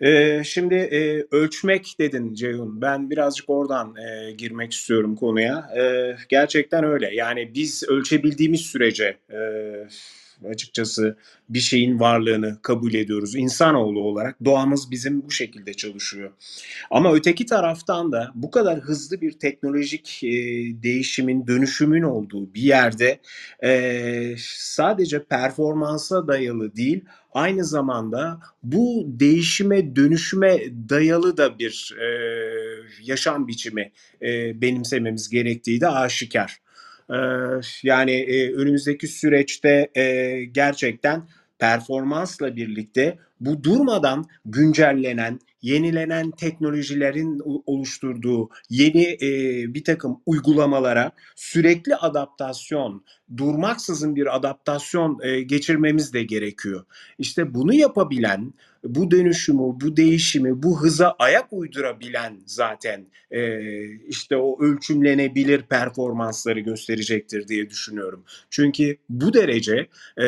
E, 0.00 0.42
şimdi 0.44 0.74
e, 0.74 1.26
ölçmek 1.36 1.94
dedin 1.98 2.34
Ceyhun. 2.34 2.80
Ben 2.80 3.10
birazcık 3.10 3.50
oradan 3.50 3.94
e, 3.96 4.32
girmek 4.32 4.72
istiyorum 4.72 5.16
konuya. 5.16 5.70
E, 5.78 6.16
gerçekten 6.28 6.84
öyle. 6.84 7.14
Yani 7.14 7.54
biz 7.54 7.84
ölçebildiğimiz 7.88 8.60
sürece 8.60 9.16
e, 9.32 9.38
açıkçası 10.50 11.16
bir 11.48 11.60
şeyin 11.60 12.00
varlığını 12.00 12.58
kabul 12.62 12.94
ediyoruz. 12.94 13.36
İnsanoğlu 13.36 14.00
olarak 14.00 14.44
doğamız 14.44 14.90
bizim 14.90 15.22
bu 15.22 15.30
şekilde 15.30 15.74
çalışıyor. 15.74 16.30
Ama 16.90 17.14
öteki 17.14 17.46
taraftan 17.46 18.12
da 18.12 18.32
bu 18.34 18.50
kadar 18.50 18.80
hızlı 18.80 19.20
bir 19.20 19.32
teknolojik 19.32 20.20
e, 20.24 20.28
değişimin, 20.82 21.46
dönüşümün 21.46 22.02
olduğu 22.02 22.54
bir 22.54 22.62
yerde 22.62 23.20
e, 23.64 24.34
sadece 24.58 25.24
performansa 25.24 26.28
dayalı 26.28 26.76
değil, 26.76 27.04
aynı 27.32 27.64
zamanda 27.64 28.40
bu 28.62 29.04
değişime, 29.06 29.96
dönüşüme 29.96 30.60
dayalı 30.88 31.36
da 31.36 31.58
bir 31.58 31.94
e, 32.00 32.08
yaşam 33.02 33.48
biçimi 33.48 33.92
e, 34.22 34.60
benimsememiz 34.60 35.28
gerektiği 35.28 35.80
de 35.80 35.88
aşikar. 35.88 36.60
Yani 37.82 38.26
önümüzdeki 38.56 39.06
süreçte 39.06 39.90
gerçekten 40.52 41.22
performansla 41.58 42.56
birlikte 42.56 43.18
bu 43.40 43.64
durmadan 43.64 44.24
güncellenen, 44.44 45.40
yenilenen 45.62 46.30
teknolojilerin 46.30 47.42
oluşturduğu 47.66 48.48
yeni 48.70 49.04
e, 49.22 49.30
bir 49.74 49.84
takım 49.84 50.20
uygulamalara 50.26 51.12
sürekli 51.36 51.96
adaptasyon, 51.96 53.04
durmaksızın 53.36 54.16
bir 54.16 54.36
adaptasyon 54.36 55.18
e, 55.22 55.40
geçirmemiz 55.40 56.12
de 56.12 56.22
gerekiyor. 56.22 56.84
İşte 57.18 57.54
bunu 57.54 57.74
yapabilen, 57.74 58.54
bu 58.84 59.10
dönüşümü, 59.10 59.58
bu 59.58 59.96
değişimi, 59.96 60.62
bu 60.62 60.82
hıza 60.82 61.16
ayak 61.18 61.52
uydurabilen 61.52 62.40
zaten 62.46 63.06
e, 63.30 63.60
işte 64.08 64.36
o 64.36 64.62
ölçümlenebilir 64.62 65.62
performansları 65.62 66.60
gösterecektir 66.60 67.48
diye 67.48 67.70
düşünüyorum. 67.70 68.24
Çünkü 68.50 68.96
bu 69.08 69.34
derece 69.34 69.88
e, 70.16 70.24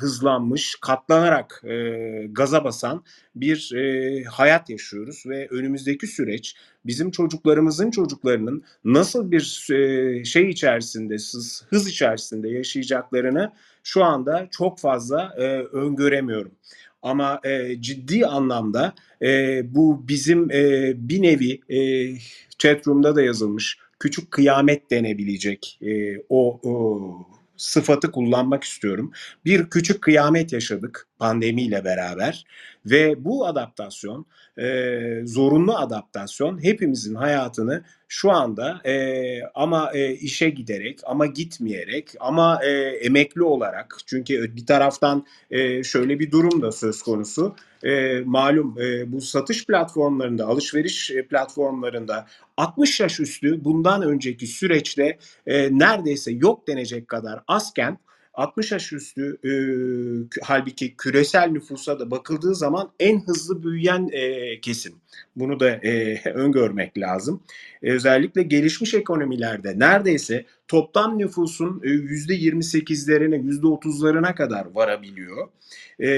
hızlanmış, 0.00 0.76
katlanarak 0.80 1.62
e, 1.64 1.76
gaza 2.30 2.64
basan 2.64 3.04
bir 3.34 3.72
e, 3.74 4.24
hayat 4.24 4.70
yaşıyoruz 4.70 5.24
ve 5.26 5.48
önümüzdeki 5.50 6.06
süreç 6.06 6.56
bizim 6.86 7.10
çocuklarımızın 7.10 7.90
çocuklarının 7.90 8.62
nasıl 8.84 9.30
bir 9.30 9.68
e, 9.72 10.24
şey 10.24 10.50
içerisinde, 10.50 11.14
hız, 11.70 11.88
içerisinde 11.88 12.48
yaşayacaklarını 12.48 13.52
şu 13.84 14.04
anda 14.04 14.48
çok 14.50 14.78
fazla 14.78 15.34
e, 15.38 15.42
öngöremiyorum. 15.62 16.52
Ama 17.02 17.40
e, 17.44 17.80
ciddi 17.80 18.26
anlamda 18.26 18.94
e, 19.22 19.62
bu 19.74 20.08
bizim 20.08 20.50
e, 20.50 20.92
bir 21.08 21.22
nevi 21.22 21.60
e, 21.68 21.78
chatroom'da 22.58 23.16
da 23.16 23.22
yazılmış 23.22 23.78
küçük 24.00 24.30
kıyamet 24.30 24.90
denebilecek 24.90 25.78
e, 25.82 26.18
o, 26.28 26.60
o 26.64 27.39
sıfatı 27.60 28.10
kullanmak 28.10 28.64
istiyorum. 28.64 29.12
Bir 29.44 29.70
küçük 29.70 30.02
kıyamet 30.02 30.52
yaşadık 30.52 31.06
pandemiyle 31.18 31.84
beraber 31.84 32.44
ve 32.86 33.24
bu 33.24 33.46
adaptasyon, 33.46 34.26
e, 34.58 35.22
zorunlu 35.24 35.76
adaptasyon 35.76 36.64
hepimizin 36.64 37.14
hayatını 37.14 37.84
şu 38.08 38.30
anda 38.30 38.80
e, 38.84 39.42
ama 39.54 39.90
e, 39.94 40.14
işe 40.14 40.50
giderek 40.50 41.00
ama 41.06 41.26
gitmeyerek 41.26 42.14
ama 42.20 42.64
e, 42.64 42.70
emekli 42.80 43.42
olarak 43.42 43.96
çünkü 44.06 44.56
bir 44.56 44.66
taraftan 44.66 45.26
e, 45.50 45.84
şöyle 45.84 46.18
bir 46.18 46.30
durum 46.30 46.62
da 46.62 46.72
söz 46.72 47.02
konusu. 47.02 47.56
E, 47.84 48.20
malum 48.24 48.76
e, 48.80 49.12
bu 49.12 49.20
satış 49.20 49.66
platformlarında, 49.66 50.46
alışveriş 50.46 51.12
platformlarında 51.30 52.26
60 52.56 53.00
yaş 53.00 53.20
üstü 53.20 53.64
bundan 53.64 54.02
önceki 54.02 54.46
süreçte 54.46 55.18
e, 55.46 55.78
neredeyse 55.78 56.32
yok 56.32 56.68
denecek 56.68 57.08
kadar 57.08 57.40
azken 57.48 57.98
60 58.34 58.72
yaş 58.72 58.92
üstü 58.92 59.38
e, 59.44 59.52
halbuki 60.42 60.96
küresel 60.96 61.50
nüfusa 61.50 61.98
da 61.98 62.10
bakıldığı 62.10 62.54
zaman 62.54 62.90
en 63.00 63.20
hızlı 63.20 63.62
büyüyen 63.62 64.08
e, 64.12 64.60
kesim. 64.60 64.94
Bunu 65.36 65.60
da 65.60 65.70
e, 65.70 66.22
öngörmek 66.34 66.98
lazım. 66.98 67.42
E, 67.82 67.92
özellikle 67.92 68.42
gelişmiş 68.42 68.94
ekonomilerde 68.94 69.78
neredeyse 69.78 70.44
toplam 70.68 71.18
nüfusun 71.18 71.80
e, 71.84 71.88
%28'lerine, 71.88 73.60
%30'larına 73.60 74.34
kadar 74.34 74.66
varabiliyor. 74.74 75.48
E, 76.00 76.08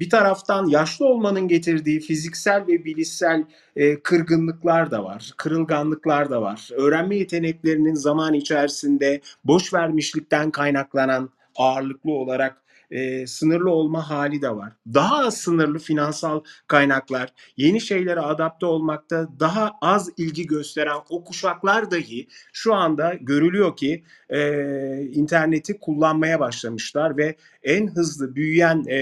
bir 0.00 0.10
taraftan 0.10 0.66
yaşlı 0.66 1.06
olmanın 1.06 1.48
getirdiği 1.48 2.00
fiziksel 2.00 2.66
ve 2.66 2.84
bilişsel 2.84 3.44
e, 3.76 4.00
kırgınlıklar 4.00 4.90
da 4.90 5.04
var, 5.04 5.32
kırılganlıklar 5.36 6.30
da 6.30 6.42
var. 6.42 6.68
Öğrenme 6.72 7.16
yeteneklerinin 7.16 7.94
zaman 7.94 8.34
içerisinde 8.34 9.20
boş 9.44 9.74
vermişlikten 9.74 10.50
kaynaklanan 10.50 11.30
ağırlıklı 11.56 12.12
olarak 12.12 12.62
e, 12.92 13.26
sınırlı 13.26 13.70
olma 13.70 14.10
hali 14.10 14.42
de 14.42 14.56
var. 14.56 14.72
Daha 14.94 15.18
az 15.18 15.36
sınırlı 15.36 15.78
finansal 15.78 16.40
kaynaklar, 16.66 17.32
yeni 17.56 17.80
şeylere 17.80 18.20
adapte 18.20 18.66
olmakta 18.66 19.28
daha 19.40 19.72
az 19.80 20.10
ilgi 20.16 20.46
gösteren 20.46 20.96
o 21.08 21.24
kuşaklar 21.24 21.90
dahi 21.90 22.28
şu 22.52 22.74
anda 22.74 23.14
görülüyor 23.20 23.76
ki 23.76 24.04
e, 24.32 25.02
interneti 25.12 25.78
kullanmaya 25.78 26.40
başlamışlar 26.40 27.16
ve 27.16 27.36
en 27.62 27.86
hızlı 27.86 28.34
büyüyen 28.34 28.84
e, 28.88 28.98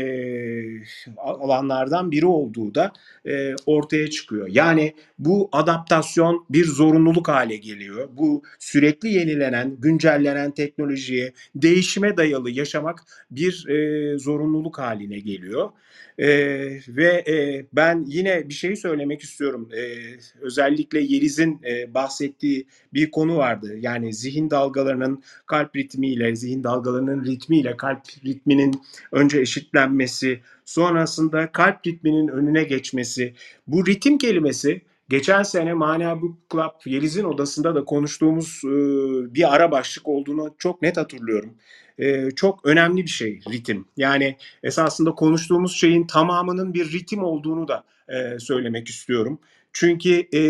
alanlardan 1.17 2.11
biri 2.11 2.27
olduğu 2.27 2.75
da 2.75 2.93
e, 3.27 3.55
ortaya 3.67 4.11
çıkıyor. 4.11 4.49
Yani 4.51 4.95
bu 5.19 5.49
adaptasyon 5.53 6.45
bir 6.51 6.65
zorunluluk 6.65 7.29
hale 7.29 7.57
geliyor. 7.57 8.09
Bu 8.13 8.43
sürekli 8.59 9.09
yenilenen, 9.09 9.77
güncellenen 9.79 10.51
teknolojiye, 10.51 11.33
değişime 11.55 12.17
dayalı 12.17 12.51
yaşamak 12.51 13.05
bir 13.31 13.69
e, 13.69 14.19
zorunluluk 14.19 14.79
haline 14.79 15.19
geliyor. 15.19 15.71
E, 16.21 16.29
ve 16.89 17.25
e, 17.29 17.67
ben 17.73 18.05
yine 18.07 18.49
bir 18.49 18.55
şey 18.55 18.77
söylemek 18.77 19.23
istiyorum. 19.23 19.69
E, 19.73 19.83
özellikle 20.41 21.01
Yeliz'in 21.01 21.61
e, 21.65 21.95
bahsettiği 21.95 22.67
bir 22.95 23.11
konu 23.11 23.37
vardı. 23.37 23.77
Yani 23.81 24.13
zihin 24.15 24.51
dalgalarının 24.51 25.23
kalp 25.47 25.77
ritmiyle, 25.77 26.37
zihin 26.37 26.65
dalgalarının 26.65 27.25
ritmiyle 27.25 27.77
kalp 27.77 28.01
ritminin 28.25 28.83
önce 29.13 29.41
eşitlenmesi, 29.41 30.41
sonrasında 30.65 31.53
kalp 31.53 31.87
ritminin 31.87 32.29
önüne 32.29 32.65
geçmesi. 32.65 33.35
Bu 33.67 33.87
ritim 33.87 34.19
kelimesi 34.19 34.83
geçen 35.09 35.43
sene 35.43 35.75
Mania 35.75 36.23
Book 36.23 36.37
Club 36.53 36.93
Yeliz'in 36.93 37.25
odasında 37.25 37.75
da 37.75 37.85
konuştuğumuz 37.85 38.63
e, 38.65 38.69
bir 39.35 39.55
ara 39.55 39.71
başlık 39.71 40.09
olduğunu 40.09 40.55
çok 40.59 40.83
net 40.83 40.97
hatırlıyorum. 40.97 41.55
E, 42.01 42.31
çok 42.31 42.67
önemli 42.67 43.03
bir 43.03 43.11
şey 43.11 43.41
ritim. 43.53 43.85
Yani 43.97 44.37
esasında 44.63 45.11
konuştuğumuz 45.11 45.77
şeyin 45.77 46.07
tamamının 46.07 46.75
bir 46.75 46.93
ritim 46.93 47.25
olduğunu 47.25 47.69
da 47.69 47.85
e, 48.09 48.39
söylemek 48.39 48.89
istiyorum. 48.89 49.39
Çünkü 49.73 50.29
e, 50.35 50.43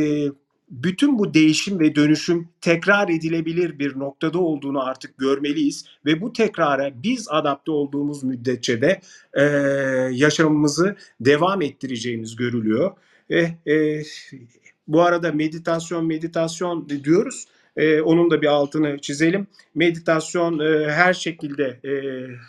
bütün 0.71 1.19
bu 1.19 1.35
değişim 1.35 1.81
ve 1.81 1.95
dönüşüm 1.95 2.49
tekrar 2.61 3.09
edilebilir 3.09 3.79
bir 3.79 3.99
noktada 3.99 4.39
olduğunu 4.39 4.85
artık 4.85 5.19
görmeliyiz 5.19 5.85
ve 6.07 6.21
bu 6.21 6.33
tekrara 6.33 7.03
biz 7.03 7.27
adapte 7.31 7.71
olduğumuz 7.71 8.25
müddetçe 8.25 8.81
de 8.81 9.01
e, 9.35 9.43
yaşamımızı 10.13 10.97
devam 11.21 11.63
ettireceğimiz 11.63 12.37
görülüyor. 12.37 12.91
E, 13.67 14.03
bu 14.89 15.03
arada 15.03 15.33
meditasyon 15.33 16.07
meditasyon 16.07 16.89
diyoruz. 17.05 17.47
E, 17.77 18.01
onun 18.01 18.31
da 18.31 18.43
bir 18.43 18.47
altını 18.47 18.99
çizelim. 18.99 19.47
Meditasyon 19.75 20.59
e, 20.59 20.91
her 20.91 21.15
şekilde 21.15 21.65
e, 21.85 21.93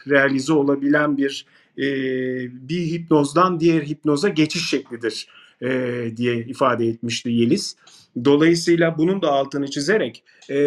realize 0.10 0.54
olabilen 0.54 1.18
bir 1.18 1.46
e, 1.78 1.84
bir 2.70 2.82
hipnozdan 2.82 3.60
diğer 3.60 3.82
hipnoza 3.82 4.30
geçiş 4.30 4.70
şeklidir 4.70 5.28
e, 5.62 5.68
diye 6.18 6.36
ifade 6.36 6.88
etmişti 6.88 7.30
Yeliz. 7.30 7.76
Dolayısıyla 8.26 8.98
bunun 8.98 9.22
da 9.22 9.32
altını 9.32 9.70
çizerek 9.70 10.24
e, 10.50 10.58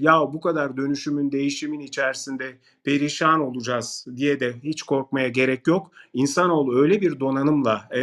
ya 0.00 0.20
bu 0.32 0.40
kadar 0.40 0.76
dönüşümün, 0.76 1.32
değişimin 1.32 1.80
içerisinde 1.80 2.58
perişan 2.84 3.40
olacağız 3.40 4.06
diye 4.16 4.40
de 4.40 4.54
hiç 4.62 4.82
korkmaya 4.82 5.28
gerek 5.28 5.66
yok. 5.66 5.90
İnsanoğlu 6.12 6.80
öyle 6.80 7.00
bir 7.00 7.20
donanımla 7.20 7.88
e, 7.96 8.00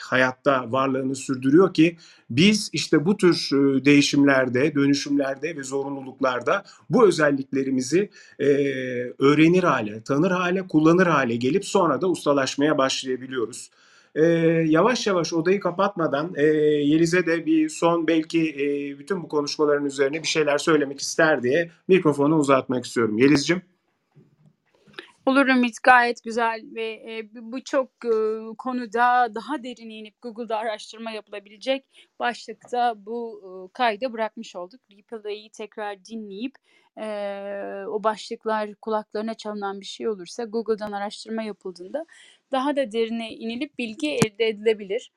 hayatta 0.00 0.72
varlığını 0.72 1.14
sürdürüyor 1.14 1.74
ki 1.74 1.96
biz 2.30 2.70
işte 2.72 3.06
bu 3.06 3.16
tür 3.16 3.50
e, 3.52 3.84
değişimlerde, 3.84 4.74
dönüşümlerde 4.74 5.56
ve 5.56 5.62
zorunluluklarda 5.62 6.64
bu 6.90 7.06
özelliklerimizi 7.06 8.10
e, 8.38 8.46
öğrenir 9.18 9.64
hale, 9.64 10.02
tanır 10.02 10.30
hale, 10.30 10.68
kullanır 10.68 11.06
hale 11.06 11.36
gelip 11.36 11.64
sonra 11.64 12.00
da 12.00 12.08
ustalaşmaya 12.08 12.78
başlayabiliyoruz 12.78 13.70
e, 14.14 14.22
yavaş 14.66 15.06
yavaş 15.06 15.32
odayı 15.32 15.60
kapatmadan 15.60 16.32
e, 16.36 16.42
Yeliz'e 16.42 17.26
de 17.26 17.46
bir 17.46 17.68
son 17.68 18.06
belki 18.06 18.50
e, 18.50 18.98
bütün 18.98 19.22
bu 19.22 19.28
konuşmaların 19.28 19.86
üzerine 19.86 20.22
bir 20.22 20.28
şeyler 20.28 20.58
söylemek 20.58 21.00
ister 21.00 21.42
diye 21.42 21.70
mikrofonu 21.88 22.36
uzatmak 22.36 22.84
istiyorum. 22.84 23.18
Yeliz'cim. 23.18 23.62
Olur 25.26 25.46
Ümit 25.46 25.82
gayet 25.82 26.24
güzel 26.24 26.62
ve 26.74 26.84
e, 26.84 27.28
bu 27.34 27.64
çok 27.64 27.88
e, 28.04 28.14
konuda 28.58 29.34
daha 29.34 29.62
derin 29.62 29.90
inip 29.90 30.22
Google'da 30.22 30.56
araştırma 30.56 31.10
yapılabilecek 31.10 31.84
başlıkta 32.18 32.94
bu 32.96 33.40
e, 33.44 33.72
kaydı 33.72 34.12
bırakmış 34.12 34.56
olduk. 34.56 34.80
Replay'i 34.90 35.50
tekrar 35.50 36.04
dinleyip 36.04 36.54
e, 37.00 37.06
o 37.88 38.04
başlıklar 38.04 38.74
kulaklarına 38.74 39.34
çalınan 39.34 39.80
bir 39.80 39.86
şey 39.86 40.08
olursa 40.08 40.44
Google'dan 40.44 40.92
araştırma 40.92 41.42
yapıldığında 41.42 42.06
daha 42.52 42.76
da 42.76 42.92
derine 42.92 43.30
inilip 43.30 43.78
bilgi 43.78 44.10
elde 44.10 44.48
edilebilir. 44.48 45.12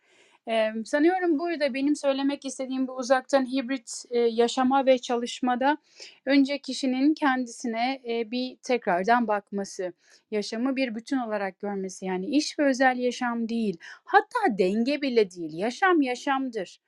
Ee, 0.50 0.70
sanıyorum 0.86 1.40
burada 1.40 1.74
benim 1.74 1.96
söylemek 1.96 2.46
istediğim 2.46 2.88
bu 2.88 2.96
uzaktan 2.96 3.46
hibrit 3.46 4.04
e, 4.10 4.20
yaşama 4.20 4.86
ve 4.86 4.98
çalışmada 4.98 5.78
önce 6.26 6.58
kişinin 6.58 7.14
kendisine 7.14 8.02
e, 8.10 8.32
bir 8.32 8.58
tekrardan 8.64 9.28
bakması, 9.28 9.94
yaşamı 10.32 10.76
bir 10.76 10.96
bütün 10.96 11.18
olarak 11.18 11.60
görmesi 11.60 12.06
yani 12.06 12.26
iş 12.26 12.60
ve 12.60 12.66
özel 12.66 12.98
yaşam 12.98 13.50
değil, 13.50 13.78
hatta 14.06 14.58
denge 14.58 15.02
bile 15.02 15.32
değil, 15.32 15.54
yaşam 15.54 16.02
yaşamdır. 16.02 16.80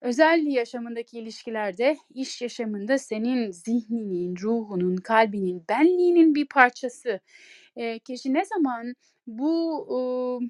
Özel 0.00 0.46
yaşamındaki 0.46 1.18
ilişkilerde, 1.18 1.96
iş 2.14 2.42
yaşamında 2.42 2.98
senin 2.98 3.50
zihninin, 3.50 4.36
ruhunun, 4.36 4.96
kalbinin, 4.96 5.64
benliğinin 5.68 6.34
bir 6.34 6.46
parçası. 6.48 7.20
E, 7.76 7.98
kişi 7.98 8.34
ne 8.34 8.44
zaman 8.44 8.94
bu 9.28 9.86
ıı, 10.42 10.48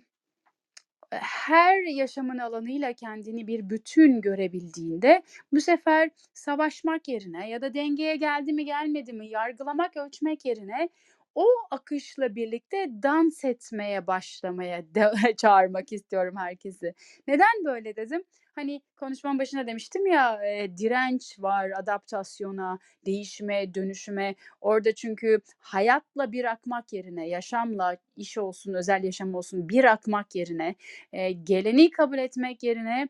her 1.10 1.82
yaşamın 1.82 2.38
alanıyla 2.38 2.92
kendini 2.92 3.46
bir 3.46 3.70
bütün 3.70 4.20
görebildiğinde 4.20 5.22
bu 5.52 5.60
sefer 5.60 6.10
savaşmak 6.34 7.08
yerine 7.08 7.48
ya 7.50 7.62
da 7.62 7.74
dengeye 7.74 8.16
geldi 8.16 8.52
mi 8.52 8.64
gelmedi 8.64 9.12
mi 9.12 9.28
yargılamak 9.28 9.96
ölçmek 9.96 10.44
yerine 10.44 10.88
o 11.34 11.46
akışla 11.70 12.34
birlikte 12.34 12.86
dans 13.02 13.44
etmeye 13.44 14.06
başlamaya 14.06 14.82
de, 14.94 15.10
çağırmak 15.36 15.92
istiyorum 15.92 16.34
herkesi. 16.38 16.94
Neden 17.28 17.64
böyle 17.64 17.96
dedim? 17.96 18.22
Hani 18.58 18.82
konuşmanın 18.96 19.38
başında 19.38 19.66
demiştim 19.66 20.06
ya 20.06 20.44
e, 20.44 20.76
direnç 20.76 21.36
var 21.38 21.70
adaptasyona, 21.76 22.78
değişime, 23.06 23.74
dönüşüme. 23.74 24.34
Orada 24.60 24.94
çünkü 24.94 25.40
hayatla 25.58 26.32
bir 26.32 26.44
akmak 26.44 26.92
yerine, 26.92 27.28
yaşamla, 27.28 27.96
iş 28.16 28.38
olsun, 28.38 28.74
özel 28.74 29.04
yaşam 29.04 29.34
olsun 29.34 29.68
bir 29.68 29.84
akmak 29.84 30.34
yerine, 30.34 30.74
e, 31.12 31.32
geleni 31.32 31.90
kabul 31.90 32.18
etmek 32.18 32.62
yerine 32.62 33.08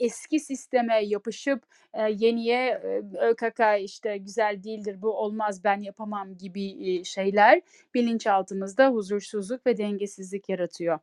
eski 0.00 0.40
sisteme 0.40 1.04
yapışıp 1.04 1.62
yeniye 2.10 2.80
e, 2.84 3.02
ÖKK 3.18 3.60
işte 3.80 4.16
güzel 4.16 4.62
değildir, 4.64 5.02
bu 5.02 5.12
olmaz, 5.12 5.64
ben 5.64 5.80
yapamam 5.80 6.36
gibi 6.36 6.90
e, 6.90 7.04
şeyler 7.04 7.62
bilinçaltımızda 7.94 8.88
huzursuzluk 8.88 9.66
ve 9.66 9.76
dengesizlik 9.76 10.48
yaratıyor. 10.48 10.98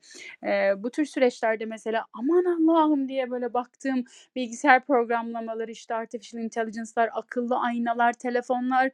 Bu 0.83 0.89
tür 0.91 1.05
süreçlerde 1.05 1.65
mesela 1.65 2.05
aman 2.13 2.45
Allah'ım 2.45 3.09
diye 3.09 3.31
böyle 3.31 3.53
baktığım 3.53 4.05
bilgisayar 4.35 4.85
programlamaları, 4.85 5.71
işte 5.71 5.95
artificial 5.95 6.43
intelligence'lar, 6.43 7.09
akıllı 7.13 7.59
aynalar, 7.59 8.13
telefonlar, 8.13 8.91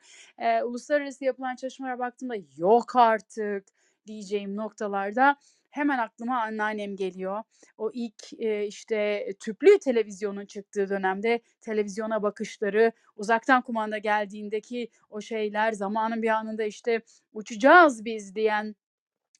uluslararası 0.63 1.25
yapılan 1.25 1.55
çalışmalara 1.55 1.99
baktığımda 1.99 2.35
yok 2.57 2.95
artık 2.95 3.65
diyeceğim 4.07 4.55
noktalarda 4.55 5.35
hemen 5.77 5.97
aklıma 5.97 6.41
anneannem 6.41 6.95
geliyor. 6.95 7.43
O 7.77 7.91
ilk 7.93 8.33
e, 8.39 8.67
işte 8.67 9.27
tüplü 9.39 9.79
televizyonun 9.79 10.45
çıktığı 10.45 10.89
dönemde 10.89 11.41
televizyona 11.61 12.23
bakışları, 12.23 12.91
uzaktan 13.15 13.61
kumanda 13.61 13.97
geldiğindeki 13.97 14.89
o 15.09 15.21
şeyler, 15.21 15.71
zamanın 15.71 16.21
bir 16.21 16.29
anında 16.29 16.63
işte 16.63 17.01
uçacağız 17.33 18.05
biz 18.05 18.35
diyen 18.35 18.75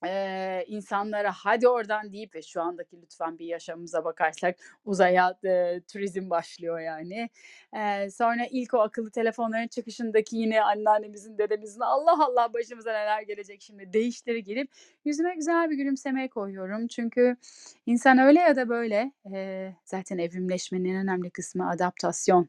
Eee, 0.06 0.66
insanlara 0.68 1.32
hadi 1.32 1.68
oradan 1.68 2.14
deyip 2.14 2.36
ve 2.36 2.42
şu 2.42 2.62
andaki 2.62 3.02
lütfen 3.02 3.40
bir 3.40 3.46
yaşamımıza 3.46 4.06
bakarsak 4.06 4.56
uzaya, 4.86 5.38
eee, 5.44 5.82
turizm 5.94 6.30
başlıyor 6.30 6.80
yani. 6.80 7.30
Eee, 7.76 8.10
sonra 8.12 8.46
ilk 8.52 8.74
o 8.74 8.80
akıllı 8.80 9.12
telefonların 9.12 9.68
çıkışındaki 9.68 10.38
yine 10.38 10.62
anneannemizin, 10.64 11.38
dedemizin 11.38 11.80
Allah 11.82 12.26
Allah 12.26 12.54
başımıza 12.54 12.92
neler 12.92 13.22
gelecek 13.22 13.62
şimdi 13.62 13.94
değişleri 13.94 14.44
gelip 14.44 14.72
yüzüme 15.08 15.36
güzel 15.36 15.70
bir 15.70 15.76
gülümseme 15.76 16.28
koyuyorum. 16.28 16.88
Çünkü 16.88 17.38
insan 17.86 18.18
öyle 18.18 18.40
ya 18.40 18.56
da 18.56 18.70
böyle, 18.70 19.12
eee, 19.26 19.76
zaten 19.86 20.18
evrimleşmenin 20.18 20.86
en 20.96 20.96
önemli 21.04 21.30
kısmı 21.30 21.70
adaptasyon. 21.70 22.48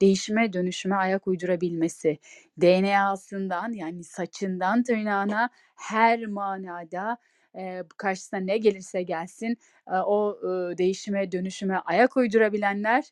Değişime, 0.00 0.52
dönüşüme 0.52 0.96
ayak 0.96 1.26
uydurabilmesi. 1.26 2.18
DNA'sından 2.60 3.72
yani 3.72 4.04
saçından 4.04 4.82
tırnağına 4.82 5.50
her 5.76 6.26
manada 6.26 7.18
e, 7.56 7.82
karşısına 7.96 8.40
ne 8.40 8.58
gelirse 8.58 9.02
gelsin 9.02 9.58
e, 9.88 9.94
o 9.96 10.38
e, 10.72 10.78
değişime 10.78 11.32
dönüşüme 11.32 11.76
ayak 11.78 12.16
uydurabilenler 12.16 13.04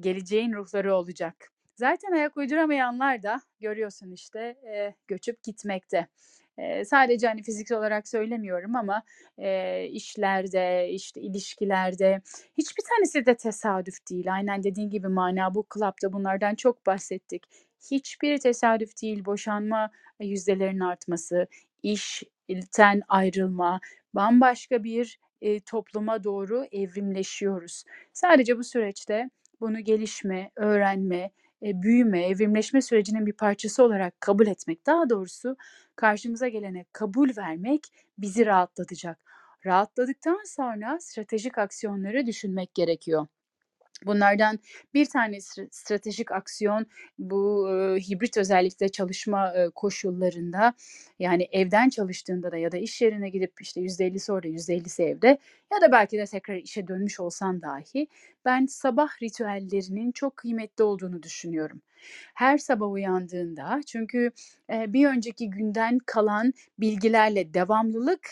geleceğin 0.00 0.52
ruhları 0.52 0.94
olacak. 0.94 1.52
Zaten 1.76 2.12
ayak 2.12 2.36
uyduramayanlar 2.36 3.22
da 3.22 3.40
görüyorsun 3.60 4.12
işte 4.12 4.40
e, 4.40 4.94
göçüp 5.08 5.42
gitmekte. 5.42 6.06
Sadece, 6.84 7.26
hani, 7.28 7.42
fiziksel 7.42 7.78
olarak 7.78 8.08
söylemiyorum 8.08 8.76
ama, 8.76 9.02
eee, 9.38 9.88
işlerde, 9.92 10.88
işte, 10.90 11.20
ilişkilerde 11.20 12.20
hiçbir 12.58 12.82
tanesi 12.90 13.26
de 13.26 13.36
tesadüf 13.36 13.94
değil. 14.10 14.34
Aynen 14.34 14.62
dediğin 14.62 14.90
gibi 14.90 15.08
Mana 15.08 15.54
Book 15.54 15.66
Club'da 15.74 16.12
bunlardan 16.12 16.54
çok 16.54 16.86
bahsettik. 16.86 17.42
Hiçbiri 17.90 18.38
tesadüf 18.38 19.02
değil. 19.02 19.24
Boşanma 19.24 19.90
yüzdelerinin 20.20 20.80
artması, 20.80 21.46
işten 21.82 23.02
ayrılma, 23.08 23.80
bambaşka 24.14 24.84
bir, 24.84 25.18
eee, 25.40 25.60
topluma 25.60 26.24
doğru 26.24 26.64
evrimleşiyoruz. 26.72 27.84
Sadece 28.12 28.58
bu 28.58 28.64
süreçte 28.64 29.30
bunu 29.60 29.80
gelişme, 29.80 30.50
öğrenme, 30.56 31.30
eee, 31.62 31.82
büyüme, 31.82 32.26
evrimleşme 32.26 32.82
sürecinin 32.82 33.26
bir 33.26 33.32
parçası 33.32 33.84
olarak 33.84 34.20
kabul 34.20 34.46
etmek, 34.46 34.86
daha 34.86 35.10
doğrusu 35.10 35.56
karşımıza 35.96 36.48
gelene 36.48 36.84
kabul 36.92 37.30
vermek 37.36 37.82
bizi 38.18 38.46
rahatlatacak. 38.46 39.18
Rahatladıktan 39.66 40.40
sonra 40.46 40.98
stratejik 41.00 41.58
aksiyonları 41.58 42.26
düşünmek 42.26 42.74
gerekiyor. 42.74 43.26
Bunlardan 44.06 44.58
bir 44.94 45.06
tanesi 45.06 45.68
stratejik 45.70 46.32
aksiyon 46.32 46.86
bu, 47.18 47.66
ııı, 47.68 47.96
hibrit 47.98 48.36
özellikle 48.36 48.88
çalışma, 48.88 49.52
eee, 49.54 49.70
koşullarında, 49.74 50.74
yani 51.18 51.48
evden 51.52 51.88
çalıştığında 51.88 52.52
da 52.52 52.56
ya 52.56 52.72
da 52.72 52.76
iş 52.78 53.02
yerine 53.02 53.28
gidip, 53.30 53.52
işte, 53.60 53.80
%50'si 53.80 54.32
orada, 54.32 54.48
%50'si 54.48 55.02
evde 55.02 55.38
ya 55.72 55.80
da 55.82 55.92
belki 55.92 56.18
de 56.18 56.24
tekrar 56.26 56.56
işe 56.56 56.86
dönmüş 56.88 57.20
olsan 57.20 57.62
dahi 57.62 58.06
ben 58.44 58.66
sabah 58.66 59.22
ritüellerinin 59.22 60.12
çok 60.12 60.36
kıymetli 60.36 60.84
olduğunu 60.84 61.22
düşünüyorum. 61.22 61.82
Her 62.34 62.58
sabah 62.58 62.90
uyandığında 62.92 63.80
çünkü, 63.86 64.30
bir 64.70 65.06
önceki 65.08 65.50
günden 65.50 65.98
kalan 66.06 66.52
bilgilerle 66.78 67.54
devamlılık, 67.54 68.28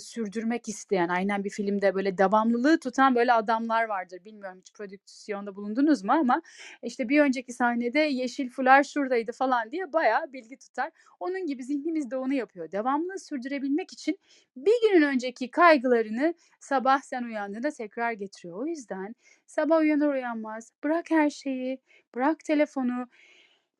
sürdürmek 0.00 0.68
isteyen, 0.68 1.08
aynen 1.08 1.44
bir 1.44 1.50
filmde 1.50 1.94
böyle 1.94 2.18
devamlılığı 2.18 2.80
tutan 2.80 3.14
böyle 3.14 3.32
adamlar 3.32 3.84
vardır. 3.84 4.24
Bilmiyorum 4.24 4.58
hiç 4.60 4.72
prodüksiyonda 4.72 5.56
bulundunuz 5.56 6.04
mu 6.04 6.12
ama, 6.12 6.42
işte, 6.82 7.08
bir 7.08 7.20
önceki 7.20 7.52
sahnede 7.52 7.98
yeşil 8.00 8.48
fular 8.50 8.82
şuradaydı 8.84 9.32
falan 9.32 9.70
diye 9.72 9.92
bayağı 9.92 10.32
bilgi 10.32 10.56
tutar. 10.58 10.90
Onun 11.20 11.46
gibi 11.46 11.64
zihnimiz 11.64 12.10
de 12.10 12.16
onu 12.16 12.34
yapıyor. 12.34 12.72
Devamlılığı 12.72 13.18
sürdürebilmek 13.18 13.92
için 13.92 14.18
bir 14.56 14.92
gün 14.92 15.02
önceki 15.02 15.50
kaygılarını 15.50 16.34
sabah 16.60 17.00
sen 17.02 17.22
uyandığında 17.22 17.70
tekrar 17.70 18.12
getiriyor. 18.12 18.58
O 18.62 18.66
yüzden 18.66 19.14
sabah 19.52 19.78
uyanır 19.80 20.08
uyanmaz 20.08 20.72
bırak 20.84 21.10
her 21.10 21.30
şeyi, 21.30 21.78
bırak 22.14 22.44
telefonu. 22.44 23.08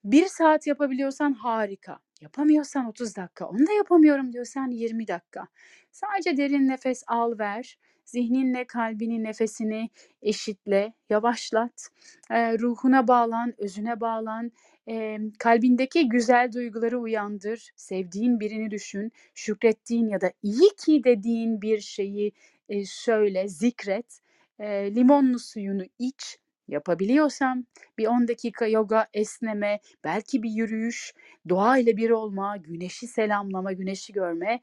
1 0.05 0.27
saat 0.27 0.67
yapabiliyorsan 0.67 1.33
harika. 1.33 1.99
Yapamıyorsan 2.21 2.87
30 2.87 3.17
dakika. 3.17 3.47
Onu 3.49 3.67
da 3.67 3.73
yapamıyorum 3.73 4.33
diyorsan 4.33 4.71
20 4.71 5.09
dakika. 5.09 5.49
Sadece 5.93 6.37
derin 6.37 6.69
nefes 6.69 7.05
al 7.07 7.39
ver. 7.39 7.79
Zihninle 8.05 8.67
kalbinin 8.67 9.25
nefesini 9.25 9.91
eşitle, 10.23 10.93
yavaşlat. 11.11 11.89
Eee, 12.31 12.59
ruhuna 12.59 13.09
bağlan, 13.09 13.55
özüne 13.59 14.01
bağlan. 14.01 14.53
Emm, 14.87 15.33
kalbindeki 15.39 16.09
güzel 16.09 16.53
duyguları 16.53 17.01
uyandır. 17.01 17.73
Sevdiğin 17.77 18.41
birini 18.41 18.71
düşün. 18.71 19.13
Şükrettiğin 19.35 20.09
ya 20.09 20.21
da 20.21 20.33
iyi 20.43 20.71
ki 20.87 21.05
dediğin 21.05 21.63
bir 21.63 21.81
şeyi, 21.81 22.33
eee, 22.69 22.85
söyle, 22.87 23.49
zikret. 23.49 24.21
Eee, 24.63 24.95
limonlu 24.95 25.39
suyunu 25.39 25.83
iç. 25.99 26.39
Yapabiliyorsan 26.69 27.67
bir 27.99 28.07
10 28.07 28.29
dakika 28.29 28.67
yoga, 28.67 29.07
esneme, 29.15 29.81
belki 30.05 30.43
bir 30.43 30.51
yürüyüş, 30.51 31.13
doğayla 31.49 31.97
bir 31.97 32.11
olma, 32.11 32.57
güneşi 32.57 33.07
selamlama, 33.07 33.73
güneşi 33.73 34.13
görme. 34.13 34.61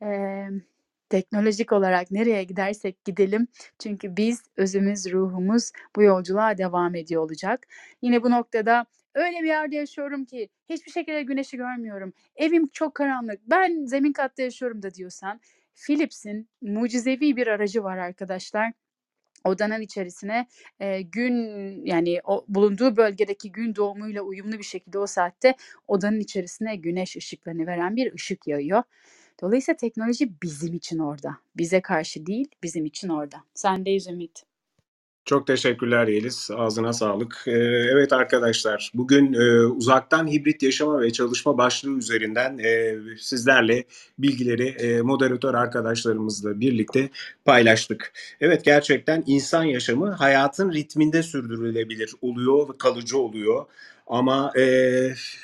Emm, 0.00 0.62
teknolojik 1.10 1.72
olarak 1.72 2.10
nereye 2.10 2.44
gidersek 2.44 3.04
gidelim 3.04 3.48
çünkü 3.78 4.16
biz, 4.16 4.42
özümüz, 4.56 5.12
ruhumuz 5.12 5.72
bu 5.96 6.02
yolculuğa 6.02 6.58
devam 6.58 6.94
ediyor 6.94 7.22
olacak. 7.22 7.66
Yine 8.02 8.22
bu 8.22 8.30
noktada 8.30 8.86
öyle 9.14 9.36
bir 9.42 9.48
yerde 9.48 9.76
yaşıyorum 9.76 10.24
ki 10.24 10.48
hiçbir 10.68 10.90
şekilde 10.92 11.22
güneşi 11.22 11.56
görmüyorum. 11.56 12.12
Evim 12.36 12.68
çok 12.68 12.94
karanlık. 12.94 13.40
Ben 13.50 13.84
zemin 13.86 14.12
katta 14.12 14.42
yaşıyorum 14.42 14.82
da 14.82 14.94
diyorsan 14.94 15.40
Philips'in 15.74 16.48
mucizevi 16.62 17.36
bir 17.36 17.46
aracı 17.46 17.84
var 17.84 17.98
arkadaşlar. 17.98 18.72
Odanın 19.44 19.80
içerisine, 19.80 20.46
eee, 20.80 21.02
gün 21.02 21.34
yani 21.86 22.20
o 22.24 22.44
bulunduğu 22.48 22.96
bölgedeki 22.96 23.52
gün 23.52 23.74
doğumuyla 23.76 24.22
uyumlu 24.22 24.58
bir 24.58 24.64
şekilde 24.64 24.98
o 24.98 25.06
saatte 25.06 25.54
odanın 25.88 26.20
içerisine 26.20 26.76
güneş 26.76 27.16
ışıklarını 27.16 27.66
veren 27.66 27.96
bir 27.96 28.14
ışık 28.14 28.46
yayıyor. 28.46 28.82
Dolayısıyla 29.42 29.76
teknoloji 29.76 30.42
bizim 30.42 30.74
için 30.74 30.98
orada. 30.98 31.36
Bize 31.56 31.80
karşı 31.80 32.26
değil, 32.26 32.48
bizim 32.62 32.84
için 32.86 33.08
orada. 33.08 33.44
Sendeyiz 33.54 34.06
Ümit. 34.06 34.49
Çok 35.24 35.46
teşekkürler 35.46 36.08
Yeliz. 36.08 36.50
Ağzına 36.56 36.92
sağlık. 36.92 37.42
Eee, 37.46 37.86
evet 37.92 38.12
arkadaşlar, 38.12 38.90
bugün, 38.94 39.32
eee, 39.32 39.60
uzaktan 39.60 40.26
hibrit 40.32 40.62
yaşama 40.62 41.00
ve 41.00 41.12
çalışma 41.12 41.58
başlığı 41.58 41.98
üzerinden, 41.98 42.58
eee, 42.58 42.98
sizlerle 43.18 43.84
bilgileri, 44.18 44.64
eee, 44.80 45.00
moderatör 45.02 45.54
arkadaşlarımızla 45.54 46.60
birlikte 46.60 47.08
paylaştık. 47.44 48.12
Evet, 48.40 48.64
gerçekten 48.64 49.22
insan 49.26 49.64
yaşamı 49.64 50.10
hayatın 50.10 50.72
ritminde 50.72 51.22
sürdürülebilir 51.22 52.12
oluyor 52.22 52.68
ve 52.68 52.72
kalıcı 52.78 53.18
oluyor. 53.18 53.64
Ama, 54.10 54.52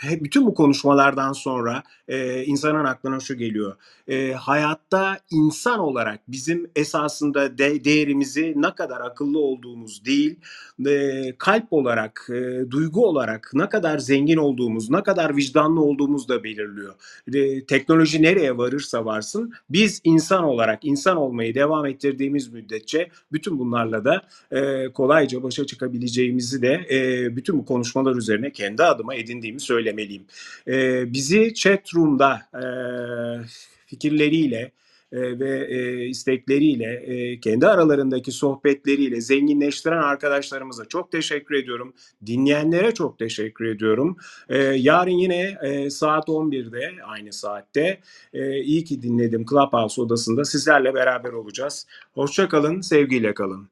he 0.01 0.25
bütün 0.25 0.47
bu 0.47 0.55
konuşmalardan 0.55 1.33
sonra, 1.33 1.83
eee, 2.09 2.45
insanın 2.47 2.85
aklına 2.85 3.21
şu 3.21 3.35
geliyor: 3.37 3.77
Eee, 4.09 4.33
hayatta 4.33 5.19
insan 5.31 5.81
olarak 5.81 6.21
bizim 6.29 6.71
esasında 6.77 7.59
de 7.59 7.85
değerimizi 7.85 8.55
ne 8.57 8.75
kadar 8.75 9.01
akıllı 9.01 9.39
olduğumuz 9.41 10.07
değil, 10.07 10.41
eee, 10.87 11.35
kalp 11.39 11.73
olarak, 11.73 12.27
eee, 12.31 12.71
duygu 12.71 13.07
olarak 13.07 13.51
ne 13.55 13.69
kadar 13.69 13.99
zengin 13.99 14.37
olduğumuz, 14.39 14.91
ne 14.91 15.03
kadar 15.03 15.37
vicdanlı 15.37 15.81
olduğumuz 15.83 16.29
da 16.29 16.45
belirliyor. 16.45 16.95
Eee, 17.35 17.67
teknoloji 17.67 18.23
nereye 18.23 18.59
varırsa 18.59 19.05
varsın 19.05 19.53
biz 19.71 20.03
insan 20.05 20.45
olarak 20.45 20.81
insan 20.85 21.17
olmayı 21.17 21.55
devam 21.55 21.87
ettirdiğimiz 21.87 22.49
müddetçe 22.53 23.09
bütün 23.33 23.59
bunlarla 23.59 24.05
da, 24.05 24.23
eee, 24.53 24.91
kolayca 24.95 25.43
başa 25.43 25.67
çıkabileceğimizi 25.67 26.63
de, 26.63 26.87
eee, 26.91 27.37
bütün 27.37 27.59
bu 27.59 27.65
konuşmalar 27.67 28.17
üzerine 28.17 28.53
kendi 28.57 28.85
adıma 28.85 29.17
edindiğimi 29.17 29.61
söylemeliyim. 29.61 30.27
Eee, 30.69 31.05
bizi 31.09 31.55
chat 31.55 31.95
room'da, 31.97 32.43
eee, 32.55 33.47
fikirleriyle, 33.87 34.73
eee, 35.13 35.41
ve, 35.41 35.69
eee, 35.71 36.07
istekleriyle, 36.09 37.05
eee, 37.09 37.41
kendi 37.41 37.67
aralarındaki 37.67 38.33
sohbetleriyle 38.33 39.21
zenginleştiren 39.23 40.03
arkadaşlarımıza 40.03 40.85
çok 40.85 41.13
teşekkür 41.13 41.55
ediyorum. 41.55 41.95
Dinleyenlere 42.27 42.95
çok 42.95 43.19
teşekkür 43.19 43.67
ediyorum. 43.67 44.17
Eee, 44.51 44.59
yarın 44.79 45.11
yine, 45.13 45.59
eee, 45.65 45.91
saat 45.91 46.29
11'de 46.29 46.93
aynı 47.07 47.33
saatte, 47.33 48.01
eee, 48.35 48.61
İyi 48.65 48.85
ki 48.85 49.03
Dinledim 49.03 49.47
Clubhouse 49.51 50.03
odasında 50.03 50.45
sizlerle 50.47 50.95
beraber 50.95 51.33
olacağız. 51.33 51.87
Hoşça 52.15 52.49
kalın, 52.49 52.81
sevgiyle 52.81 53.35
kalın. 53.35 53.69